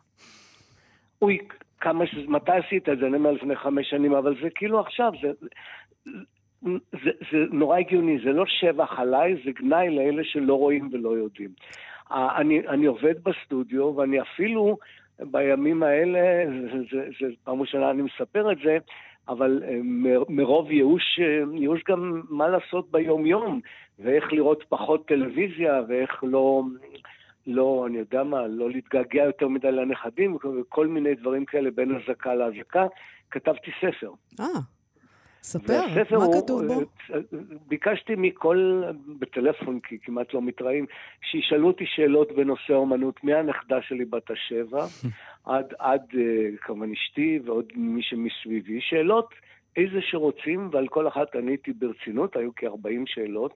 אוי, 1.21 1.37
כמה 1.79 2.07
ש... 2.07 2.15
מתי 2.27 2.51
עשית 2.51 2.89
את 2.89 2.97
זה? 2.99 3.07
אני 3.07 3.17
אומר 3.17 3.31
לפני 3.31 3.55
חמש 3.55 3.89
שנים, 3.89 4.13
אבל 4.13 4.35
זה 4.41 4.49
כאילו 4.55 4.79
עכשיו, 4.79 5.11
זה, 5.21 5.31
זה, 6.91 7.11
זה 7.31 7.37
נורא 7.51 7.77
הגיוני, 7.77 8.17
זה 8.23 8.31
לא 8.31 8.45
שבח 8.45 8.99
עליי, 8.99 9.35
זה 9.45 9.51
גנאי 9.51 9.89
לאלה 9.89 10.23
שלא 10.23 10.53
רואים 10.53 10.89
ולא 10.91 11.09
יודעים. 11.09 11.49
אני, 12.11 12.67
אני 12.67 12.85
עובד 12.85 13.23
בסטודיו, 13.23 13.95
ואני 13.95 14.21
אפילו... 14.21 14.77
בימים 15.19 15.83
האלה, 15.83 16.45
זו 16.91 17.27
פעם 17.43 17.61
ראשונה 17.61 17.91
אני 17.91 18.01
מספר 18.01 18.51
את 18.51 18.57
זה, 18.63 18.77
אבל 19.27 19.63
אה, 19.67 19.79
מרוב 20.29 20.71
ייאוש, 20.71 21.19
אה, 21.19 21.59
ייאוש 21.59 21.81
גם 21.87 22.21
מה 22.29 22.47
לעשות 22.47 22.91
ביום-יום, 22.91 23.59
ואיך 23.99 24.33
לראות 24.33 24.63
פחות 24.69 25.07
טלוויזיה, 25.07 25.81
ואיך 25.87 26.23
לא, 26.23 26.63
לא, 27.47 27.85
אני 27.87 27.97
יודע 27.97 28.23
מה, 28.23 28.47
לא 28.47 28.69
להתגעגע 28.69 29.23
יותר 29.23 29.47
מדי 29.47 29.71
לנכדים, 29.71 30.35
וכל 30.35 30.87
מיני 30.87 31.15
דברים 31.15 31.45
כאלה 31.45 31.71
בין 31.71 31.95
אזעקה 31.95 32.35
לאזעקה. 32.35 32.85
כתבתי 33.31 33.71
ספר. 33.81 34.11
אה, 34.39 34.45
ספר, 35.43 36.17
מה 36.17 36.25
הוא- 36.25 36.43
כתוב 36.43 36.65
בו? 36.67 36.73
אה, 37.13 37.19
ביקשתי 37.67 38.13
מכל, 38.17 38.83
בטלפון, 39.19 39.79
כי 39.79 39.97
כמעט 39.99 40.33
לא 40.33 40.41
מתראים, 40.41 40.85
שישאלו 41.31 41.67
אותי 41.67 41.83
שאלות 41.87 42.31
בנושא 42.31 42.73
אומנות, 42.73 43.23
מהנכדה 43.23 43.81
שלי 43.81 44.05
בת 44.05 44.31
השבע, 44.31 44.85
עד, 45.45 45.73
עד 45.79 46.01
אה, 46.17 46.57
כמובן 46.61 46.91
אשתי 46.91 47.39
ועוד 47.45 47.65
מי 47.75 48.01
שמסביבי, 48.03 48.81
שאלות 48.81 49.29
איזה 49.77 49.99
שרוצים, 50.01 50.69
ועל 50.71 50.87
כל 50.87 51.07
אחת 51.07 51.35
עניתי 51.35 51.73
ברצינות, 51.73 52.35
היו 52.35 52.49
כ-40 52.55 52.89
שאלות. 53.05 53.53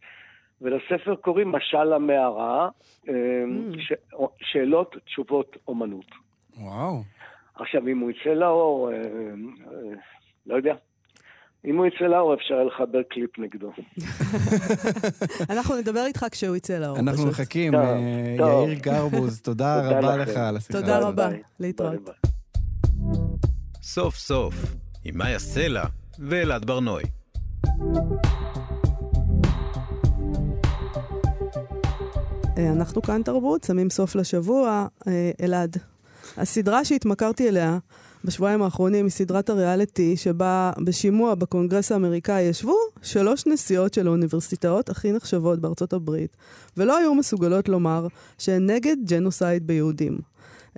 ולספר 0.61 1.15
קוראים 1.15 1.51
משל 1.51 1.93
המערה, 1.93 2.69
אה, 3.09 3.13
ש... 3.79 3.93
שאלות, 4.41 4.95
תשובות, 5.05 5.57
אומנות. 5.67 6.05
וואו. 6.57 7.01
עכשיו, 7.55 7.87
אם 7.87 7.99
הוא 7.99 8.11
יצא 8.11 8.29
לאור, 8.29 8.91
אה, 8.91 8.97
אה, 8.97 9.03
לא 10.45 10.55
יודע. 10.55 10.75
אם 11.67 11.77
הוא 11.77 11.85
יצא 11.85 12.05
לאור, 12.05 12.33
אפשר 12.33 12.63
לחבר 12.63 12.99
קליפ 13.09 13.39
נגדו. 13.39 13.71
אנחנו 15.53 15.75
נדבר 15.75 16.05
איתך 16.05 16.25
כשהוא 16.31 16.55
יצא 16.55 16.79
לאור. 16.79 16.99
אנחנו 16.99 17.17
פשוט. 17.17 17.29
מחכים. 17.29 17.73
טוב, 17.73 17.81
אה, 17.81 18.35
טוב. 18.37 18.69
יאיר 18.69 18.79
גרבוז, 18.79 19.41
תודה 19.49 19.89
רבה. 19.89 20.17
לך 20.17 20.37
על 20.37 20.57
השיחה. 20.57 20.79
תודה. 20.79 20.99
רבה. 20.99 21.29
להתראות. 21.59 22.09
סוף 23.81 24.15
סוף, 24.15 24.55
עם 25.05 25.17
מאיה 25.17 25.39
סלע 25.39 25.83
ואלעד 26.19 26.65
ברנועי. 26.65 27.05
אה, 32.57 32.71
אנחנו 32.71 33.01
כאן 33.01 33.21
תרבות, 33.23 33.63
שמים 33.63 33.89
סוף 33.89 34.15
לשבוע. 34.15 34.87
אה, 35.07 35.31
אלעד, 35.41 35.77
הסדרה 36.37 36.85
שהתמכרתי 36.85 37.49
אליה 37.49 37.77
בשבועיים 38.23 38.61
האחרונים 38.61 39.05
היא 39.05 39.11
סדרת 39.11 39.49
הריאליטי, 39.49 40.17
שבה 40.17 40.71
בשימוע 40.83 41.35
בקונגרס 41.35 41.91
האמריקאי 41.91 42.41
ישבו 42.41 42.77
שלוש 43.01 43.47
נשיאות 43.47 43.93
של 43.93 44.07
האוניברסיטאות 44.07 44.89
הכי 44.89 45.11
נחשבות 45.11 45.59
בארצות 45.59 45.93
הברית, 45.93 46.37
ולא 46.77 46.97
היו 46.97 47.15
מסוגלות 47.15 47.69
לומר 47.69 48.07
שהן 48.37 48.69
נגד 48.69 48.95
ג'נוסייד 49.05 49.67
ביהודים. 49.67 50.17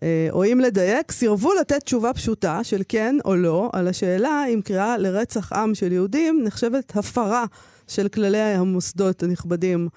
אה, 0.04 0.28
או 0.32 0.46
אם 0.46 0.60
לדייק, 0.60 1.12
סירבו 1.12 1.54
לתת 1.54 1.84
תשובה 1.84 2.14
פשוטה 2.14 2.64
של 2.64 2.82
כן 2.90 3.16
או 3.26 3.36
לא 3.36 3.70
על 3.74 3.88
השאלה 3.88 4.46
אם 4.54 4.62
קריאה 4.64 4.98
לרצח 4.98 5.54
עם 5.54 5.76
של 5.76 5.92
יהודים 5.92 6.42
נחשבת 6.44 6.98
הפרה 6.98 7.46
של 7.88 8.08
כללי 8.08 8.38
המוסדות 8.38 9.24
הנכבדים, 9.24 9.90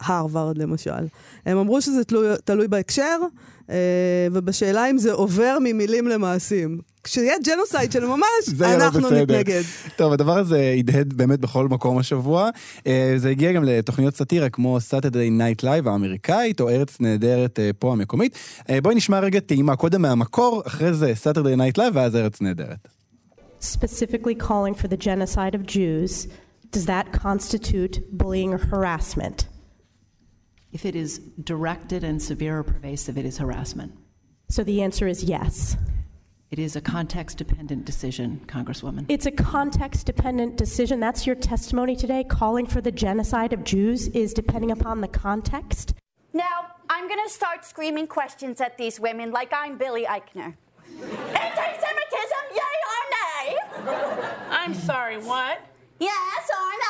הרווארד 0.00 0.58
למשל. 0.58 1.06
הם 1.46 1.58
אמרו 1.58 1.82
שזה 1.82 2.04
תלוי, 2.04 2.28
תלוי 2.44 2.68
בהקשר, 2.68 3.18
ובשאלה 4.32 4.90
אם 4.90 4.98
זה 4.98 5.12
עובר 5.12 5.58
ממילים 5.60 6.08
למעשים. 6.08 6.78
כשיהיה 7.04 7.34
ג'נוסייד 7.44 7.92
של 7.92 8.06
ממש, 8.06 8.24
לא 8.58 8.74
אנחנו 8.74 9.00
בסדר. 9.00 9.22
נתנגד. 9.22 9.62
טוב, 9.96 10.12
הדבר 10.12 10.38
הזה 10.38 10.74
הדהד 10.78 11.12
באמת 11.12 11.40
בכל 11.40 11.68
מקום 11.68 11.98
השבוע. 11.98 12.50
אה, 12.86 13.14
זה 13.16 13.30
הגיע 13.30 13.52
גם 13.52 13.64
לתוכניות 13.64 14.14
סאטירה 14.14 14.48
כמו 14.48 14.78
Saturday 14.90 15.30
Night 15.40 15.64
Live 15.64 15.88
האמריקאית, 15.88 16.60
או 16.60 16.68
ארץ 16.68 17.00
נהדרת 17.00 17.58
אה, 17.58 17.70
פה 17.78 17.92
המקומית. 17.92 18.38
אה, 18.70 18.80
בואי 18.80 18.94
נשמע 18.94 19.18
רגע 19.20 19.40
טעימה 19.40 19.76
קודם 19.76 20.02
מהמקור, 20.02 20.62
אחרי 20.66 20.94
זה 20.94 21.12
Saturday 21.24 21.56
Night 21.56 21.78
Live 21.78 21.94
ואז 21.94 22.16
ארץ 22.16 22.40
נהדרת. 22.40 22.88
specifically 23.60 24.34
calling 24.34 24.74
for 24.74 24.88
the 24.88 24.96
genocide 24.96 25.54
of 25.54 25.62
Jews, 25.66 26.12
does 26.72 26.86
that 26.86 27.06
constitute 27.12 27.94
bullying 28.20 28.54
or 28.54 28.60
harassment? 28.72 29.49
If 30.72 30.84
it 30.84 30.94
is 30.94 31.18
directed 31.42 32.04
and 32.04 32.22
severe 32.22 32.60
or 32.60 32.62
pervasive, 32.62 33.18
it 33.18 33.24
is 33.24 33.38
harassment. 33.38 33.92
So 34.48 34.62
the 34.62 34.82
answer 34.82 35.08
is 35.08 35.24
yes. 35.24 35.76
It 36.50 36.58
is 36.58 36.74
a 36.74 36.80
context 36.80 37.38
dependent 37.38 37.84
decision, 37.84 38.40
Congresswoman. 38.46 39.06
It's 39.08 39.26
a 39.26 39.30
context 39.30 40.06
dependent 40.06 40.56
decision. 40.56 40.98
That's 40.98 41.26
your 41.26 41.36
testimony 41.36 41.94
today. 41.94 42.24
Calling 42.24 42.66
for 42.66 42.80
the 42.80 42.90
genocide 42.90 43.52
of 43.52 43.62
Jews 43.62 44.08
is 44.08 44.34
depending 44.34 44.72
upon 44.72 45.00
the 45.00 45.08
context. 45.08 45.94
Now, 46.32 46.66
I'm 46.88 47.06
going 47.08 47.24
to 47.24 47.32
start 47.32 47.64
screaming 47.64 48.08
questions 48.08 48.60
at 48.60 48.78
these 48.78 48.98
women 48.98 49.30
like 49.30 49.52
I'm 49.52 49.78
Billy 49.78 50.04
Eichner. 50.04 50.56
Anti 50.98 51.70
Semitism, 51.84 52.44
yay 52.52 52.76
or 52.90 53.02
nay? 53.14 53.56
I'm 54.50 54.74
sorry, 54.74 55.18
what? 55.18 55.60
Yes 56.00 56.50
or 56.50 56.70
no 56.84 56.89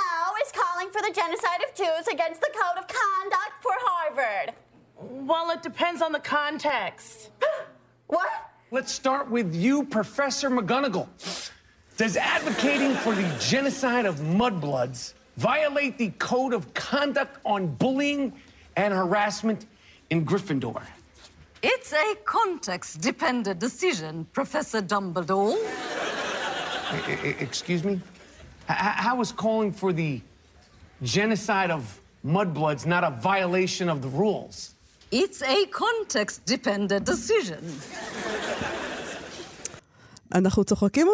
is 0.90 0.94
calling 0.94 1.04
for 1.04 1.08
the 1.08 1.14
genocide 1.14 1.60
of 1.68 1.74
Jews 1.74 2.06
against 2.12 2.40
the 2.40 2.50
Code 2.52 2.82
of 2.82 2.88
Conduct 2.88 3.62
for 3.62 3.72
Harvard. 3.76 4.54
Well, 4.96 5.50
it 5.50 5.62
depends 5.62 6.02
on 6.02 6.12
the 6.12 6.20
context. 6.20 7.30
What? 8.06 8.28
Let's 8.72 8.90
start 8.90 9.30
with 9.30 9.54
you, 9.54 9.84
Professor 9.84 10.50
McGonagall. 10.50 11.06
Does 11.96 12.16
advocating 12.16 12.92
for 12.94 13.14
the 13.14 13.22
genocide 13.38 14.04
of 14.04 14.16
mudbloods 14.16 15.14
violate 15.36 15.96
the 15.96 16.10
code 16.18 16.52
of 16.52 16.74
conduct 16.74 17.38
on 17.44 17.68
bullying 17.68 18.32
and 18.74 18.92
harassment 18.92 19.66
in 20.10 20.26
Gryffindor? 20.26 20.82
It's 21.62 21.92
a 21.92 22.16
context 22.24 23.00
dependent 23.00 23.60
decision, 23.60 24.26
Professor 24.32 24.82
Dumbledore. 24.82 25.54
E- 27.08 27.28
e- 27.28 27.36
excuse 27.38 27.84
me? 27.84 27.92
H- 27.92 28.00
h- 28.70 28.76
how 28.76 29.20
is 29.20 29.30
calling 29.30 29.70
for 29.70 29.92
the 29.92 30.20
genocide 31.02 31.70
of 31.70 32.00
mudbloods 32.24 32.86
not 32.86 33.04
a 33.04 33.10
violation 33.10 33.88
of 33.88 34.02
the 34.02 34.08
rules? 34.08 34.74
It's 35.10 35.42
a 35.42 35.66
context 35.66 36.44
dependent 36.46 37.04
decision. 37.06 37.64
אנחנו 40.34 40.64
צוחקים 40.64 41.06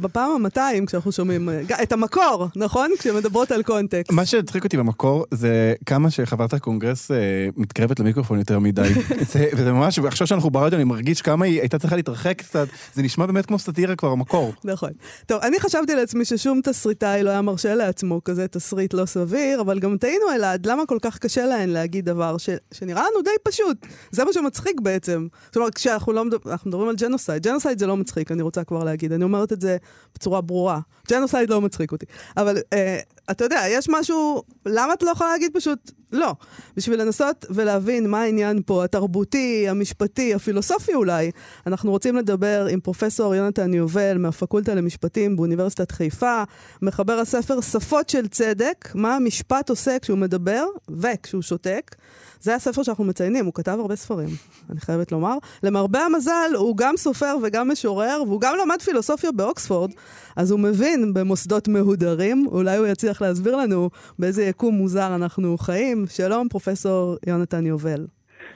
בפעם 0.00 0.46
ה-200 0.46 0.86
כשאנחנו 0.86 1.12
שומעים 1.12 1.48
את 1.82 1.92
המקור, 1.92 2.48
נכון? 2.56 2.90
כשמדברות 2.98 3.50
על 3.52 3.62
קונטקסט. 3.62 4.12
מה 4.12 4.26
שהצחיק 4.26 4.64
אותי 4.64 4.76
במקור 4.76 5.24
זה 5.30 5.74
כמה 5.86 6.10
שחברת 6.10 6.52
הקונגרס 6.54 7.10
אה, 7.10 7.16
מתקרבת 7.56 8.00
למיקרופון 8.00 8.38
יותר 8.38 8.58
מדי. 8.58 8.92
זה, 9.32 9.48
וזה 9.52 9.72
ממש, 9.72 9.98
עכשיו 9.98 10.26
שאנחנו 10.26 10.50
ברדיו 10.50 10.76
אני 10.76 10.84
מרגיש 10.84 11.22
כמה 11.22 11.44
היא 11.44 11.60
הייתה 11.60 11.78
צריכה 11.78 11.96
להתרחק 11.96 12.38
קצת, 12.38 12.68
זה 12.94 13.02
נשמע 13.02 13.26
באמת 13.26 13.46
כמו 13.46 13.58
סאטירה 13.58 13.96
כבר 13.96 14.08
המקור. 14.08 14.52
נכון. 14.64 14.90
טוב, 15.26 15.40
אני 15.42 15.60
חשבתי 15.60 15.94
לעצמי 15.94 16.24
ששום 16.24 16.60
תסריטאי 16.64 17.22
לא 17.22 17.30
היה 17.30 17.42
מרשה 17.42 17.74
לעצמו 17.74 18.24
כזה 18.24 18.48
תסריט 18.48 18.94
לא 18.94 19.06
סביר, 19.06 19.60
אבל 19.60 19.78
גם 19.78 19.96
טעינו 19.96 20.24
אלעד, 20.34 20.66
למה 20.66 20.86
כל 20.86 20.98
כך 21.02 21.18
קשה 21.18 21.46
להן 21.46 21.68
להגיד 21.68 22.04
דבר 22.04 22.38
ש... 22.38 22.48
שנראה 22.72 23.02
לנו 23.02 23.22
די 23.22 23.30
פשוט. 23.42 23.86
זה 24.10 24.24
מה 24.24 24.32
שמצחיק 24.32 24.80
בעצם. 24.80 25.26
זאת 25.46 25.56
אומרת, 25.56 25.74
כשאנחנו 25.74 26.12
לא 26.12 26.24
מדברים 26.64 26.88
על 26.88 26.94
genocide, 26.96 27.42
genocide 27.42 27.78
זה 27.78 27.86
לא 27.86 27.96
מצחיק, 27.96 28.30
אני 28.40 28.44
רוצה 28.44 28.64
כבר 28.64 28.84
להגיד, 28.84 29.12
אני 29.12 29.24
אומרת 29.24 29.52
את 29.52 29.60
זה 29.60 29.76
בצורה 30.14 30.40
ברורה. 30.40 30.80
genocide 31.10 31.50
לא 31.50 31.60
מצחיק 31.60 31.92
אותי. 31.92 32.06
אבל 32.36 32.56
אה, 32.72 32.98
אתה 33.30 33.44
יודע, 33.44 33.62
יש 33.68 33.88
משהו, 33.88 34.42
למה 34.66 34.92
את 34.92 35.02
לא 35.02 35.10
יכולה 35.10 35.30
להגיד 35.30 35.50
פשוט 35.54 35.90
לא? 36.12 36.34
בשביל 36.76 37.02
לנסות 37.02 37.46
ולהבין 37.50 38.10
מה 38.10 38.22
העניין 38.22 38.62
פה, 38.66 38.84
התרבותי, 38.84 39.68
המשפטי, 39.68 40.34
הפילוסופי 40.34 40.94
אולי, 40.94 41.30
אנחנו 41.66 41.90
רוצים 41.90 42.16
לדבר 42.16 42.66
עם 42.70 42.80
פרופסור 42.80 43.34
יונתן 43.34 43.74
יובל 43.74 44.18
מהפקולטה 44.18 44.74
למשפטים 44.74 45.36
באוניברסיטת 45.36 45.92
חיפה, 45.92 46.42
מחבר 46.82 47.12
הספר 47.12 47.60
שפות 47.60 48.08
של 48.08 48.28
צדק, 48.28 48.88
מה 48.94 49.16
המשפט 49.16 49.70
עושה 49.70 49.98
כשהוא 49.98 50.18
מדבר 50.18 50.64
וכשהוא 50.88 51.42
שותק. 51.42 51.96
זה 52.40 52.54
הספר 52.54 52.82
שאנחנו 52.82 53.04
מציינים, 53.04 53.46
הוא 53.46 53.54
כתב 53.54 53.76
הרבה 53.80 53.96
ספרים, 53.96 54.28
אני 54.70 54.80
חייבת 54.80 55.12
לומר. 55.12 55.36
למרבה 55.62 56.00
המזל, 56.00 56.50
הוא 56.56 56.76
גם 56.76 56.96
סופר 56.96 57.36
וגם 57.42 57.70
משורר, 57.70 58.22
והוא 58.26 58.40
גם 58.40 58.54
למד 58.62 58.82
פילוסופיה 58.82 59.32
באוקספורד, 59.32 59.90
אז 60.36 60.50
הוא 60.50 60.60
מבין 60.60 61.14
במוסדות 61.14 61.68
מהודרים, 61.68 62.46
אולי 62.50 62.76
הוא 62.76 62.86
יצליח 62.86 63.22
להסביר 63.22 63.56
לנו 63.56 63.90
באיזה 64.18 64.42
יקום 64.42 64.74
מוזר 64.74 65.14
אנחנו 65.14 65.58
חיים. 65.58 66.04
שלום, 66.08 66.48
פרופסור 66.48 67.16
יונתן 67.26 67.66
יובל. 67.66 68.06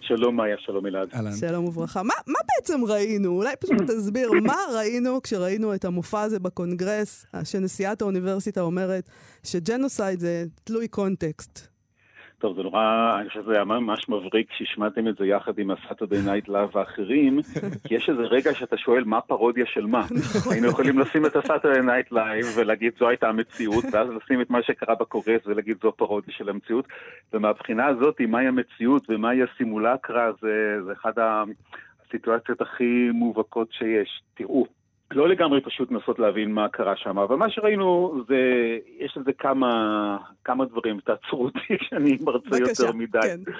שלום 0.00 0.36
מאיה, 0.36 0.56
שלום 0.58 0.86
אלעד. 0.86 1.08
שלום 1.40 1.64
וברכה. 1.64 2.02
מה, 2.02 2.14
מה 2.26 2.38
בעצם 2.56 2.80
ראינו? 2.88 3.30
אולי 3.30 3.56
פשוט 3.60 3.82
תסביר, 3.90 4.30
מה 4.42 4.56
ראינו 4.74 5.22
כשראינו 5.22 5.74
את 5.74 5.84
המופע 5.84 6.22
הזה 6.22 6.38
בקונגרס, 6.38 7.26
שנשיאת 7.44 8.02
האוניברסיטה 8.02 8.60
אומרת 8.60 9.08
ש 9.42 9.58
genocide 9.58 10.20
זה 10.20 10.44
תלוי 10.64 10.88
קונטקסט. 10.88 11.73
טוב, 12.38 12.56
זה 12.56 12.62
נורא, 12.62 13.16
אני 13.20 13.28
חושב 13.28 13.42
שזה 13.42 13.52
היה 13.52 13.64
ממש 13.64 14.08
מבריק 14.08 14.52
שהשמעתם 14.52 15.08
את 15.08 15.16
זה 15.16 15.26
יחד 15.26 15.58
עם 15.58 15.70
ה 15.70 15.75
Saturday 15.75 16.16
Night 16.24 16.48
Live 16.48 16.76
האחרון, 16.76 17.40
כי 17.86 17.94
יש 17.94 18.08
איזה 18.08 18.22
רגע 18.22 18.54
שאתה 18.54 18.76
שואל 18.76 19.04
מה 19.04 19.20
פרודיה 19.20 19.66
של 19.66 19.86
מה. 19.86 20.06
היינו 20.50 20.66
יכולים 20.66 20.98
לשים 20.98 21.26
את 21.26 21.36
ה 21.36 21.41
Saturday 21.41 21.80
Night 21.80 22.12
Live 22.12 22.46
ולהגיד 22.56 22.92
זו 22.98 23.08
הייתה 23.08 23.28
המציאות, 23.28 23.84
ואז 23.92 24.08
לשים 24.08 24.40
את 24.40 24.50
מה 24.50 24.62
שקרה 24.62 24.94
בקונגרס 24.94 25.46
ולהגיד 25.46 25.76
זו 25.82 25.92
פרודיה 25.92 26.34
של 26.34 26.48
המציאות. 26.48 26.88
ומהבחינה 27.32 27.86
הזאת, 27.86 28.20
מהי 28.20 28.46
המציאות 28.46 29.02
ומהי 29.08 29.38
הסימולקרה, 29.42 30.30
זה, 30.40 30.76
זה 30.86 30.92
אחד 30.92 31.12
הסיטואציות 31.16 32.60
הכי 32.60 33.10
מובהקות 33.12 33.68
שיש. 33.72 34.22
תראו. 34.34 34.83
לא 35.14 35.28
לגמרי 35.28 35.60
פשוט 35.60 35.92
לנסות 35.92 36.18
להבין 36.18 36.52
מה 36.52 36.68
קרה 36.68 36.96
שם, 36.96 37.18
אבל 37.18 37.36
מה 37.36 37.50
שראינו 37.50 38.14
זה, 38.28 38.38
יש 38.98 39.16
לזה 39.16 39.32
כמה, 39.32 40.16
כמה 40.44 40.64
דברים, 40.64 41.00
תעצרו 41.00 41.44
אותי 41.44 41.76
כשאני 41.80 42.18
מרצה 42.24 42.58
יותר 42.58 42.92
מדי. 42.92 43.18
כן. 43.22 43.52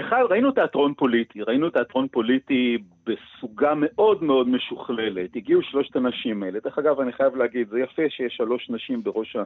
אחד, 0.00 0.22
ראינו 0.30 0.50
תיאטרון 0.52 0.94
פוליטי, 0.94 1.42
ראינו 1.42 1.70
תיאטרון 1.70 2.08
פוליטי 2.08 2.78
בסוגה 3.06 3.72
מאוד 3.76 4.22
מאוד 4.22 4.48
משוכללת. 4.48 5.36
הגיעו 5.36 5.62
שלושת 5.62 5.96
הנשים 5.96 6.42
האלה. 6.42 6.58
דרך 6.64 6.78
אגב, 6.78 7.00
אני 7.00 7.12
חייב 7.12 7.36
להגיד, 7.36 7.68
זה 7.70 7.80
יפה 7.80 8.02
שיש 8.08 8.34
שלוש 8.36 8.70
נשים 8.70 9.02
בראש 9.02 9.36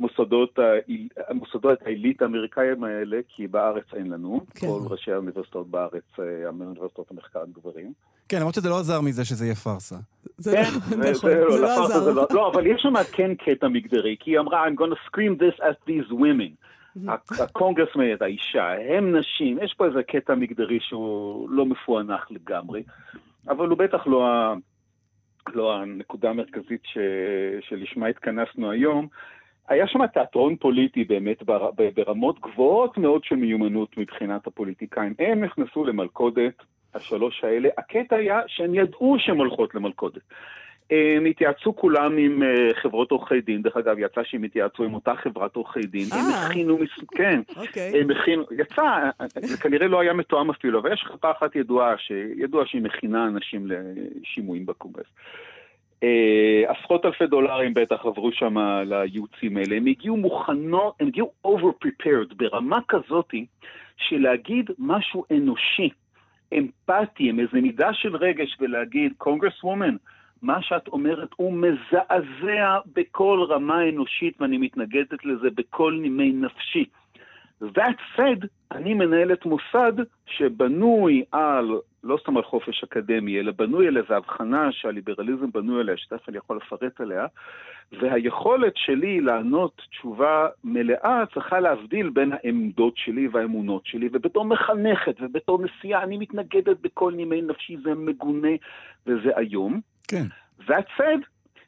המוסדות, 0.00 0.58
המוסדות 1.28 1.78
העילית 1.86 2.22
האמריקאים 2.22 2.84
האלה, 2.84 3.20
כי 3.28 3.46
בארץ 3.46 3.84
אין 3.94 4.10
לנו. 4.10 4.40
כן. 4.54 4.66
כל 4.66 4.80
ראשי 4.90 5.12
האוניברסיטאות 5.12 5.70
בארץ, 5.70 6.02
אה, 6.18 6.24
האוניברסיטאות 6.46 7.10
המחקר 7.10 7.40
גברים. 7.52 7.92
כן, 8.28 8.38
למרות 8.38 8.54
שזה 8.54 8.68
לא 8.68 8.78
עזר 8.78 9.00
מזה 9.00 9.24
שזה 9.24 9.44
יהיה 9.44 9.54
פארסה. 9.54 9.96
זה 10.36 10.52
כן, 10.56 10.62
לא- 10.98 11.12
זה- 11.12 11.12
נכון, 11.12 11.30
זה 11.30 11.40
לא, 11.44 11.56
זה 11.56 11.62
לא 11.62 11.84
עזר. 11.84 12.00
זה 12.00 12.12
לא- 12.12 12.26
לא, 12.30 12.50
אבל 12.54 12.66
יש 12.66 12.82
שם 12.82 12.92
כן 13.12 13.34
קטע 13.34 13.68
מגדרי, 13.68 14.16
כי 14.20 14.30
היא 14.30 14.38
אמרה, 14.38 14.66
I'm 14.68 14.80
gonna 14.80 15.08
scream 15.08 15.38
this 15.42 15.60
at 15.60 15.88
these 15.90 16.12
women. 16.12 16.52
הקונגרסמן, 17.40 18.22
האישה, 18.22 18.96
הם 18.96 19.16
נשים, 19.16 19.58
יש 19.62 19.74
פה 19.74 19.86
איזה 19.86 20.02
קטע 20.02 20.34
מגדרי 20.34 20.80
שהוא 20.80 21.50
לא 21.50 21.66
מפוענח 21.66 22.26
לגמרי, 22.30 22.82
אבל 23.48 23.68
הוא 23.68 23.78
בטח 23.78 24.06
לא, 24.06 24.26
ה... 24.26 24.54
לא 25.54 25.76
הנקודה 25.76 26.30
המרכזית 26.30 26.80
ש... 26.84 26.98
שלשמה 27.60 28.06
התכנסנו 28.06 28.70
היום. 28.70 29.08
היה 29.68 29.86
שם 29.86 30.06
תיאטרון 30.06 30.56
פוליטי 30.56 31.04
באמת 31.04 31.42
בר... 31.42 31.70
ברמות 31.94 32.40
גבוהות 32.40 32.98
מאוד 32.98 33.24
של 33.24 33.36
מיומנות 33.36 33.98
מבחינת 33.98 34.46
הפוליטיקאים. 34.46 35.14
הם 35.18 35.44
נכנסו 35.44 35.84
למלכודת, 35.84 36.54
השלוש 36.94 37.44
האלה. 37.44 37.68
הקטע 37.78 38.16
היה 38.16 38.40
שהם 38.46 38.74
ידעו 38.74 39.16
שהן 39.18 39.36
הולכות 39.36 39.74
למלכודת. 39.74 40.22
הם 41.16 41.24
התייעצו 41.24 41.76
כולם 41.76 42.16
עם 42.16 42.42
אה, 42.42 42.68
חברות 42.82 43.10
עורכי 43.10 43.40
דין, 43.40 43.62
דרך 43.62 43.76
אגב, 43.76 43.96
יצא 43.98 44.20
שהם 44.24 44.42
התייעצו 44.42 44.84
עם 44.84 44.94
אותה 44.94 45.14
חברת 45.14 45.56
עורכי 45.56 45.80
דין, 45.80 46.06
הם 46.12 46.18
אה. 46.18 46.46
הכינו, 46.46 46.78
מס- 46.78 47.08
כן, 47.14 47.40
אוקיי. 47.56 48.00
הם 48.00 48.10
הכינו, 48.10 48.44
יצא, 48.58 49.10
זה 49.40 49.56
כנראה 49.56 49.86
לא 49.88 50.00
היה 50.00 50.12
מתואם 50.12 50.50
אפילו, 50.50 50.78
אבל 50.78 50.92
יש 50.92 51.04
חברה 51.04 51.30
אחת 51.30 51.56
ידועה, 51.56 51.94
שידוע 51.98 52.66
שהיא 52.66 52.82
מכינה 52.82 53.26
אנשים 53.26 53.66
לשימועים 53.66 54.66
בקונגרס. 54.66 55.06
אה, 56.02 56.62
עשרות 56.66 57.04
אלפי 57.06 57.26
דולרים 57.26 57.74
בטח 57.74 58.06
עברו 58.06 58.32
שם 58.32 58.58
לייעוצים 58.86 59.56
האלה, 59.56 59.76
הם 59.76 59.86
הגיעו 59.86 60.16
מוכנות, 60.16 60.94
הם 61.00 61.06
הגיעו 61.06 61.32
over 61.46 61.86
prepared 61.86 62.34
ברמה 62.36 62.78
כזאתי 62.88 63.46
של 63.96 64.18
להגיד 64.18 64.70
משהו 64.78 65.24
אנושי, 65.30 65.88
אמפתי, 66.58 67.28
עם 67.28 67.40
איזה 67.40 67.60
מידה 67.60 67.92
של 67.92 68.16
רגש 68.16 68.56
ולהגיד, 68.60 69.12
קונגרס 69.18 69.64
וומן, 69.64 69.96
מה 70.42 70.62
שאת 70.62 70.88
אומרת 70.88 71.28
הוא 71.36 71.52
מזעזע 71.52 72.78
בכל 72.94 73.46
רמה 73.48 73.88
אנושית 73.88 74.40
ואני 74.40 74.58
מתנגדת 74.58 75.24
לזה 75.24 75.48
בכל 75.54 75.98
נימי 76.02 76.32
נפשי. 76.32 76.84
That 77.62 77.98
said, 78.16 78.46
אני 78.72 78.94
מנהלת 78.94 79.46
מוסד 79.46 79.92
שבנוי 80.26 81.24
על, 81.32 81.70
לא 82.04 82.18
סתם 82.22 82.36
על 82.36 82.42
חופש 82.42 82.84
אקדמי, 82.84 83.40
אלא 83.40 83.52
בנוי 83.52 83.86
על 83.88 83.96
איזו 83.96 84.14
הבחנה 84.14 84.72
שהליברליזם 84.72 85.52
בנוי 85.52 85.80
עליה, 85.80 85.96
שתכף 85.96 86.28
אני 86.28 86.36
יכול 86.36 86.56
לפרט 86.56 87.00
עליה, 87.00 87.26
והיכולת 88.00 88.72
שלי 88.76 89.20
לענות 89.20 89.82
תשובה 89.90 90.48
מלאה 90.64 91.22
צריכה 91.34 91.60
להבדיל 91.60 92.10
בין 92.10 92.32
העמדות 92.32 92.96
שלי 92.96 93.28
והאמונות 93.28 93.86
שלי, 93.86 94.08
ובתור 94.12 94.44
מחנכת 94.44 95.16
ובתור 95.20 95.62
נשיאה 95.62 96.02
אני 96.02 96.16
מתנגדת 96.16 96.80
בכל 96.80 97.12
נימי 97.12 97.42
נפשי, 97.42 97.76
זה 97.84 97.94
מגונה 97.94 98.52
וזה 99.06 99.38
איום. 99.38 99.91
כן. 100.12 100.26
That 100.68 101.00
said, 101.00 101.20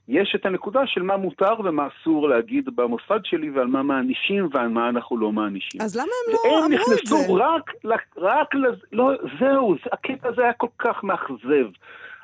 יש 0.09 0.35
את 0.35 0.47
הנקודה 0.47 0.81
של 0.87 1.03
מה 1.03 1.17
מותר 1.17 1.55
ומה 1.65 1.89
אסור 1.89 2.29
להגיד 2.29 2.69
במוסד 2.77 3.21
שלי 3.25 3.51
ועל 3.51 3.67
מה 3.67 3.83
מענישים 3.83 4.49
ועל 4.53 4.69
מה 4.69 4.89
אנחנו 4.89 5.19
לא 5.19 5.33
מענישים. 5.33 5.81
אז 5.81 5.97
למה 5.97 6.05
הם 6.27 6.33
לא 6.35 6.39
אמרו 6.49 6.65
את 6.65 6.71
זה? 6.71 6.95
נכנסו 6.95 7.35
רק, 7.35 7.71
רק 8.17 8.55
לז... 8.55 8.75
לא, 8.93 9.11
זהו, 9.41 9.75
זה- 9.85 9.91
הקטע 9.93 10.29
הזה 10.29 10.43
היה 10.43 10.53
כל 10.53 10.67
כך 10.79 11.05
מאכזב. 11.05 11.67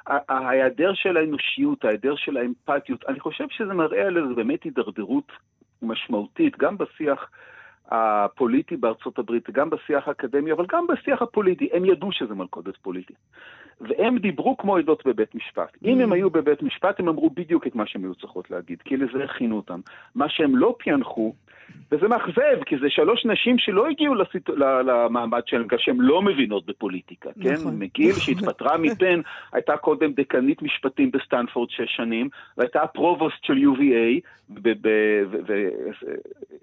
ההיעדר 0.06 0.94
של 0.94 1.16
האנושיות, 1.16 1.84
ההיעדר 1.84 2.14
של 2.16 2.36
האמפתיות, 2.36 3.04
אני 3.08 3.20
חושב 3.20 3.44
שזה 3.50 3.74
מראה 3.74 4.06
על 4.06 4.16
איזו 4.18 4.34
באמת 4.34 4.62
הידרדרות 4.62 5.32
משמעותית, 5.82 6.58
גם 6.58 6.78
בשיח 6.78 7.30
הפוליטי 7.90 8.76
בארצות 8.76 9.18
הברית, 9.18 9.50
גם 9.50 9.70
בשיח 9.70 10.08
האקדמי, 10.08 10.52
אבל 10.52 10.66
גם 10.72 10.86
בשיח 10.86 11.22
הפוליטי. 11.22 11.68
הם 11.72 11.84
ידעו 11.84 12.12
שזה 12.12 12.34
מלכודת 12.34 12.76
פוליטית. 12.76 13.16
והם 13.80 14.18
דיברו 14.18 14.56
כמו 14.56 14.76
עדות 14.76 15.06
בבית 15.06 15.34
משפט. 15.34 15.76
אם 15.84 16.00
הם 16.00 16.12
היו 16.12 16.30
בבית 16.30 16.62
משפט, 16.62 17.00
הם 17.00 17.08
אמרו 17.08 17.30
בדיוק 17.30 17.66
את 17.66 17.74
מה 17.74 17.86
שהם 17.86 18.02
היו 18.04 18.14
צריכות 18.14 18.50
להגיד, 18.50 18.82
כי 18.82 18.96
לזה 18.96 19.24
הכינו 19.24 19.56
אותם. 19.56 19.80
מה 20.14 20.28
שהם 20.28 20.56
לא 20.56 20.76
פענחו, 20.84 21.34
וזה 21.92 22.08
מאכזב, 22.08 22.64
כי 22.66 22.76
זה 22.78 22.86
שלוש 22.90 23.26
נשים 23.26 23.58
שלא 23.58 23.86
הגיעו 23.88 24.14
לסיט... 24.14 24.48
למעמד 24.86 25.40
שלהם, 25.46 25.64
בגלל 25.64 25.78
שהן 25.78 25.96
לא 25.98 26.22
מבינות 26.22 26.66
בפוליטיקה, 26.66 27.30
כן? 27.42 27.52
נכון. 27.52 27.78
מגיל 27.78 28.12
שהתפטרה 28.12 28.78
מ 28.78 28.85
Penn, 28.85 29.20
הייתה 29.52 29.76
קודם 29.76 30.12
דקנית 30.12 30.62
משפטים 30.62 31.10
בסטנפורד 31.10 31.70
שש 31.70 31.96
שנים, 31.96 32.28
והייתה 32.58 32.82
ה 32.82 32.90
provost 32.90 33.44
של 33.44 33.54
UVA, 33.54 34.20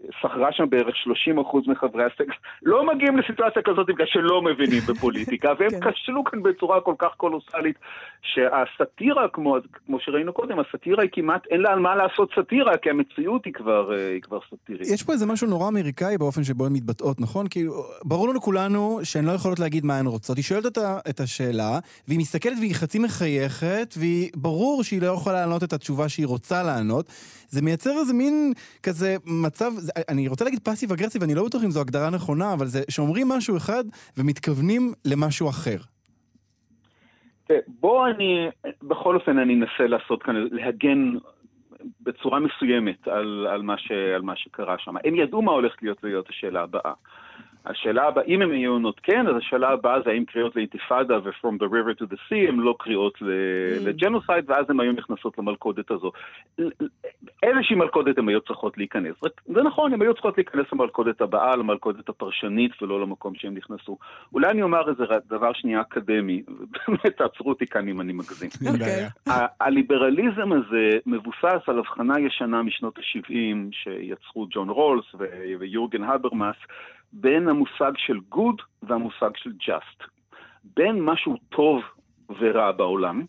ושכרה 0.09 0.51
שם 0.51 0.69
בערך 0.69 0.95
30% 1.35 1.71
מחברי 1.71 2.03
הסגל, 2.03 2.33
לא 2.63 2.85
מגיעים 2.85 3.17
לסיטואציה 3.17 3.61
כזאת 3.61 3.87
בגלל 3.87 4.07
שלא 4.07 4.41
מבינים 4.41 4.81
בפוליטיקה, 4.89 5.53
והם 5.59 5.69
כן. 5.69 5.91
כשלו 5.91 6.23
כאן 6.23 6.43
בצורה 6.43 6.81
כל 6.81 6.95
כך 6.97 7.11
קולוסלית, 7.17 7.75
שהסאטירה, 8.21 9.27
כמו, 9.27 9.57
כמו 9.85 9.99
שראינו 9.99 10.33
קודם, 10.33 10.59
הסאטירה 10.59 11.03
היא 11.03 11.09
כמעט, 11.13 11.47
אין 11.47 11.61
לה 11.61 11.71
על 11.71 11.79
מה 11.79 11.95
לעשות 11.95 12.31
סאטירה, 12.35 12.77
כי 12.77 12.89
המציאות 12.89 13.45
היא 13.45 13.53
כבר, 13.53 13.93
אה, 13.93 14.09
היא 14.09 14.21
כבר 14.21 14.39
סאטירית. 14.49 14.87
יש 14.97 15.03
פה 15.03 15.13
איזה 15.13 15.25
משהו 15.25 15.47
נורא 15.47 15.67
אמריקאי 15.67 16.17
באופן 16.17 16.43
שבו 16.43 16.65
הן 16.65 16.73
מתבטאות, 16.73 17.21
נכון? 17.21 17.47
כאילו, 17.49 17.73
ברור 18.03 18.29
לנו 18.29 18.41
כולנו 18.41 18.99
שהן 19.03 19.25
לא 19.25 19.31
יכולות 19.31 19.59
להגיד 19.59 19.85
מה 19.85 19.97
הן 19.97 20.05
רוצות. 20.07 20.37
היא 20.37 20.43
שואלת 20.43 20.65
אותה 20.65 20.99
את 21.09 21.19
השאלה, 21.19 21.79
והיא 22.07 22.19
מסתכלת 22.19 22.57
והיא 22.59 22.75
חצי 22.75 22.99
מחייכת, 22.99 23.93
והיא 23.97 24.29
ברור 24.35 24.83
שהיא 24.83 25.01
לא 25.01 25.07
יכולה 25.07 25.35
לענות 25.41 25.63
את 25.63 25.73
התשובה 25.73 26.09
שהיא 26.09 26.27
רוצה 26.27 26.63
לענות. 26.63 27.05
זה 27.49 27.61
מייצר 27.61 27.99
איזה 27.99 28.13
מין 28.13 28.53
כזה 28.83 29.15
מצב, 29.25 29.71
זה- 29.77 29.91
אני 30.09 30.27
רוצה 30.27 30.45
להגיד 30.45 30.59
פאסיב 30.59 30.91
אגרסיב, 30.91 31.23
אני 31.23 31.35
לא 31.35 31.45
בטוח 31.45 31.63
אם 31.63 31.71
זו 31.71 31.81
הגדרה 31.81 32.09
נכונה, 32.09 32.53
אבל 32.53 32.67
זה 32.67 32.81
שאומרים 32.89 33.27
משהו 33.29 33.57
אחד 33.57 33.83
ומתכוונים 34.17 34.93
למשהו 35.05 35.49
אחר. 35.49 35.77
בוא 37.67 38.07
אני, 38.07 38.47
בכל 38.83 39.15
אופן 39.15 39.37
אני 39.37 39.53
אנסה 39.53 39.87
לעשות 39.87 40.23
כאן, 40.23 40.35
להגן 40.51 41.11
בצורה 42.01 42.39
מסוימת 42.39 43.07
על, 43.07 43.47
על, 43.49 43.61
מה, 43.61 43.77
ש, 43.77 43.91
על 43.91 44.21
מה 44.21 44.35
שקרה 44.35 44.75
שם. 44.77 44.95
הם 45.03 45.15
ידעו 45.15 45.41
מה 45.41 45.51
הולכת 45.51 45.83
להיות 45.83 46.03
להיות 46.03 46.29
השאלה 46.29 46.61
הבאה. 46.61 46.93
השאלה 47.69 48.07
הבאה, 48.07 48.23
אם 48.23 48.41
הם 48.41 48.53
יהיו 48.53 48.71
עונות 48.71 48.99
כן, 49.03 49.27
אז 49.27 49.35
השאלה 49.35 49.69
הבאה 49.69 50.01
זה 50.01 50.09
האם 50.09 50.25
קריאות 50.25 50.55
לאינתיפאדה 50.55 51.17
ו-From 51.23 51.53
the 51.59 51.65
river 51.65 52.01
to 52.01 52.05
the 52.13 52.17
sea 52.29 52.47
הם 52.49 52.59
לא 52.59 52.75
קריאות 52.79 53.17
לג'נוסייד, 53.85 54.49
ואז 54.49 54.65
הם 54.69 54.79
היו 54.79 54.91
נכנסות 54.91 55.37
למלכודת 55.37 55.91
הזו. 55.91 56.11
איזושהי 57.43 57.75
מלכודת 57.75 58.17
הם 58.17 58.27
היו 58.27 58.41
צריכות 58.41 58.77
להיכנס. 58.77 59.23
רק- 59.23 59.41
זה 59.45 59.61
נכון, 59.63 59.93
הם 59.93 60.01
היו 60.01 60.13
צריכות 60.13 60.37
להיכנס 60.37 60.65
למלכודת 60.73 61.21
הבאה, 61.21 61.55
למלכודת 61.55 62.09
הפרשנית, 62.09 62.81
ולא 62.81 63.01
למקום 63.01 63.35
שהם 63.35 63.53
נכנסו. 63.53 63.97
אולי 64.33 64.51
אני 64.51 64.61
אומר 64.61 64.89
איזה 64.89 65.03
דבר 65.29 65.53
שנייה 65.53 65.81
אקדמי, 65.81 66.43
ובאמת 66.47 67.17
תעצרו 67.17 67.49
אותי 67.49 67.67
כאן 67.67 67.87
אם 67.87 68.01
אני 68.01 68.13
מגזים. 68.13 68.49
אוקיי. 68.73 69.07
הליברליזם 69.61 70.51
הזה 70.51 70.89
מבוסס 71.05 71.61
על 71.67 71.79
הבחנה 71.79 72.19
ישנה 72.19 72.63
משנות 72.63 72.97
ה-70 72.97 73.31
שיצרו 73.71 74.47
ג'ון 74.49 74.69
רולס 74.69 75.05
ויורגן 75.59 76.03
הברמאס 76.03 76.55
בין 77.13 77.47
המושג 77.47 77.91
של 77.97 78.17
good 78.33 78.61
והמושג 78.83 79.29
של 79.35 79.51
just. 79.61 80.07
בין 80.63 81.01
משהו 81.01 81.37
טוב 81.49 81.81
ורע 82.39 82.71
בעולם, 82.71 83.25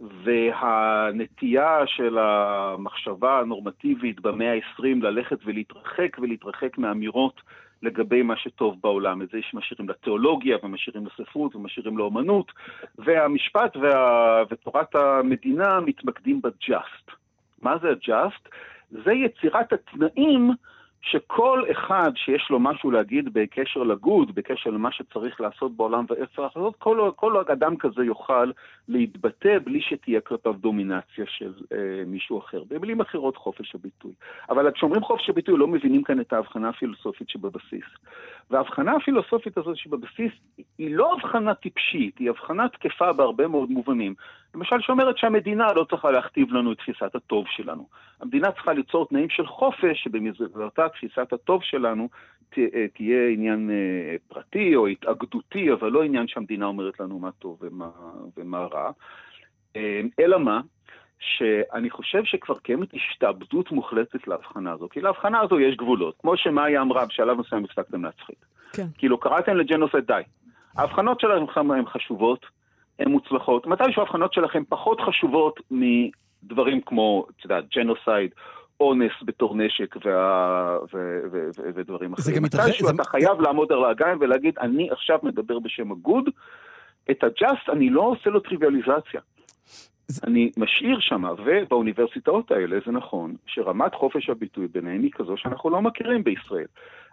והנטייה 0.00 1.86
של 1.86 2.18
המחשבה 2.18 3.40
הנורמטיבית 3.40 4.20
במאה 4.20 4.54
ה-20 4.54 5.02
ללכת 5.02 5.38
ולהתרחק 5.44 6.16
ולהתרחק 6.18 6.78
מאמירות 6.78 7.40
לגבי 7.82 8.22
מה 8.22 8.36
שטוב 8.36 8.76
בעולם. 8.82 9.22
את 9.22 9.28
זה 9.30 9.38
שמשאירים 9.42 9.88
לתיאולוגיה 9.88 10.56
ומשאירים 10.62 11.06
לספרות 11.06 11.56
ומשאירים 11.56 11.98
לאומנות, 11.98 12.52
והמשפט 12.98 13.76
וה... 13.76 14.42
ותורת 14.50 14.94
המדינה 14.94 15.80
מתמקדים 15.80 16.42
ב-just. 16.42 17.12
מה 17.62 17.78
זה 17.78 17.88
ה-just? 17.88 18.48
זה 18.90 19.12
יצירת 19.12 19.72
התנאים 19.72 20.50
שכל 21.02 21.64
אחד 21.70 22.10
שיש 22.14 22.46
לו 22.50 22.60
משהו 22.60 22.90
להגיד 22.90 23.28
בקשר 23.32 23.82
לגוד, 23.82 24.34
בקשר 24.34 24.70
למה 24.70 24.92
שצריך 24.92 25.40
לעשות 25.40 25.76
בעולם 25.76 26.04
ואיך 26.08 26.28
צריך 26.28 26.56
לעשות, 26.56 26.76
כל, 26.78 27.10
כל 27.16 27.36
אדם 27.36 27.76
כזה 27.76 28.04
יוכל 28.04 28.50
להתבטא 28.88 29.58
בלי 29.64 29.80
שתהיה 29.80 30.20
כלפיו 30.20 30.52
דומינציה 30.52 31.24
של 31.26 31.52
אה, 31.72 32.02
מישהו 32.06 32.38
אחר. 32.38 32.62
במילים 32.68 33.00
אחרות 33.00 33.36
חופש 33.36 33.74
הביטוי. 33.74 34.12
אבל 34.50 34.70
כשאומרים 34.70 35.02
חופש 35.02 35.30
הביטוי 35.30 35.58
לא 35.58 35.66
מבינים 35.66 36.02
כאן 36.02 36.20
את 36.20 36.32
ההבחנה 36.32 36.68
הפילוסופית 36.68 37.28
שבבסיס. 37.28 37.84
וההבחנה 38.50 38.96
הפילוסופית 38.96 39.58
הזאת 39.58 39.76
שבבסיס 39.76 40.32
היא 40.78 40.96
לא 40.96 41.12
הבחנה 41.14 41.54
טיפשית, 41.54 42.18
היא 42.18 42.30
הבחנה 42.30 42.68
תקפה 42.68 43.12
בהרבה 43.12 43.48
מאוד 43.48 43.70
מובנים. 43.70 44.14
למשל 44.54 44.76
שאומרת 44.80 45.18
שהמדינה 45.18 45.72
לא 45.72 45.84
צריכה 45.90 46.10
להכתיב 46.10 46.52
לנו 46.52 46.72
את 46.72 46.78
תפיסת 46.78 47.14
הטוב 47.14 47.44
שלנו. 47.48 47.88
המדינה 48.20 48.52
צריכה 48.52 48.72
ליצור 48.72 49.06
תנאים 49.08 49.28
של 49.30 49.46
חופש, 49.46 50.02
שבמסגרתה 50.04 50.88
תפיסת 50.88 51.32
הטוב 51.32 51.62
שלנו 51.62 52.08
ת- 52.50 52.58
אה, 52.58 52.86
תהיה 52.94 53.28
עניין 53.28 53.70
אה, 53.70 54.16
פרטי 54.28 54.76
או 54.76 54.86
התאגדותי, 54.86 55.72
אבל 55.72 55.88
לא 55.88 56.02
עניין 56.02 56.28
שהמדינה 56.28 56.66
אומרת 56.66 57.00
לנו 57.00 57.18
מה 57.18 57.30
טוב 57.32 57.58
ומה, 57.62 57.90
ומה 58.36 58.58
רע. 58.58 58.90
אה, 59.76 60.00
אלא 60.20 60.38
מה? 60.38 60.60
שאני 61.20 61.90
חושב 61.90 62.24
שכבר 62.24 62.58
קיימת 62.58 62.88
השתעבדות 62.94 63.72
מוחלטת 63.72 64.28
להבחנה 64.28 64.72
הזו, 64.72 64.88
כי 64.88 65.00
להבחנה 65.00 65.40
הזו 65.40 65.60
יש 65.60 65.76
גבולות. 65.76 66.14
כמו 66.20 66.36
שמאיה 66.36 66.82
אמרה, 66.82 67.06
בשלב 67.06 67.40
מסוים 67.40 67.64
הפסקתם 67.64 68.04
להצחיק. 68.04 68.36
כן. 68.72 68.86
כאילו, 68.98 69.18
קראתם 69.18 69.56
ל 69.56 69.61
genocide 69.61 70.04
די. 70.06 70.22
ההבחנות 70.76 71.20
שלכם 71.20 71.70
הן 71.70 71.86
חשובות, 71.86 72.46
מוצלחות. 73.06 73.66
מתישהו 73.66 74.02
ההבחנות 74.02 74.32
שלכם 74.32 74.62
פחות 74.68 75.00
חשובות 75.00 75.60
מדברים 75.70 76.80
כמו, 76.80 77.26
את 77.36 77.44
יודעת, 77.44 77.64
genocide, 77.76 78.30
אונס 78.80 79.12
בתור 79.22 79.56
נשק 79.56 79.96
וה... 80.04 80.78
ו... 80.94 81.20
ו... 81.32 81.48
ו... 81.58 81.62
ודברים 81.74 82.12
אחרים. 82.12 82.36
גם 82.36 82.42
מתרחש- 82.42 82.66
מתישהו 82.68 82.86
זה- 82.86 82.92
אתה 82.94 83.04
חייב 83.04 83.40
לעמוד 83.40 83.72
על 83.72 83.84
הרגליים 83.84 84.18
ולהגיד, 84.20 84.58
אני 84.58 84.90
עכשיו 84.90 85.18
מדבר 85.22 85.58
בשם 85.58 85.92
ה 85.92 85.97
good, 85.97 86.24
את 87.10 87.24
ה 87.24 87.33
just 87.33 87.68
אני 87.72 87.90
לא 87.90 88.00
עושה 88.02 88.30
לו 88.30 88.40
טריוויאליזציה. 88.40 89.20
אני 90.24 90.50
משאיר 90.56 91.00
שם, 91.00 91.24
ובאוניברסיטאות 91.44 92.50
האלה 92.50 92.76
זה 92.86 92.92
נכון, 92.92 93.34
שרמת 93.46 93.94
חופש 93.94 94.30
הביטוי 94.30 94.66
ביניהם 94.68 95.02
היא 95.02 95.10
כזו 95.14 95.36
שאנחנו 95.36 95.70
לא 95.70 95.82
מכירים 95.82 96.24
בישראל. 96.24 96.66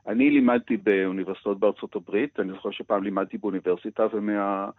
אני 0.08 0.30
לימדתי 0.30 0.78
באוניברסיטאות 0.78 1.60
בארצות 1.60 1.96
הברית, 1.96 2.40
אני 2.40 2.52
זוכר 2.54 2.72
שפעם 2.72 3.04
לימדתי 3.04 3.38
באוניברסיטה, 3.38 4.06
ומה... 4.14 4.70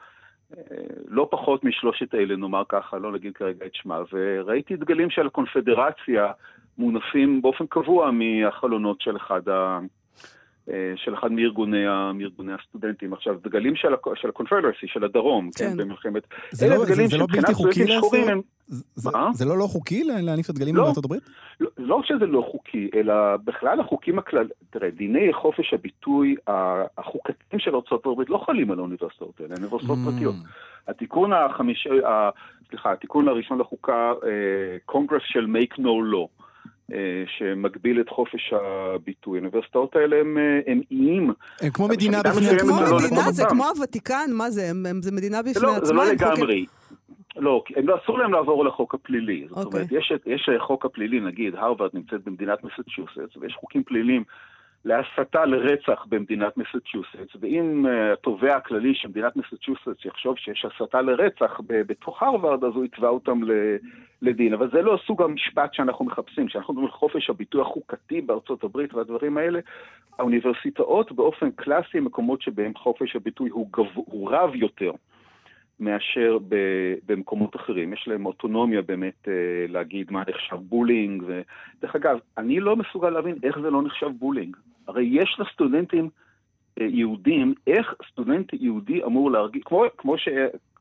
לא 1.09 1.28
פחות 1.30 1.64
משלושת 1.64 2.14
אלה, 2.14 2.37
נאמר 2.37 2.62
ככה, 2.68 2.98
לא 2.98 3.12
נגיד 3.12 3.35
כרגע 3.35 3.66
את 3.66 3.74
שמה, 3.74 4.02
וראיתי 4.12 4.76
דגלים 4.76 5.11
של 5.11 5.26
הקונפדרציה 5.26 6.32
מונפים 6.78 7.42
באופן 7.42 7.66
קבוע 7.66 8.11
מהחלונות 8.11 9.00
של 9.00 9.16
אחד 9.16 9.48
ה... 9.48 9.78
אה, 10.70 10.92
של 10.96 11.14
אחד 11.14 11.33
מארגוני, 11.33 11.85
מארגוני 12.14 12.52
הסטודנטים. 12.52 13.12
עכשיו, 13.12 13.35
דגלים 13.44 13.76
של, 13.76 13.94
ה- 13.94 13.96
של 14.87 15.05
הדרום, 15.05 15.50
כן, 15.59 15.70
כן. 15.70 15.76
במלחמת... 15.76 16.22
זה 16.50 16.68
לא- 16.68 16.85
דגלים 16.85 17.07
זה- 17.07 17.07
זה 17.07 17.16
לא 17.18 17.26
בלתי 17.33 17.55
חוקי 17.55 17.85
לעשות? 17.85 18.12
זה- 18.68 19.11
מה? 19.12 19.31
זה 19.35 19.44
לא 19.44 19.59
לא 19.59 19.64
חוקי 19.66 20.05
לה- 20.05 20.20
להניף 20.20 20.44
את 20.44 20.50
הדגלים 20.50 20.76
לא. 20.76 20.85
בארצות 20.85 21.05
הברית? 21.05 21.22
לא, 21.61 21.70
לא 21.79 21.94
רק 21.94 22.05
שזה 22.07 22.26
לא 22.26 22.48
חוקי, 22.52 22.90
אלא 22.94 23.14
בכלל 23.44 23.81
החוקים 23.81 24.18
הכלל... 24.18 24.48
תראה, 24.70 24.90
דיני 24.90 25.33
חופש 25.33 25.74
הביטוי 25.74 26.35
החוקתיים 26.98 27.59
של 27.61 27.74
ארה"ב 27.74 28.20
לא 28.29 28.38
חלים 28.46 28.70
על 28.70 28.79
האוניברסיטאות 28.79 29.40
האלה, 29.40 29.55
הן 29.55 29.62
אוניברסיטאות 29.62 29.98
Mm. 29.98 30.11
פרטיות. 30.11 30.35
התיקון 30.88 31.33
החמישי, 31.33 31.88
סליחה, 32.68 32.92
התיקון 32.92 33.29
הראשון 33.29 33.59
לחוקה, 33.59 34.12
קונגרס 34.85 35.22
של 35.24 35.46
make 35.46 35.74
no 35.79 35.83
law, 36.12 36.36
אה, 36.36 36.36
שמגביל 37.27 38.01
את 38.01 38.09
חופש 38.09 38.53
הביטוי. 38.53 39.38
האוניברסיטאות 39.38 39.96
האלה 39.96 40.16
הם 40.20 40.38
אה, 40.38 40.61
הם 40.72 40.81
איים. 40.90 41.33
הם 41.61 41.70
כמו 41.70 41.88
מדינה 41.88 42.22
בפני 42.22 42.59
כמו 42.59 42.72
זה 42.87 42.90
לא 42.90 42.99
מדינה, 42.99 43.33
זה. 43.33 43.44
כמו 43.49 43.64
הוותיקן, 43.68 44.31
מה 44.33 44.51
זה, 44.51 44.70
הם- 44.70 44.87
הם- 44.87 45.03
זה 45.03 45.12
מדינה 45.12 45.37
זה 45.37 45.51
בפני 45.51 45.62
לא, 45.62 45.85
זה. 45.85 45.92
לא 45.92 46.05
לגמרי. 46.07 46.66
לא, 47.37 47.62
הם 47.77 47.88
לא, 47.88 47.99
אסור 48.05 48.18
להם 48.18 48.33
לעבור 48.33 48.64
לחוק 48.64 48.94
הפלילי. 48.94 49.46
זאת 49.49 49.64
אוקיי. 49.66 49.81
אומרת, 49.81 49.92
יש, 49.92 50.12
יש 50.27 50.51
חוק 50.59 50.85
הפלילי, 50.85 51.20
נגיד, 51.20 51.55
הרווארד 51.55 51.90
נמצאת 51.94 52.25
במדינת 52.25 52.59
מסצ'וסטס, 52.64 53.37
ויש 53.40 53.55
חוקים 53.61 53.83
פליליים 53.85 54.25
להסתה 54.87 55.44
לרצח 55.44 56.07
במדינת 56.09 56.57
מסצ'וסטס, 56.57 57.37
ואם 57.40 57.87
אה, 57.87 58.12
התובע 58.12 58.57
הכללי 58.57 58.94
של 58.94 59.09
מדינת 59.09 59.37
מסצ'וסטס 59.37 60.05
יחשוב 60.05 60.37
שיש 60.38 60.64
הסתה 60.64 61.03
לרצח 61.03 61.61
בתוך 61.68 62.22
הרווארד, 62.22 62.64
אז 62.64 62.72
הוא 62.75 62.85
יתבע 62.85 63.09
אותם 63.09 63.40
לדין. 64.22 64.55
אבל 64.55 64.70
זה 64.70 64.83
לא 64.83 64.99
סוג 65.07 65.22
המשפט 65.22 65.75
שאנחנו 65.75 66.05
מחפשים. 66.05 66.46
כשאנחנו 66.46 66.75
מדברים 66.75 66.88
על 66.92 66.99
חופש 66.99 67.31
הביטוי 67.31 67.61
החוקתי 67.61 68.20
בארצות 68.20 68.64
הברית 68.64 68.94
והדברים 68.94 69.38
האלה, 69.38 69.61
האוניברסיטאות 70.18 71.12
באופן 71.12 71.51
קלאסי 71.51 71.99
הם 71.99 72.05
מקומות 72.05 72.42
שבהם 72.42 72.75
חופש 72.75 73.16
הביטוי 73.16 73.51
הוא, 73.51 73.68
גב... 73.72 73.87
הוא 73.94 74.31
רב 74.31 74.55
יותר. 74.55 74.90
מאשר 75.81 76.39
ב- 76.49 76.95
במקומות 77.07 77.57
אחרים. 77.57 77.93
יש 77.93 78.09
להם 78.09 78.27
אוטונומיה 78.27 78.83
באמת 78.83 79.29
אה, 79.29 79.33
להגיד 79.69 80.12
מה 80.12 80.23
נחשב 80.29 80.57
bullying. 80.57 81.22
ו... 81.27 81.41
דרך 81.83 81.97
אגב, 81.97 82.19
אני 82.39 82.61
לא 82.61 82.77
מסוגל 82.77 83.11
להבין 83.11 83.37
איך 83.43 83.59
זה 83.59 83.71
לא 83.71 83.83
נחשב 83.83 84.11
bullying. 84.18 84.57
הרי 84.89 85.09
יש 85.12 85.37
לסטודנטים 85.39 86.09
אה, 86.81 86.87
יהודים, 86.87 87.55
איך 87.67 87.95
סטודנט 88.11 88.53
יהודי 88.53 89.05
אמור 89.05 89.31
להרגיש, 89.31 89.62
כמו, 89.65 89.85
כמו, 89.99 90.19
ש... 90.19 90.29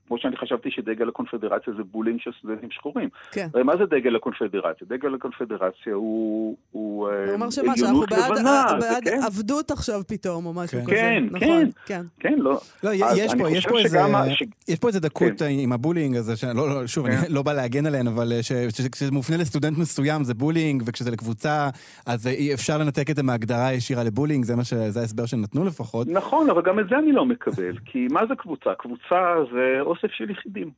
כמו 0.08 0.18
שאני 0.18 0.38
חשבתי 0.38 0.72
שדגל 0.72 1.10
הקונפדרציה 1.10 1.74
זה 1.78 1.84
bullying 1.92 2.20
של 2.20 2.32
סטודנטים 2.40 2.72
שחורים. 2.72 3.10
כן. 3.32 3.48
הרי 3.54 3.64
מה 3.64 3.74
זה 3.78 3.84
דגל 3.86 4.16
הקונפדרציה? 4.16 4.88
דגל 4.90 5.16
הקונפדרציה 5.16 5.94
הוא, 5.94 6.56
הוא 6.72 7.08
אה, 7.10 7.24
הוא 7.26 7.34
אומר 7.34 7.50
שמה, 7.50 7.78
שאנחנו 7.78 8.00
בעד- 8.00 8.32
לבנה, 8.32 8.66
זה 8.70 8.76
בעד 8.88 9.04
כן. 9.04 9.20
עבדות 9.26 9.72
עכשיו 9.72 10.02
פתאום, 10.08 10.46
או 10.46 10.54
משהו 10.54 10.80
כזה. 10.82 10.92
כן, 10.92 11.24
נכון, 11.32 11.48
כן. 11.48 11.70
כן. 11.86 12.02
כן, 12.20 12.36
לא. 12.38 12.60
לא, 12.84 12.90
יש 12.94 13.34
פה, 13.40 13.50
יש 13.50 13.68
פה 13.68 13.80
איזה, 13.80 14.00
ש- 14.30 14.44
יש 14.68 14.80
פה 14.80 14.88
איזה 14.88 15.00
דקות 15.00 15.40
כן. 15.40 15.46
עם 15.50 15.72
ה 15.74 15.79
bullying 15.79 16.16
הזה, 16.16 16.36
שלא, 16.36 16.54
לא, 16.70 16.88
שוב, 16.88 17.06
אני 17.06 17.16
לא 17.30 17.42
בא 17.42 17.54
להגן 17.54 17.86
עליהן, 17.86 18.08
אבל 18.08 18.32
אה, 18.32 18.44
ש- 18.44 18.52
ש- 18.54 18.88
כשזה 18.92 19.12
מופנה 19.12 19.38
לסטודנט 19.38 19.78
מסוים 19.78 20.24
זה 20.24 20.34
bullying, 20.34 20.84
וכשזה 20.86 21.12
לקבוצה, 21.12 21.70
אז 22.06 22.28
אי 22.28 22.54
אפשר 22.54 22.78
לנתק 22.78 23.10
את 23.10 23.16
זה 23.16 23.24
מהגדרה 23.24 23.74
ישירה 23.74 24.04
ל 24.04 24.08
bullying, 24.08 24.46
זה 24.46 24.56
מה 24.56 24.64
ש... 24.64 24.74
זה 24.74 25.00
ההסבר 25.00 25.26
שנתנו 25.26 25.66
לפחות. 25.66 26.08
נכון, 26.08 26.50
אבל 26.50 26.62
גם 26.62 26.80
את 26.80 26.86
זה 26.90 26.96
אני 26.98 27.12
לא 27.12 27.26
מקבל, 27.26 27.78
כי 27.86 28.08
מה 28.12 28.22
זה 28.30 28.36
קבוצה? 28.36 28.70
קבוצה 28.80 29.16
זה 29.54 29.82
אוסף 29.96 30.12
של 30.12 30.30
יחידים. 30.30 30.72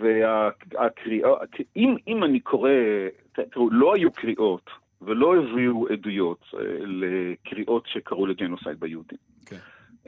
והקריאה, 0.00 1.30
אם, 1.76 1.96
אם 2.08 2.24
אני 2.24 2.40
קורא, 2.40 2.70
תראו, 3.32 3.70
לא 3.70 3.94
היו 3.94 4.12
קריאות 4.12 4.70
ולא 5.02 5.36
הביאו 5.36 5.88
עדויות 5.88 6.44
אה, 6.54 6.60
לקריאות 6.80 7.86
שקראו 7.86 8.26
ל 8.26 8.32
genocide 8.32 8.80
ביהודים. 8.80 9.18
כן. 9.46 9.56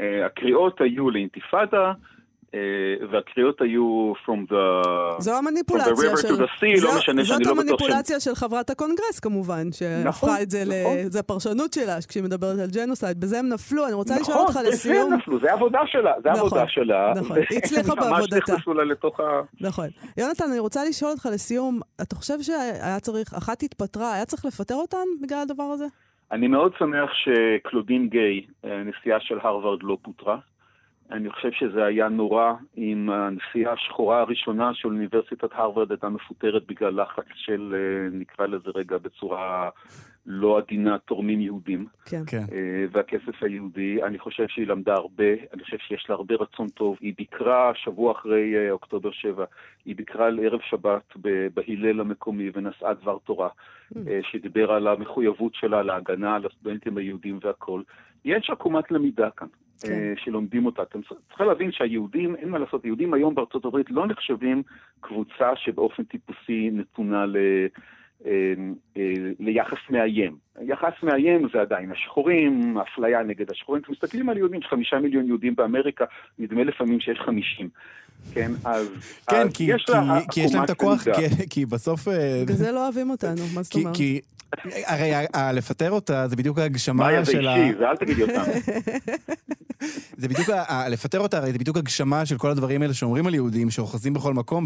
אה, 0.00 0.26
הקריאות 0.26 0.80
היו 0.80 1.10
לאינתיפאדה, 1.10 1.92
והקריאות 3.10 3.60
היו 3.60 4.12
From 4.26 4.52
the... 4.52 5.20
זו 5.22 5.32
From 5.32 5.74
the 5.74 5.96
river 5.96 6.22
של... 6.22 6.28
to 6.28 6.38
the 6.38 6.62
sea, 6.62 6.80
זו- 6.80 6.86
לא 6.86 6.98
משנה 6.98 7.24
שאני 7.24 7.24
זאת 7.24 7.30
לא 7.30 7.36
בטוח 7.36 7.44
שהם... 7.46 7.58
המניפולציה 7.58 8.20
של 8.20 8.34
חברת 8.34 8.70
הקונגרס 8.70 9.20
כמובן, 9.20 9.72
שהפכה 9.72 10.08
נכון, 10.08 10.30
את 10.42 10.50
זה 10.50 10.64
ל... 10.64 10.68
נכון. 10.80 10.96
זה 11.10 11.20
הפרשנות 11.20 11.72
שלה, 11.72 11.96
כשהיא 12.08 12.22
מדברת 12.22 12.58
על 12.58 12.68
genocide. 12.74 13.20
בזה 13.20 13.38
הם 13.38 13.48
נפלו, 13.48 13.84
אני 13.84 13.92
רוצה 13.92 14.14
לשאול 14.20 14.34
נכון, 14.36 14.46
אותך 14.46 14.56
בזה 14.60 14.68
לסיום. 14.68 15.12
הם 15.12 15.18
נפלו, 15.18 15.40
זה 15.40 15.50
העבודה 15.50 15.80
שלה, 15.86 16.12
זה 16.22 16.28
נכון, 16.30 16.42
העבודה 16.42 16.64
שלה. 16.68 17.12
נכון, 17.16 17.36
היא 17.50 17.58
הצליחה 17.58 17.92
והם 17.94 17.98
ממש 17.98 18.10
בעבודתה. 18.12 18.52
נכנסו 18.52 18.74
לה 18.74 18.84
לתוך 18.84 19.20
ה... 19.20 19.24
נכון. 19.60 19.86
יונתן, 20.18 20.44
אני 20.50 20.58
רוצה 20.58 20.84
לשאול 20.88 21.10
אותך 21.10 21.28
לסיום, 21.32 21.80
אתה 22.02 22.16
חושב 22.16 22.42
שהיה 22.42 23.00
צריך, 23.00 23.34
אחת 23.34 23.62
התפטרה, 23.62 24.14
היה 24.14 24.24
צריך 24.24 24.44
לפטר 24.44 24.74
אותן 24.74 25.06
בגלל 25.22 25.38
הדבר 25.38 25.62
הזה? 25.64 25.86
אני 26.32 26.48
מאוד 26.48 26.72
שמח 26.78 27.10
שקלודין 27.14 28.08
גיי, 28.08 28.40
הנשיאה 28.64 29.20
של 29.20 29.38
הרווארד, 29.42 29.78
לא 29.82 29.96
פוטרה. 30.02 30.36
אני 31.10 31.30
חושב 31.30 31.50
שזה 31.52 31.84
היה 31.84 32.08
נורא 32.08 32.52
אם 32.76 33.10
הנשיאה 33.10 33.72
השחורה 33.72 34.20
הראשונה 34.20 34.74
של 34.74 34.88
אוניברסיטת 34.88 35.52
הרווארד 35.52 35.90
הייתה 35.90 36.08
מפוטרת 36.08 36.66
בגלל 36.66 37.02
לחץ 37.02 37.24
של, 37.34 37.74
אה, 37.74 38.18
נקרא 38.18 38.46
לזה 38.46 38.70
רגע 38.74 38.98
בצורה 38.98 39.70
לא 40.26 40.58
עדינה, 40.58 40.98
תורמים 40.98 41.40
יהודים. 41.40 41.86
כן. 42.04 42.22
כן. 42.26 42.44
אה, 42.52 42.84
והכסף 42.92 43.42
היהודי. 43.42 44.02
אני 44.02 44.18
חושב 44.18 44.48
שהיא 44.48 44.66
למדה 44.66 44.94
הרבה, 44.94 45.32
אני 45.54 45.62
חושב 45.64 45.76
שיש 45.78 46.06
לה 46.08 46.14
הרבה 46.14 46.34
רצון 46.34 46.68
טוב. 46.68 46.96
היא 47.00 47.14
ביקרה 47.16 47.72
שבוע 47.74 48.12
אחרי 48.12 48.56
אה, 48.56 48.70
אוקטובר 48.70 49.10
7, 49.12 49.44
היא 49.84 49.96
ביקרה 49.96 50.26
על 50.26 50.40
ערב 50.42 50.60
שבת 50.60 51.16
בהלל 51.54 52.00
המקומי 52.00 52.50
ונשאה 52.54 52.94
דבר 52.94 53.18
תורה, 53.24 53.48
אה, 53.96 54.20
שדיבר 54.30 54.72
על 54.72 54.86
המחויבות 54.86 55.54
שלה 55.54 55.82
להגנה 55.82 56.34
על 56.34 56.46
הסטודנטים 56.46 56.96
היהודים 56.96 57.38
והכול. 57.42 57.82
יש 58.24 58.50
עקומת 58.50 58.90
למידה 58.90 59.30
כאן. 59.30 59.48
אה, 59.84 60.12
שלומדים 60.16 60.66
אותה. 60.66 60.82
אתם 60.82 61.00
צריכים 61.28 61.46
להבין 61.46 61.72
שהיהודים, 61.72 62.36
אין 62.36 62.48
מה 62.48 62.58
לעשות, 62.58 62.84
יהודים 62.84 63.14
היום 63.14 63.34
בארצות 63.34 63.64
הברית 63.64 63.90
לא 63.90 64.06
נחשבים 64.06 64.62
קבוצה 65.00 65.56
שבאופן 65.56 66.04
טיפוסי 66.04 66.70
נתונה 66.72 67.26
ל... 67.26 67.36
אה, 68.26 68.54
אה, 68.96 69.02
ליחס 69.40 69.78
מאיים. 69.90 70.36
יחס 70.62 70.92
מאיים 71.02 71.48
זה 71.52 71.60
עדיין 71.60 71.92
השחורים, 71.92 72.78
אפליה 72.78 73.22
נגד 73.22 73.50
השחורים. 73.50 73.82
אתם 73.82 73.92
מסתכלים 73.92 74.28
על 74.28 74.36
יהודים, 74.36 74.60
יש 74.60 74.66
חמישה 74.66 74.98
מיליון 74.98 75.26
יהודים 75.26 75.54
באמריקה, 75.54 76.04
נדמה 76.38 76.64
לפעמים 76.64 77.00
שיש 77.00 77.18
חמישים. 77.18 77.68
כן, 78.34 78.50
אז, 78.64 78.88
כן, 79.30 79.36
אז 79.36 79.52
כי, 79.54 79.64
יש 79.64 79.84
כי, 79.84 79.92
לה 79.92 80.18
כי 80.30 80.40
יש 80.40 80.54
להם 80.54 80.64
את 80.64 80.70
הכוח. 80.70 81.02
כי, 81.02 81.48
כי 81.50 81.66
בסוף... 81.66 82.08
אה, 82.08 82.40
בגלל 82.42 82.56
זה 82.56 82.72
לא 82.72 82.84
אוהבים 82.84 83.10
אותנו, 83.10 83.42
מה 83.54 83.62
זאת 83.62 83.72
כי, 83.72 83.80
אומרת? 83.80 83.96
כי 83.96 84.20
הרי 84.86 85.10
לפטר 85.54 85.90
אותה 85.90 86.28
זה 86.28 86.36
בדיוק 86.36 86.58
הגשמה 86.58 87.04
מאיה, 87.04 87.24
זה 87.24 87.32
של 87.32 87.48
ה... 87.48 87.56
אישי, 87.56 87.78
זה 87.78 87.88
אל 87.88 87.96
תגידי 87.96 88.22
אותם. 88.22 88.42
זה 90.16 90.28
בדיוק, 90.28 90.48
לפטר 90.90 91.20
אותה 91.20 91.38
הרי 91.38 91.52
זה 91.52 91.58
בדיוק 91.58 91.76
הגשמה 91.76 92.26
של 92.26 92.38
כל 92.38 92.50
הדברים 92.50 92.82
האלה 92.82 92.94
שאומרים 92.94 93.26
על 93.26 93.34
יהודים, 93.34 93.70
שאוחזים 93.70 94.14
בכל 94.14 94.32
מקום 94.34 94.64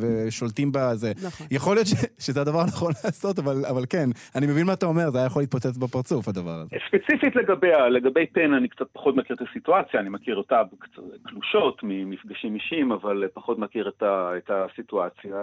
ושולטים 0.00 0.70
בזה. 0.74 1.12
נכון. 1.26 1.46
יכול 1.50 1.76
להיות 1.76 1.86
שזה 2.18 2.40
הדבר 2.40 2.60
הנכון 2.60 2.92
לעשות, 3.04 3.38
אבל, 3.38 3.64
אבל 3.70 3.84
כן, 3.90 4.08
אני 4.36 4.46
מבין 4.46 4.66
מה 4.66 4.72
אתה 4.72 4.86
אומר, 4.86 5.10
זה 5.10 5.18
היה 5.18 5.26
יכול 5.26 5.42
להתפוצץ 5.42 5.76
בפרצוף 5.76 6.28
הדבר 6.28 6.50
הזה. 6.50 6.76
ספציפית 6.88 7.36
לגביה, 7.36 7.88
לגבי 7.88 8.26
פן 8.26 8.54
אני 8.54 8.68
קצת 8.68 8.86
פחות 8.92 9.16
מכיר 9.16 9.36
את 9.36 9.48
הסיטואציה, 9.50 10.00
אני 10.00 10.08
מכיר 10.08 10.36
אותה 10.36 10.62
קצת 10.78 11.02
קלושות 11.22 11.80
ממפגשים 11.82 12.54
אישיים, 12.54 12.92
אבל 12.92 13.24
פחות 13.34 13.58
מכיר 13.58 13.88
את, 13.88 14.50
הסיטואציה. 14.50 15.36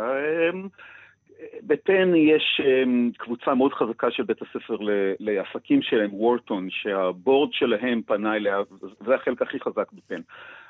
בפן 1.64 2.12
יש 2.16 2.62
אמ, 2.66 3.12
קבוצה 3.18 3.56
מאוד 3.56 3.74
חזקה 3.74 4.12
של 4.12 4.24
בית 4.24 4.42
הספר 4.42 4.76
ל- 4.76 5.14
לעסקים 5.20 5.82
שלהם, 5.82 6.14
וורטון, 6.14 6.68
שהבורד 6.70 7.54
שלהם 7.54 8.02
פנה 8.02 8.36
אליה, 8.36 8.58
זה 9.06 9.16
החלק 9.16 9.42
הכי 9.42 9.60
חזק 9.60 9.92
בפן. 9.94 10.22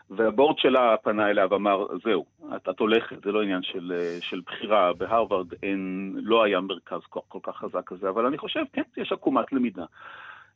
והבורד 0.09 0.57
שלה 0.59 0.95
פנה 1.03 1.29
אליה 1.29 1.45
ואמר, 1.49 1.87
זהו, 2.03 2.25
את, 2.55 2.69
את 2.69 2.79
הולכת, 2.79 3.23
זה 3.23 3.31
לא 3.31 3.41
עניין 3.41 3.61
של, 3.63 3.93
אה, 3.95 4.17
של 4.21 4.41
בחירה. 4.45 4.93
בהרווארד 4.93 5.47
אין, 5.63 6.13
לא 6.15 6.43
היה 6.43 6.59
מרכז 6.61 6.99
כל, 7.09 7.19
כל 7.27 7.39
כך 7.43 7.55
חזק 7.57 7.83
כזה, 7.85 8.09
אבל 8.09 8.25
אני 8.25 8.37
חושב, 8.37 8.61
כן, 8.73 8.81
יש 8.97 9.11
עקומת 9.11 9.53
למידה. 9.53 9.85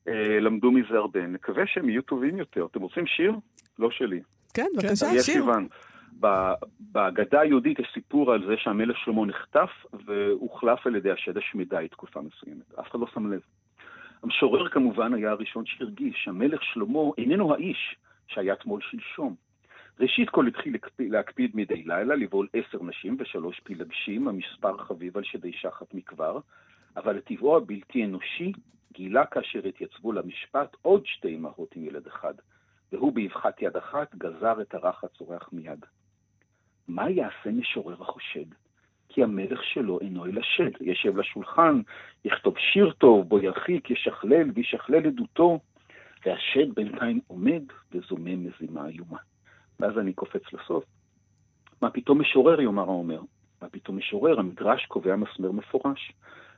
אה, 0.08 0.40
למדו 0.40 0.72
מזה 0.72 0.98
הרבה, 0.98 1.28
נקווה 1.28 1.64
שהם 1.68 1.90
יהיו 1.90 2.02
טובים 2.02 2.38
יותר. 2.38 2.66
אתם 2.72 2.82
רוצים 2.82 3.08
שיר? 3.08 3.34
לא 3.80 3.92
שלי. 3.92 4.22
כן, 4.54 4.66
בבקשה, 4.76 5.06
יש 5.16 5.26
שיר. 5.26 5.34
סיוון. 5.34 5.68
בהגדה 6.80 7.42
היהודית 7.42 7.80
יש 7.80 7.88
סיפור 7.94 8.34
על 8.34 8.46
זה 8.46 8.58
שהמלך 8.58 8.98
שלמה 8.98 9.26
נחטף 9.26 9.70
והוחלף 10.06 10.88
על 10.88 10.96
ידי 10.96 11.12
השד 11.12 11.38
השמידי 11.38 11.88
תקופה 11.92 12.22
מסוימת. 12.22 12.74
אף 12.80 12.92
אחד 12.92 13.00
לא 13.00 13.08
שם 13.14 13.34
לב. 13.34 13.42
המשורר 14.24 14.70
כמובן 14.70 15.14
היה 15.14 15.32
הראשון 15.32 15.66
שהרגיש 15.66 16.16
שהמלך 16.24 16.64
שלמה 16.64 17.00
איננו 17.18 17.54
האיש 17.54 17.96
שהיה 18.28 18.56
תמול 18.56 18.82
שלשום. 18.82 19.36
ראשית 20.00 20.30
כל 20.30 20.48
התחיל 20.48 20.74
להקפיד, 20.74 21.12
להקפיד 21.12 21.52
מדי 21.54 21.84
לילה 21.84 22.16
לבעול 22.16 22.48
עשר 22.54 22.84
נשים 22.84 23.18
ושלוש 23.20 23.60
פילגשים, 23.60 24.28
המספר 24.28 24.78
חביב 24.78 25.18
על 25.18 25.24
שדי 25.24 25.54
שחת 25.54 25.94
מכבר, 25.94 26.40
אבל 26.98 27.16
לטבעו 27.16 27.58
הבלתי 27.58 28.06
אנושי 28.06 28.52
גילה 28.94 29.26
כאשר 29.26 29.68
התייצבו 29.68 30.12
למשפט 30.12 30.76
עוד 30.82 31.06
שתי 31.06 31.36
אמהות 31.36 31.76
עם 31.76 31.86
ילד 31.86 32.08
אחד, 32.08 32.34
והוא 32.92 33.14
באבחת 33.14 33.62
יד 33.62 33.78
אחת 33.78 34.16
גזר 34.16 34.62
את 34.62 34.74
הרך 34.74 35.04
הצורח 35.04 35.50
מיד. 35.54 35.86
מה 36.88 37.10
יעשה 37.10 37.52
משורר 37.52 38.02
החושד? 38.02 38.46
כי 39.10 39.24
המלך 39.24 39.64
שלו 39.64 40.00
אינו 40.00 40.26
אלא 40.26 40.42
שד. 40.42 40.72
ישב 40.82 41.18
לשולחן, 41.18 41.82
יכתוב 42.26 42.58
שיר 42.58 42.92
טוב, 42.92 43.30
בו 43.30 43.40
ירחיק, 43.40 43.92
ישכלל 43.92 44.52
וישכלל 44.56 45.06
עדותו, 45.06 45.60
והשד 46.26 46.76
בינתיים 46.76 47.20
עומד 47.28 47.64
וזומם 47.92 48.46
מזימה 48.46 48.88
איומה. 48.88 49.18
ואז 49.80 49.98
אני 49.98 50.14
קופץ 50.14 50.54
לסוף. 50.54 50.84
מה 51.82 51.90
פתאום 51.90 52.22
משורר, 52.22 52.62
יאמר 52.62 52.84
האומר? 52.84 53.22
מה 53.62 53.70
פתאום 53.70 53.98
משורר? 53.98 54.40
המדרש 54.40 54.86
קובע 54.86 55.16
מסמר 55.16 55.52
מפורש. 55.52 56.14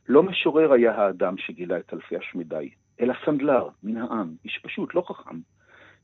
לא 0.07 0.23
משורר 0.23 0.73
היה 0.73 0.95
האדם 0.95 1.37
שגילה 1.37 1.77
את 1.77 1.93
אלפי 1.93 2.17
השמדי, 2.17 2.69
אלא 2.99 3.13
סנדלר, 3.25 3.69
מן 3.83 3.97
העם, 3.97 4.35
איש 4.45 4.59
פשוט, 4.63 4.95
לא 4.95 5.03
חכם, 5.07 5.39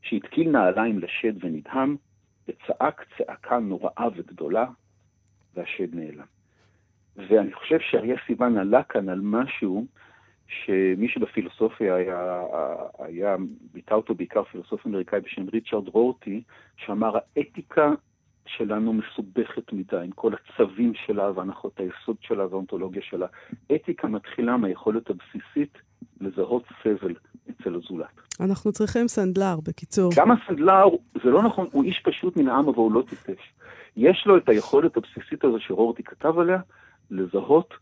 שהתקיל 0.02 0.50
נעליים 0.50 0.98
לשד 0.98 1.44
ונדהם, 1.44 1.96
וצעק 2.48 3.06
צעקה 3.18 3.58
נוראה 3.58 4.08
וגדולה, 4.16 4.66
והשד 5.54 5.94
נעלם. 5.94 6.24
ואני 7.16 7.52
חושב 7.52 7.78
שאריה 7.80 8.16
סיוון 8.26 8.58
עלה 8.58 8.82
כאן 8.82 9.08
על 9.08 9.20
משהו 9.22 9.86
שמי 10.46 11.08
שבפילוסופיה 11.08 11.94
היה, 11.94 12.42
היה, 12.98 13.36
ביטא 13.72 13.94
אותו 13.94 14.14
בעיקר 14.14 14.44
פילוסוף 14.44 14.86
אמריקאי 14.86 15.20
בשם 15.20 15.48
ריצ'רד 15.52 15.88
רורטי, 15.88 16.42
שאמר 16.76 17.16
האתיקה 17.36 17.90
שלנו 18.46 18.92
מסובכת 18.92 19.72
מדי, 19.72 19.96
עם 19.96 20.10
כל 20.10 20.32
הצווים 20.34 20.92
שלה 20.94 21.30
והנחות 21.30 21.80
היסוד 21.80 22.16
שלה 22.20 22.46
והאונתולוגיה 22.46 23.02
שלה. 23.02 23.26
אתיקה 23.74 24.08
מתחילה 24.08 24.56
מהיכולת 24.56 25.10
הבסיסית 25.10 25.78
לזהות 26.20 26.64
סבל 26.82 27.14
אצל 27.50 27.74
הזולת. 27.74 28.20
אנחנו 28.40 28.72
צריכים 28.72 29.08
סנדלר, 29.08 29.56
בקיצור. 29.68 30.12
גם 30.16 30.30
הסנדלר, 30.30 30.84
זה 31.24 31.30
לא 31.30 31.42
נכון, 31.42 31.68
הוא 31.72 31.84
איש 31.84 32.00
פשוט 32.04 32.36
מן 32.36 32.48
העם, 32.48 32.68
אבל 32.68 32.76
הוא 32.76 32.92
לא 32.92 33.02
טיפש. 33.08 33.52
יש 33.96 34.22
לו 34.26 34.36
את 34.36 34.48
היכולת 34.48 34.96
הבסיסית 34.96 35.44
הזו 35.44 35.56
שרורטי 35.60 36.02
כתב 36.02 36.38
עליה, 36.38 36.58
לזהות 37.10 37.74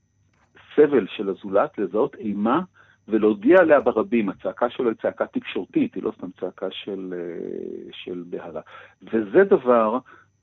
סבל 0.76 1.06
של 1.16 1.28
הזולת, 1.28 1.78
לזהות 1.78 2.14
אימה, 2.14 2.60
ולהודיע 3.08 3.58
עליה 3.60 3.80
ברבים. 3.80 4.28
הצעקה 4.28 4.70
שלו 4.70 4.88
היא 4.88 4.96
צעקה 5.02 5.26
תקשורתית, 5.26 5.94
היא 5.94 6.02
לא 6.02 6.12
סתם 6.18 6.26
צעקה 6.40 6.66
של, 6.70 7.14
אה, 7.16 7.90
של 7.92 8.24
בהלה. 8.26 8.60
וזה 9.02 9.44
דבר, 9.44 9.98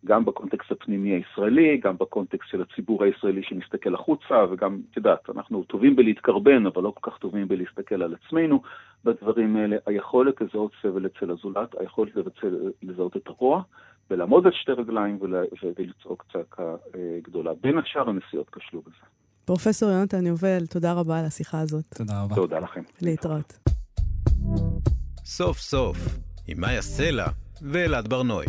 גם 0.08 0.26
בקונטקסט 0.26 0.72
הפנימי 0.72 1.10
הישראלי, 1.10 1.78
גם 1.78 1.98
בקונטקסט 1.98 2.50
של 2.50 2.62
הציבור 2.62 3.04
הישראלי 3.04 3.44
שמסתכל 3.44 3.96
החוצה, 3.96 4.36
וגם, 4.52 4.82
את 4.92 4.98
יודעת, 4.98 5.30
אנחנו 5.36 5.64
טובים 5.64 5.96
בלהתקרבן, 5.96 6.66
אבל 6.66 6.84
לא 6.84 6.94
כל 6.96 7.12
כך 7.12 7.18
טובים 7.18 7.48
בלהסתכל 7.48 8.04
על 8.04 8.16
עצמנו 8.16 8.62
בדברים 9.04 9.56
האלה. 9.56 9.78
היכולת 9.86 10.42
לזהות 10.42 10.72
סבל 10.82 11.06
אצל 11.06 11.32
הזולת, 11.32 11.80
היכולת 11.80 12.16
לבצל, 12.16 12.58
לזהות 12.84 13.18
את 13.18 13.28
הרוע, 13.28 13.62
ולעמוד 14.12 14.46
על 14.46 14.52
שתי 14.52 14.72
רגליים 14.72 15.20
ולצעוק 15.22 16.26
צעקה 16.34 16.76
אה, 16.96 17.20
גדולה. 17.24 17.52
בין 17.62 17.78
השאר 17.78 18.10
הנסיעות 18.10 18.50
כשלו 18.50 18.82
בזה. 18.82 19.06
פרופסור 19.46 19.90
יונתן 19.92 20.26
יובל, 20.26 20.66
תודה 20.70 20.94
רבה 20.94 21.20
על 21.20 21.26
השיחה 21.26 21.60
הזאת. 21.60 21.86
תודה 21.98 22.24
רבה. 22.24 22.36
תודה 22.36 22.60
לכם. 22.60 22.82
להתראות. 23.02 23.54
סוף 25.26 25.58
סוף, 25.58 25.98
עם 26.48 26.62
מאיה 26.62 26.82
סלע 26.82 27.26
ואלעד 27.62 28.08
ברנועי. 28.08 28.48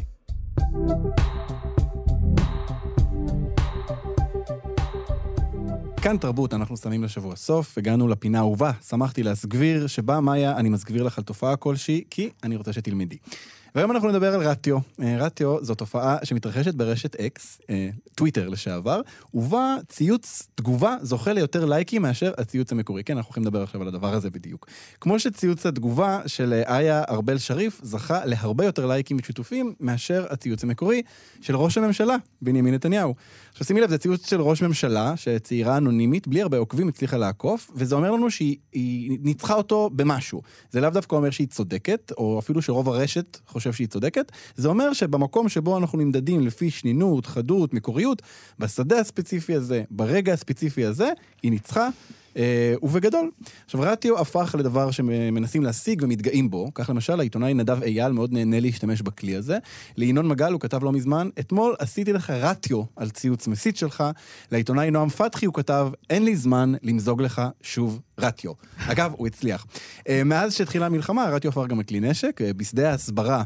כאן 6.02 6.16
תרבות, 6.16 6.54
אנחנו 6.54 6.76
שמים 6.76 7.04
לשבוע 7.04 7.36
סוף, 7.36 7.78
הגענו 7.78 8.08
לפינה 8.08 8.38
האהובה, 8.38 8.72
שמחתי 8.88 9.22
להסגביר, 9.22 9.86
שבה 9.86 10.20
מאיה, 10.20 10.56
אני 10.56 10.68
מסגביר 10.68 11.02
לך 11.02 11.18
על 11.18 11.24
תופעה 11.24 11.56
כלשהי, 11.56 12.04
כי 12.10 12.30
אני 12.44 12.56
רוצה 12.56 12.72
שתלמדי. 12.72 13.16
והיום 13.78 13.90
אנחנו 13.90 14.08
נדבר 14.08 14.34
על 14.34 14.42
רטיו. 14.42 14.78
אה, 15.02 15.16
רטיו 15.18 15.64
זו 15.64 15.74
תופעה 15.74 16.16
שמתרחשת 16.24 16.74
ברשת 16.74 17.16
אקס, 17.16 17.60
אה, 17.70 17.88
טוויטר 18.14 18.48
לשעבר, 18.48 19.00
ובה 19.34 19.76
ציוץ 19.88 20.48
תגובה 20.54 20.96
זוכה 21.02 21.32
ליותר 21.32 21.64
לייקים 21.64 22.02
מאשר 22.02 22.32
הציוץ 22.38 22.72
המקורי. 22.72 23.04
כן, 23.04 23.16
אנחנו 23.16 23.28
הולכים 23.28 23.42
לדבר 23.42 23.62
עכשיו 23.62 23.82
על 23.82 23.88
הדבר 23.88 24.14
הזה 24.14 24.30
בדיוק. 24.30 24.66
כמו 25.00 25.18
שציוץ 25.18 25.66
התגובה 25.66 26.20
של 26.26 26.52
אה, 26.52 26.78
איה 26.78 27.04
ארבל 27.10 27.38
שריף 27.38 27.80
זכה 27.82 28.24
להרבה 28.24 28.64
יותר 28.64 28.86
לייקים 28.86 29.16
ושיתופים 29.20 29.74
מאשר 29.80 30.26
הציוץ 30.30 30.64
המקורי 30.64 31.02
של 31.40 31.56
ראש 31.56 31.78
הממשלה, 31.78 32.16
בנימין 32.42 32.74
נתניהו. 32.74 33.14
עכשיו 33.52 33.66
שימי 33.66 33.80
לב, 33.80 33.90
זה 33.90 33.98
ציוץ 33.98 34.30
של 34.30 34.40
ראש 34.40 34.62
ממשלה, 34.62 35.16
שצעירה 35.16 35.76
אנונימית, 35.76 36.28
בלי 36.28 36.42
הרבה 36.42 36.58
עוקבים, 36.58 36.88
הצליחה 36.88 37.16
לעקוף, 37.16 37.70
וזה 37.74 37.94
אומר 37.94 38.10
לנו 38.10 38.30
שהיא 38.30 38.56
היא 38.72 39.18
ניצחה 39.22 39.54
אותו 39.54 39.90
במשהו. 39.92 40.42
זה 40.70 40.80
לאו 40.80 40.90
דווקא 40.90 41.16
אומר 41.16 41.30
שהיא 41.30 41.48
צודקת, 41.48 42.12
או 42.16 42.38
אפילו 42.38 42.62
שרוב 42.62 42.88
הרשת 42.88 43.38
חושב 43.72 43.76
שהיא 43.76 43.88
צודקת, 43.88 44.32
זה 44.56 44.68
אומר 44.68 44.92
שבמקום 44.92 45.48
שבו 45.48 45.78
אנחנו 45.78 45.98
נמדדים 45.98 46.46
לפי 46.46 46.70
שנינות, 46.70 47.26
חדות, 47.26 47.74
מקוריות, 47.74 48.22
בשדה 48.58 49.00
הספציפי 49.00 49.54
הזה, 49.54 49.82
ברגע 49.90 50.32
הספציפי 50.32 50.84
הזה, 50.84 51.08
היא 51.42 51.50
ניצחה. 51.50 51.88
אה, 52.36 52.74
ובגדול. 52.82 53.30
עכשיו, 53.64 53.80
רטיו 53.80 54.18
הפך 54.18 54.54
לדבר 54.58 54.90
שמנסים 54.90 55.62
להשיג 55.64 56.02
ומתגאים 56.02 56.50
בו. 56.50 56.70
כך 56.74 56.90
למשל, 56.90 57.20
העיתונאי 57.20 57.54
נדב 57.54 57.82
אייל 57.82 58.12
מאוד 58.12 58.32
נהנה 58.32 58.60
להשתמש 58.60 59.02
בכלי 59.02 59.36
הזה. 59.36 59.58
לינון 59.96 60.28
מגל 60.28 60.52
הוא 60.52 60.60
כתב 60.60 60.84
לא 60.84 60.92
מזמן, 60.92 61.28
אתמול 61.40 61.74
עשיתי 61.78 62.12
לך 62.12 62.30
רטיו 62.30 62.82
על 62.96 63.10
ציוץ 63.10 63.46
מסית 63.46 63.76
שלך. 63.76 64.04
לעיתונאי 64.52 64.90
נועם 64.90 65.08
פתחי 65.08 65.46
הוא 65.46 65.54
כתב, 65.54 65.88
אין 66.10 66.24
לי 66.24 66.36
זמן 66.36 66.72
למזוג 66.82 67.22
לך 67.22 67.42
שוב 67.62 68.00
רטיו. 68.18 68.52
אגב, 68.86 69.12
הוא 69.16 69.26
הצליח. 69.26 69.66
אה, 70.08 70.24
מאז 70.24 70.54
שהתחילה 70.54 70.86
המלחמה, 70.86 71.24
רטיו 71.24 71.50
הפך 71.50 71.66
גם 71.68 71.80
לכלי 71.80 72.00
נשק. 72.00 72.40
אה, 72.40 72.52
בשדה 72.52 72.90
ההסברה, 72.90 73.42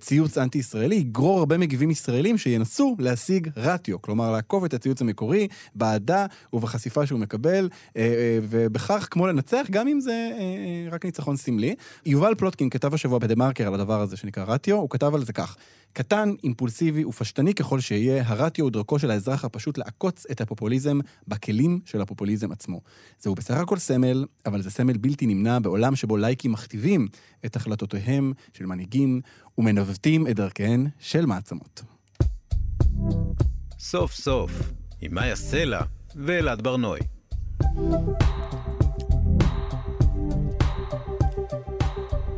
ציוץ 0.00 0.38
אנטי-ישראלי 0.38 0.94
יגרור 0.94 1.38
הרבה 1.38 1.58
מגיבים 1.58 1.90
ישראלים 1.90 2.38
שינסו 2.38 2.96
להשיג 2.98 3.48
רטיו. 3.56 4.02
כלומר, 4.02 4.32
לעקוב 4.32 4.64
את 4.64 4.74
הציוץ 4.74 5.00
המקורי, 5.00 5.48
באהדה 5.74 6.26
ובחשיפה 6.52 7.06
שהוא 7.06 7.20
מקבל, 7.20 7.68
אה, 7.96 8.02
אה, 8.02 8.38
ובכך 8.42 9.08
כמו 9.10 9.26
לנצח, 9.26 9.66
גם 9.70 9.88
אם 9.88 10.00
זה 10.00 10.10
אה, 10.10 10.38
אה, 10.38 10.88
רק 10.90 11.04
ניצחון 11.04 11.36
סמלי. 11.36 11.74
יובל 12.06 12.34
פלוטקין 12.34 12.70
כתב 12.70 12.94
השבוע 12.94 13.18
בדה-מרקר 13.18 13.66
על 13.66 13.74
הדבר 13.74 14.00
הזה 14.00 14.16
שנקרא 14.16 14.44
רטיו, 14.44 14.76
הוא 14.76 14.90
כתב 14.90 15.14
על 15.14 15.24
זה 15.24 15.32
כך: 15.32 15.56
קטן, 15.92 16.34
אימפולסיבי 16.44 17.04
ופשטני 17.04 17.54
ככל 17.54 17.80
שיהיה, 17.80 18.22
הרטיו 18.26 18.64
הוא 18.64 18.72
דרכו 18.72 18.98
של 18.98 19.10
האזרח 19.10 19.44
הפשוט 19.44 19.78
לעקוץ 19.78 20.26
את 20.30 20.40
הפופוליזם 20.40 20.98
בכלים 21.28 21.80
של 21.84 22.00
הפופוליזם 22.00 22.52
עצמו. 22.52 22.80
זהו 23.20 23.34
בסך 23.34 23.56
הכל 23.56 23.78
סמל, 23.78 24.24
אבל 24.46 24.62
זה 24.62 24.70
סמל 24.70 24.96
בלתי 24.96 25.26
נמנע 25.26 25.58
בעולם 25.58 25.96
שבו 25.96 26.16
לייקים 26.16 26.52
מכתיבים 26.52 27.08
את 27.46 27.56
החלטותיהם 27.56 28.32
של 28.52 28.66
מנהיגים 28.66 29.20
ומנווטים 29.58 30.26
את 30.26 30.36
דרכיהן 30.36 30.86
של 30.98 31.26
מעצמות. 31.26 31.82
סוף 33.78 34.12
סוף, 34.12 34.50
עם 35.00 35.14
מאיה 35.14 35.36
סלע 35.36 35.80
ואלעד 36.16 36.62
ברנועי. 36.62 37.00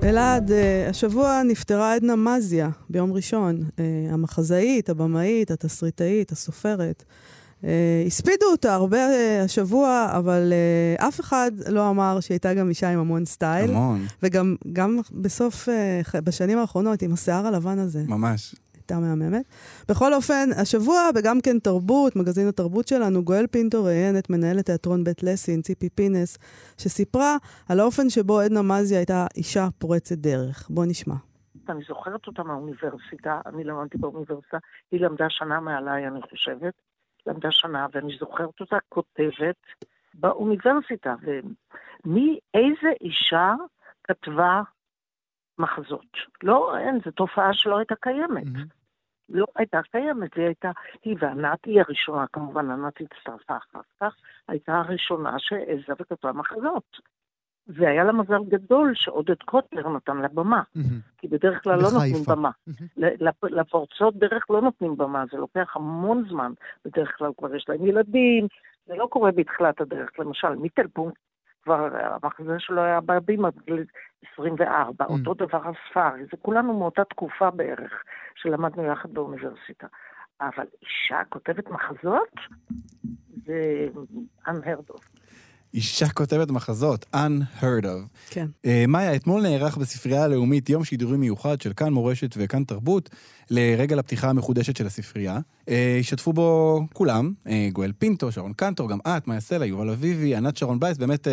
אלעד, 0.03 0.51
אה, 0.51 0.89
השבוע 0.89 1.43
נפטרה 1.43 1.95
עדנה 1.95 2.17
מזיה 2.17 2.71
ביום 2.91 3.13
ראשון. 3.13 3.63
אה, 3.79 3.85
המחזאית, 4.11 4.91
הבמאית, 4.91 5.51
התסריטאית, 5.51 6.33
הסופרת. 6.33 7.05
אה, 7.65 8.05
הספידו 8.07 8.47
אותה 8.51 8.75
הרבה 8.75 8.99
השבוע, 9.45 10.09
אבל 10.13 10.53
אף 10.97 11.21
אחד 11.21 11.51
לא 11.69 11.91
אמר 11.91 12.21
שהיא 12.21 12.35
הייתה 12.35 12.55
גם 12.55 12.69
אישה 12.69 12.91
עם 12.91 12.99
המון 12.99 13.25
סטייל. 13.25 13.71
המון. 13.71 14.07
וגם 14.23 14.57
גם 14.73 14.99
בסוף, 15.13 15.69
בשנים 16.25 16.59
האחרונות, 16.59 17.03
עם 17.03 17.13
השיער 17.13 17.47
הלבן 17.47 17.79
הזה. 17.79 18.03
ממש. 18.07 18.55
הייתה 18.91 19.07
מהממת. 19.07 19.45
בכל 19.89 20.15
אופן, 20.15 20.49
השבוע 20.63 21.01
בגם 21.15 21.41
כן 21.41 21.59
תרבות, 21.59 22.17
מגזין 22.17 22.49
התרבות 22.49 22.89
שלנו, 22.89 23.25
גואל 23.25 23.47
פינטו 23.47 23.85
ראיין 23.85 24.19
את 24.19 24.31
מנהלת 24.31 24.67
תיאטרון 24.67 25.05
בית 25.05 25.23
לסין, 25.23 25.63
ציפי 25.63 25.89
פינס, 25.91 26.39
שסיפרה 26.79 27.37
על 27.69 27.81
האופן 27.81 28.11
שבו 28.11 28.41
עדנה 28.41 28.63
מזי 28.63 28.97
הייתה 28.97 29.27
אישה 29.37 29.69
פורצת 29.79 30.17
דרך. 30.17 30.69
בוא 30.71 30.85
נשמע. 30.89 31.15
אני 31.69 31.85
זוכרת 31.89 32.27
אותה 32.27 32.43
מהאוניברסיטה, 32.43 33.41
אני 33.47 33.65
למדתי 33.65 33.99
באוניברסיטה, 33.99 34.59
היא 34.91 35.01
למדה 35.01 35.27
שנה 35.29 35.61
מעליי, 35.61 36.07
אני 36.07 36.23
חושבת, 36.23 36.75
למדה 37.27 37.49
שנה, 37.51 37.87
ואני 37.93 38.17
זוכרת 38.21 38.61
אותה 38.61 38.77
כותבת 38.89 39.57
באוניברסיטה. 40.15 41.15
ומי, 41.23 42.39
איזה 42.55 42.89
אישה 43.01 43.55
כתבה 44.05 44.63
מחזות? 45.59 46.17
לא, 46.43 46.79
אין, 46.79 46.99
זו 47.05 47.11
תופעה 47.11 47.53
שלא 47.53 47.79
הייתה 47.79 47.95
קיימת. 48.01 48.80
לא 49.31 49.47
הייתה 49.57 49.81
קיימת, 49.93 50.35
היא 50.35 50.45
הייתה, 50.45 50.71
היא 51.05 51.17
וענת, 51.21 51.65
היא 51.65 51.81
הראשונה, 51.81 52.25
כמובן, 52.33 52.71
ענת 52.71 52.95
הצטרפה 53.01 53.57
אחר 53.57 53.81
כך, 54.01 54.15
הייתה 54.49 54.79
הראשונה 54.79 55.35
שהעזה 55.39 55.93
וכתבה 56.01 56.33
מחזות. 56.33 57.01
והיה 57.67 58.05
לה 58.05 58.13
מזל 58.13 58.45
גדול 58.49 58.93
שעודד 58.95 59.43
קוטלר 59.45 59.89
נתן 59.89 60.17
לה 60.17 60.29
במה, 60.29 60.63
כי 61.19 61.29
בדרך 61.29 61.63
כלל 61.63 61.77
לא 61.77 61.89
נותנים. 61.95 62.15
במה. 62.37 62.51
לפ- 62.97 63.45
לפורצות 63.45 64.17
דרך 64.17 64.51
לא 64.51 64.61
נותנים 64.61 64.97
במה, 64.97 65.25
זה 65.33 65.37
לוקח 65.39 65.77
המון 65.77 66.25
זמן. 66.29 66.53
בדרך 66.85 67.17
כלל 67.19 67.31
כבר 67.39 67.55
יש 67.55 67.69
להם 67.69 67.87
ילדים, 67.87 68.47
זה 68.87 68.95
לא 68.95 69.07
קורה 69.11 69.31
בתחילת 69.33 69.81
הדרך. 69.81 70.19
למשל, 70.19 70.49
מיטלפונקט, 70.55 71.19
כבר 71.65 71.89
המחזה 71.93 72.59
שלו 72.59 72.83
היה 72.83 73.01
בהבימה 73.01 73.51
בגיל 73.51 73.85
24, 74.33 75.05
אותו 75.05 75.35
דבר 75.35 75.63
הספארי, 75.69 76.25
זה 76.25 76.37
כולנו 76.43 76.79
מאותה 76.79 77.05
תקופה 77.05 77.51
בערך, 77.51 78.03
שלמדנו 78.35 78.85
יחד 78.85 79.15
באוניברסיטה. 79.15 79.87
אבל 80.41 80.65
אישה 80.83 81.21
כותבת 81.29 81.69
מחזות, 81.69 82.35
זה 83.45 83.89
unheard 84.47 84.91
of. 84.91 85.05
אישה 85.75 86.09
כותבת 86.09 86.51
מחזות, 86.51 87.07
unheard 87.15 87.85
of. 87.85 88.31
כן. 88.31 88.47
Uh, 88.67 88.69
מאיה, 88.89 89.17
אתמול 89.17 89.43
נערך 89.43 89.77
בספרייה 89.77 90.25
הלאומית 90.25 90.71
יום 90.71 90.85
שידורים 90.85 91.21
מיוחד 91.21 91.61
של 91.61 91.73
כאן 91.73 91.93
מורשת 91.93 92.35
וכאן 92.39 92.65
תרבות, 92.65 93.11
לרגל 93.51 93.99
הפתיחה 93.99 94.31
המחודשת 94.31 94.77
של 94.77 94.87
הספרייה. 94.87 95.39
Uh, 95.39 95.71
השתתפו 96.01 96.33
בו 96.33 96.81
כולם, 96.93 97.33
uh, 97.47 97.51
גואל 97.73 97.93
פינטו, 97.99 98.33
שרון 98.33 98.53
קנטור, 98.53 98.89
גם 98.91 98.99
את, 99.09 99.29
מאיה 99.29 99.41
סלע, 99.41 99.67
יובל 99.67 99.91
אביבי, 99.91 100.37
ענת 100.37 100.57
שרון 100.57 100.81
בייס, 100.81 100.99
באמת 100.99 101.27
uh, 101.27 101.31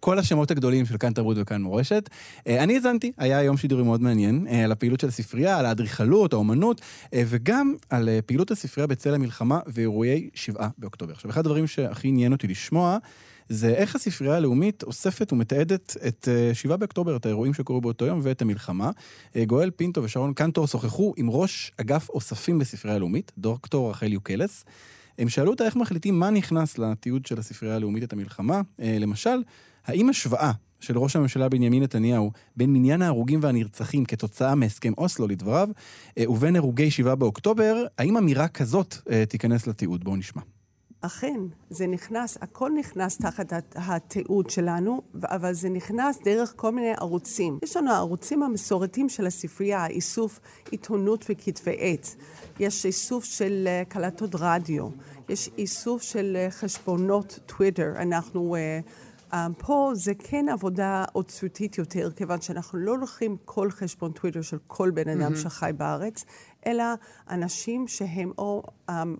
כל 0.00 0.18
השמות 0.18 0.50
הגדולים 0.50 0.86
של 0.86 0.96
כאן 0.96 1.12
תרבות 1.12 1.36
וכאן 1.40 1.62
מורשת. 1.62 2.10
Uh, 2.38 2.42
אני 2.48 2.74
האזנתי, 2.74 3.12
היה 3.18 3.42
יום 3.42 3.56
שידורים 3.56 3.86
מאוד 3.86 4.02
מעניין, 4.02 4.46
uh, 4.46 4.54
על 4.54 4.72
הפעילות 4.72 5.00
של 5.00 5.08
הספרייה, 5.08 5.58
על 5.58 5.66
האדריכלות, 5.66 6.32
האומנות, 6.32 6.80
uh, 6.80 7.14
וגם 7.26 7.74
על 7.90 8.08
uh, 8.08 8.22
פעילות 8.22 8.50
הספרייה 8.50 8.86
בצל 8.86 9.14
המלחמה 9.14 9.60
ואירועי 9.66 10.30
שבעה 10.34 10.68
באוקטובר. 10.78 11.12
עכשיו, 11.12 11.30
אחד 11.30 11.40
הדברים 11.40 11.66
שהכי 11.66 12.08
עניין 12.08 12.32
אותי 12.32 12.46
לשמוע, 12.46 12.98
זה 13.48 13.68
איך 13.68 13.94
הספרייה 13.94 14.36
הלאומית 14.36 14.82
אוספת 14.82 15.32
ומתעדת 15.32 15.96
את 16.08 16.28
אה, 16.30 16.54
7 16.54 16.76
באוקטובר, 16.76 17.16
את 17.16 17.26
האירועים 17.26 17.54
שקורו 17.54 17.80
באותו 17.80 18.04
יום 18.04 18.20
ואת 18.22 18.42
המלחמה. 18.42 18.90
אה, 19.36 19.44
גואל 19.44 19.70
פינטו 19.70 20.02
ושרון 20.02 20.32
קנטור 20.34 20.66
שוחחו 20.66 21.14
עם 21.16 21.30
ראש 21.30 21.72
אגף 21.80 22.08
אוספים 22.08 22.58
בספרייה 22.58 22.96
הלאומית, 22.96 23.32
דוקטור 23.38 23.90
רחל 23.90 24.12
יוקלס. 24.12 24.64
הם 25.18 25.28
שאלו 25.28 25.50
אותה 25.50 25.64
איך 25.64 25.76
מחליטים 25.76 26.20
מה 26.20 26.30
נכנס 26.30 26.78
לתיעוד 26.78 27.26
של 27.26 27.38
הספרייה 27.38 27.76
הלאומית 27.76 28.02
את 28.02 28.12
המלחמה. 28.12 28.60
אה, 28.80 28.96
למשל, 29.00 29.42
האם 29.86 30.08
השוואה 30.08 30.52
של 30.80 30.98
ראש 30.98 31.16
הממשלה 31.16 31.48
בנימין 31.48 31.82
נתניהו 31.82 32.30
בין 32.56 32.72
מניין 32.72 33.02
ההרוגים 33.02 33.40
והנרצחים 33.42 34.04
כתוצאה 34.04 34.54
מהסכם 34.54 34.92
אוסלו, 34.98 35.28
לדבריו, 35.28 35.68
אה, 36.18 36.30
ובין 36.30 36.56
הרוגי 36.56 36.90
7 36.90 37.14
באוקטובר, 37.14 37.84
האם 37.98 38.16
אמירה 38.16 38.48
כזאת 38.48 38.96
אה, 39.10 39.26
תיכנס 39.26 39.66
לתיעוד? 39.66 40.04
בואו 40.04 40.16
נשמע. 40.16 40.42
אכן, 41.06 41.40
זה 41.70 41.86
נכנס, 41.86 42.38
הכל 42.40 42.70
נכנס 42.78 43.18
תחת 43.18 43.52
הת- 43.52 43.74
התיעוד 43.76 44.50
שלנו, 44.50 45.02
אבל 45.24 45.52
זה 45.52 45.68
נכנס 45.68 46.18
דרך 46.24 46.52
כל 46.56 46.72
מיני 46.72 46.92
ערוצים. 46.98 47.58
יש 47.62 47.76
לנו 47.76 47.90
הערוצים 47.90 48.42
המסורתיים 48.42 49.08
של 49.08 49.26
הספרייה, 49.26 49.86
איסוף 49.86 50.40
עיתונות 50.70 51.24
וכתבי 51.28 51.76
עת. 51.78 52.14
יש 52.60 52.86
איסוף 52.86 53.24
של 53.24 53.64
אה, 53.66 53.82
קלטות 53.88 54.30
רדיו, 54.38 54.88
יש 55.28 55.50
איסוף 55.58 56.02
של 56.02 56.36
אה, 56.36 56.50
חשבונות 56.50 57.38
טוויטר. 57.46 57.92
אנחנו... 57.96 58.56
אה, 58.56 58.80
פה 59.58 59.90
זה 59.94 60.12
כן 60.18 60.48
עבודה 60.48 61.04
עוצמתית 61.12 61.78
יותר, 61.78 62.10
כיוון 62.16 62.40
שאנחנו 62.40 62.78
לא 62.78 62.98
לוקחים 62.98 63.36
כל 63.44 63.70
חשבון 63.70 64.12
טוויטר 64.12 64.42
של 64.42 64.58
כל 64.66 64.90
בן 64.90 65.08
אדם 65.08 65.18
מהמם. 65.18 65.36
שחי 65.36 65.70
בארץ, 65.76 66.24
אלא 66.66 66.84
אנשים 67.30 67.88
שהם 67.88 68.32
או 68.38 68.62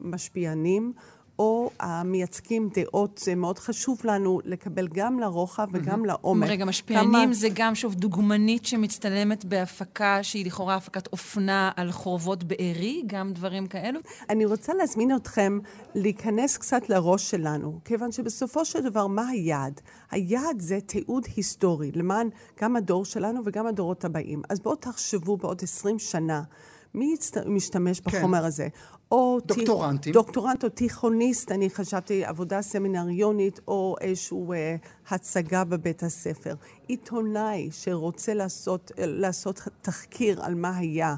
משפיענים, 0.01 0.93
או 1.39 1.71
המייצגים 1.81 2.69
דעות, 2.75 3.19
זה 3.25 3.35
מאוד 3.35 3.59
חשוב 3.59 4.01
לנו 4.05 4.41
לקבל 4.45 4.89
גם 4.89 5.19
לרוחב 5.19 5.67
וגם 5.73 6.05
לעומק. 6.05 6.49
רגע, 6.49 6.65
משפיענים 6.65 7.13
כמה- 7.13 7.35
זה 7.35 7.49
גם, 7.55 7.75
שוב, 7.75 7.95
דוגמנית 7.95 8.67
שמצטלמת 8.67 9.45
בהפקה 9.45 10.19
שהיא 10.23 10.47
לכאורה 10.47 10.75
הפקת 10.75 11.07
אופנה 11.07 11.71
על 11.77 11.93
חורבות 11.93 12.45
בארי, 12.45 13.03
גם 13.07 13.33
דברים 13.33 13.67
כאלו? 13.67 14.01
אני 14.31 14.45
רוצה 14.45 14.75
להזמין 14.75 15.17
אתכם 15.17 15.59
להיכנס 15.95 16.57
קצת 16.57 16.89
לראש 16.89 17.31
שלנו, 17.31 17.79
כיוון 17.85 18.13
שבסופו 18.13 18.65
של 18.65 18.81
דבר, 18.83 19.07
מה 19.07 19.29
היעד? 19.29 19.81
היעד 20.11 20.61
זה 20.61 20.79
תיעוד 20.87 21.27
היסטורי, 21.37 21.91
למען 21.95 22.29
גם 22.63 22.77
הדור 22.77 23.05
שלנו 23.05 23.41
וגם 23.45 23.67
הדורות 23.67 24.05
הבאים. 24.05 24.43
אז 24.49 24.61
בואו 24.61 24.77
תחשבו 24.77 25.37
בעוד 25.37 25.59
20 25.63 25.99
שנה. 25.99 26.43
מי. 26.95 27.15
משתמש 27.47 28.01
כן. 28.01 28.11
בחומר 28.19 28.45
הזה? 28.45 28.69
או 29.13 29.39
דוקטורנטים. 29.47 30.13
תי... 30.13 30.19
דוקטורנט 30.19 30.65
או 30.65 30.69
תיכוניסט, 30.69 31.53
אני 31.53 31.71
חשבתי 31.71 32.25
עבודה 32.25 32.63
סמינריונית 32.63 33.61
או 33.69 33.97
איזושהי 34.01 34.39
אה, 34.53 34.77
הצגה 35.11 35.65
בבית 35.65 36.03
הספר. 36.03 36.55
עיתונאי 36.89 37.69
שרוצה 37.73 38.35
לעשות, 38.35 38.93
אה, 38.99 39.05
לעשות 39.07 39.61
תחקיר 39.83 40.45
על 40.45 40.55
מה 40.55 40.77
היה. 40.77 41.15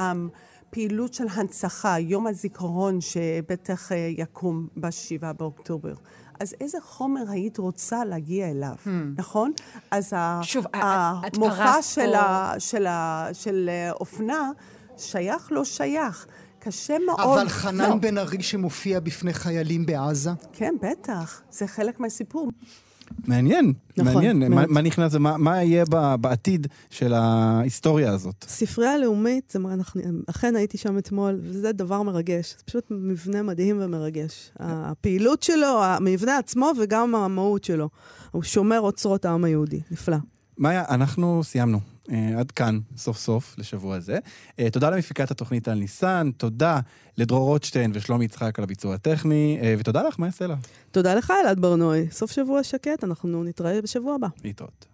אמ, 0.00 0.28
פעילות 0.70 1.14
של 1.14 1.26
הנצחה, 1.30 1.98
יום 1.98 2.26
הזיכרון 2.26 3.00
שבטח 3.00 3.92
אה, 3.92 3.96
יקום 4.16 4.66
ב-7 4.76 5.32
באוקטובר. 5.38 5.94
אז 6.40 6.54
איזה 6.60 6.78
חומר 6.82 7.22
היית 7.30 7.58
רוצה 7.58 8.04
להגיע 8.04 8.50
אליו, 8.50 8.74
Hmm. 8.84 8.88
נכון? 9.16 9.52
אז 9.90 10.12
שוב, 10.42 10.64
המופע 10.72 11.82
של, 11.82 12.10
פה- 12.12 12.18
ה, 12.18 12.54
של, 12.60 12.86
ה, 12.86 13.28
של 13.32 13.66
אה, 13.72 13.92
אופנה 13.92 14.50
שייך, 14.98 15.48
לא 15.50 15.64
שייך. 15.64 16.26
קשה 16.58 16.96
מאוד. 17.06 17.20
אבל 17.20 17.48
חנן 17.48 17.90
לא. 17.90 17.94
בן 17.96 18.18
ארי 18.18 18.42
שמופיע 18.42 19.00
בפני 19.00 19.32
חיילים 19.34 19.86
בעזה? 19.86 20.30
כן, 20.52 20.74
בטח. 20.82 21.42
זה 21.50 21.66
חלק 21.66 22.00
מהסיפור. 22.00 22.50
מעניין, 23.26 23.72
נכון, 23.96 24.14
מעניין. 24.14 24.38
מה, 24.38 24.48
מאוד. 24.48 24.70
מה 24.70 24.82
נכנס 24.82 25.14
ומה 25.14 25.36
מה 25.36 25.62
יהיה 25.62 25.84
ב- 25.90 26.14
בעתיד 26.14 26.66
של 26.90 27.12
ההיסטוריה 27.14 28.12
הזאת? 28.12 28.44
ספרייה 28.48 28.92
הלאומית, 28.92 29.50
זה, 29.50 29.58
מה, 29.58 29.74
אנחנו, 29.74 30.00
אכן 30.26 30.56
הייתי 30.56 30.78
שם 30.78 30.98
אתמול, 30.98 31.38
וזה 31.42 31.72
דבר 31.72 32.02
מרגש. 32.02 32.54
זה 32.58 32.64
פשוט 32.64 32.84
מבנה 32.90 33.42
מדהים 33.42 33.78
ומרגש. 33.80 34.50
הפעילות 34.60 35.42
שלו, 35.42 35.84
המבנה 35.84 36.38
עצמו 36.38 36.70
וגם 36.82 37.14
המהות 37.14 37.64
שלו. 37.64 37.88
הוא 38.30 38.42
שומר 38.42 38.80
אוצרות 38.80 39.24
העם 39.24 39.44
היהודי. 39.44 39.80
נפלא. 39.90 40.16
מאיה, 40.58 40.84
אנחנו 40.88 41.40
סיימנו. 41.44 41.93
אה, 42.12 42.38
עד 42.38 42.50
כאן, 42.50 42.78
סוף 42.96 43.18
סוף, 43.18 43.54
לשבוע 43.58 43.96
הזה. 43.96 44.18
אה, 44.58 44.70
תודה 44.70 44.90
למפיקת 44.90 45.30
התוכנית 45.30 45.68
על 45.68 45.78
ניסן, 45.78 46.30
תודה 46.36 46.80
לדרור 47.18 47.44
רוטשטיין 47.48 47.90
ושלומי 47.94 48.24
יצחק 48.24 48.58
על 48.58 48.62
הביצוע 48.64 48.94
הטכני, 48.94 49.58
אה, 49.62 49.74
ותודה 49.78 50.02
לך, 50.02 50.18
מאיה 50.18 50.32
סלע. 50.32 50.54
תודה 50.90 51.14
לך, 51.14 51.32
אלעד 51.42 51.60
ברנועי. 51.60 52.10
סוף 52.10 52.30
שבוע 52.30 52.62
שקט, 52.62 53.04
אנחנו 53.04 53.44
נתראה 53.44 53.82
בשבוע 53.82 54.14
הבא. 54.14 54.28
להתראות. 54.44 54.93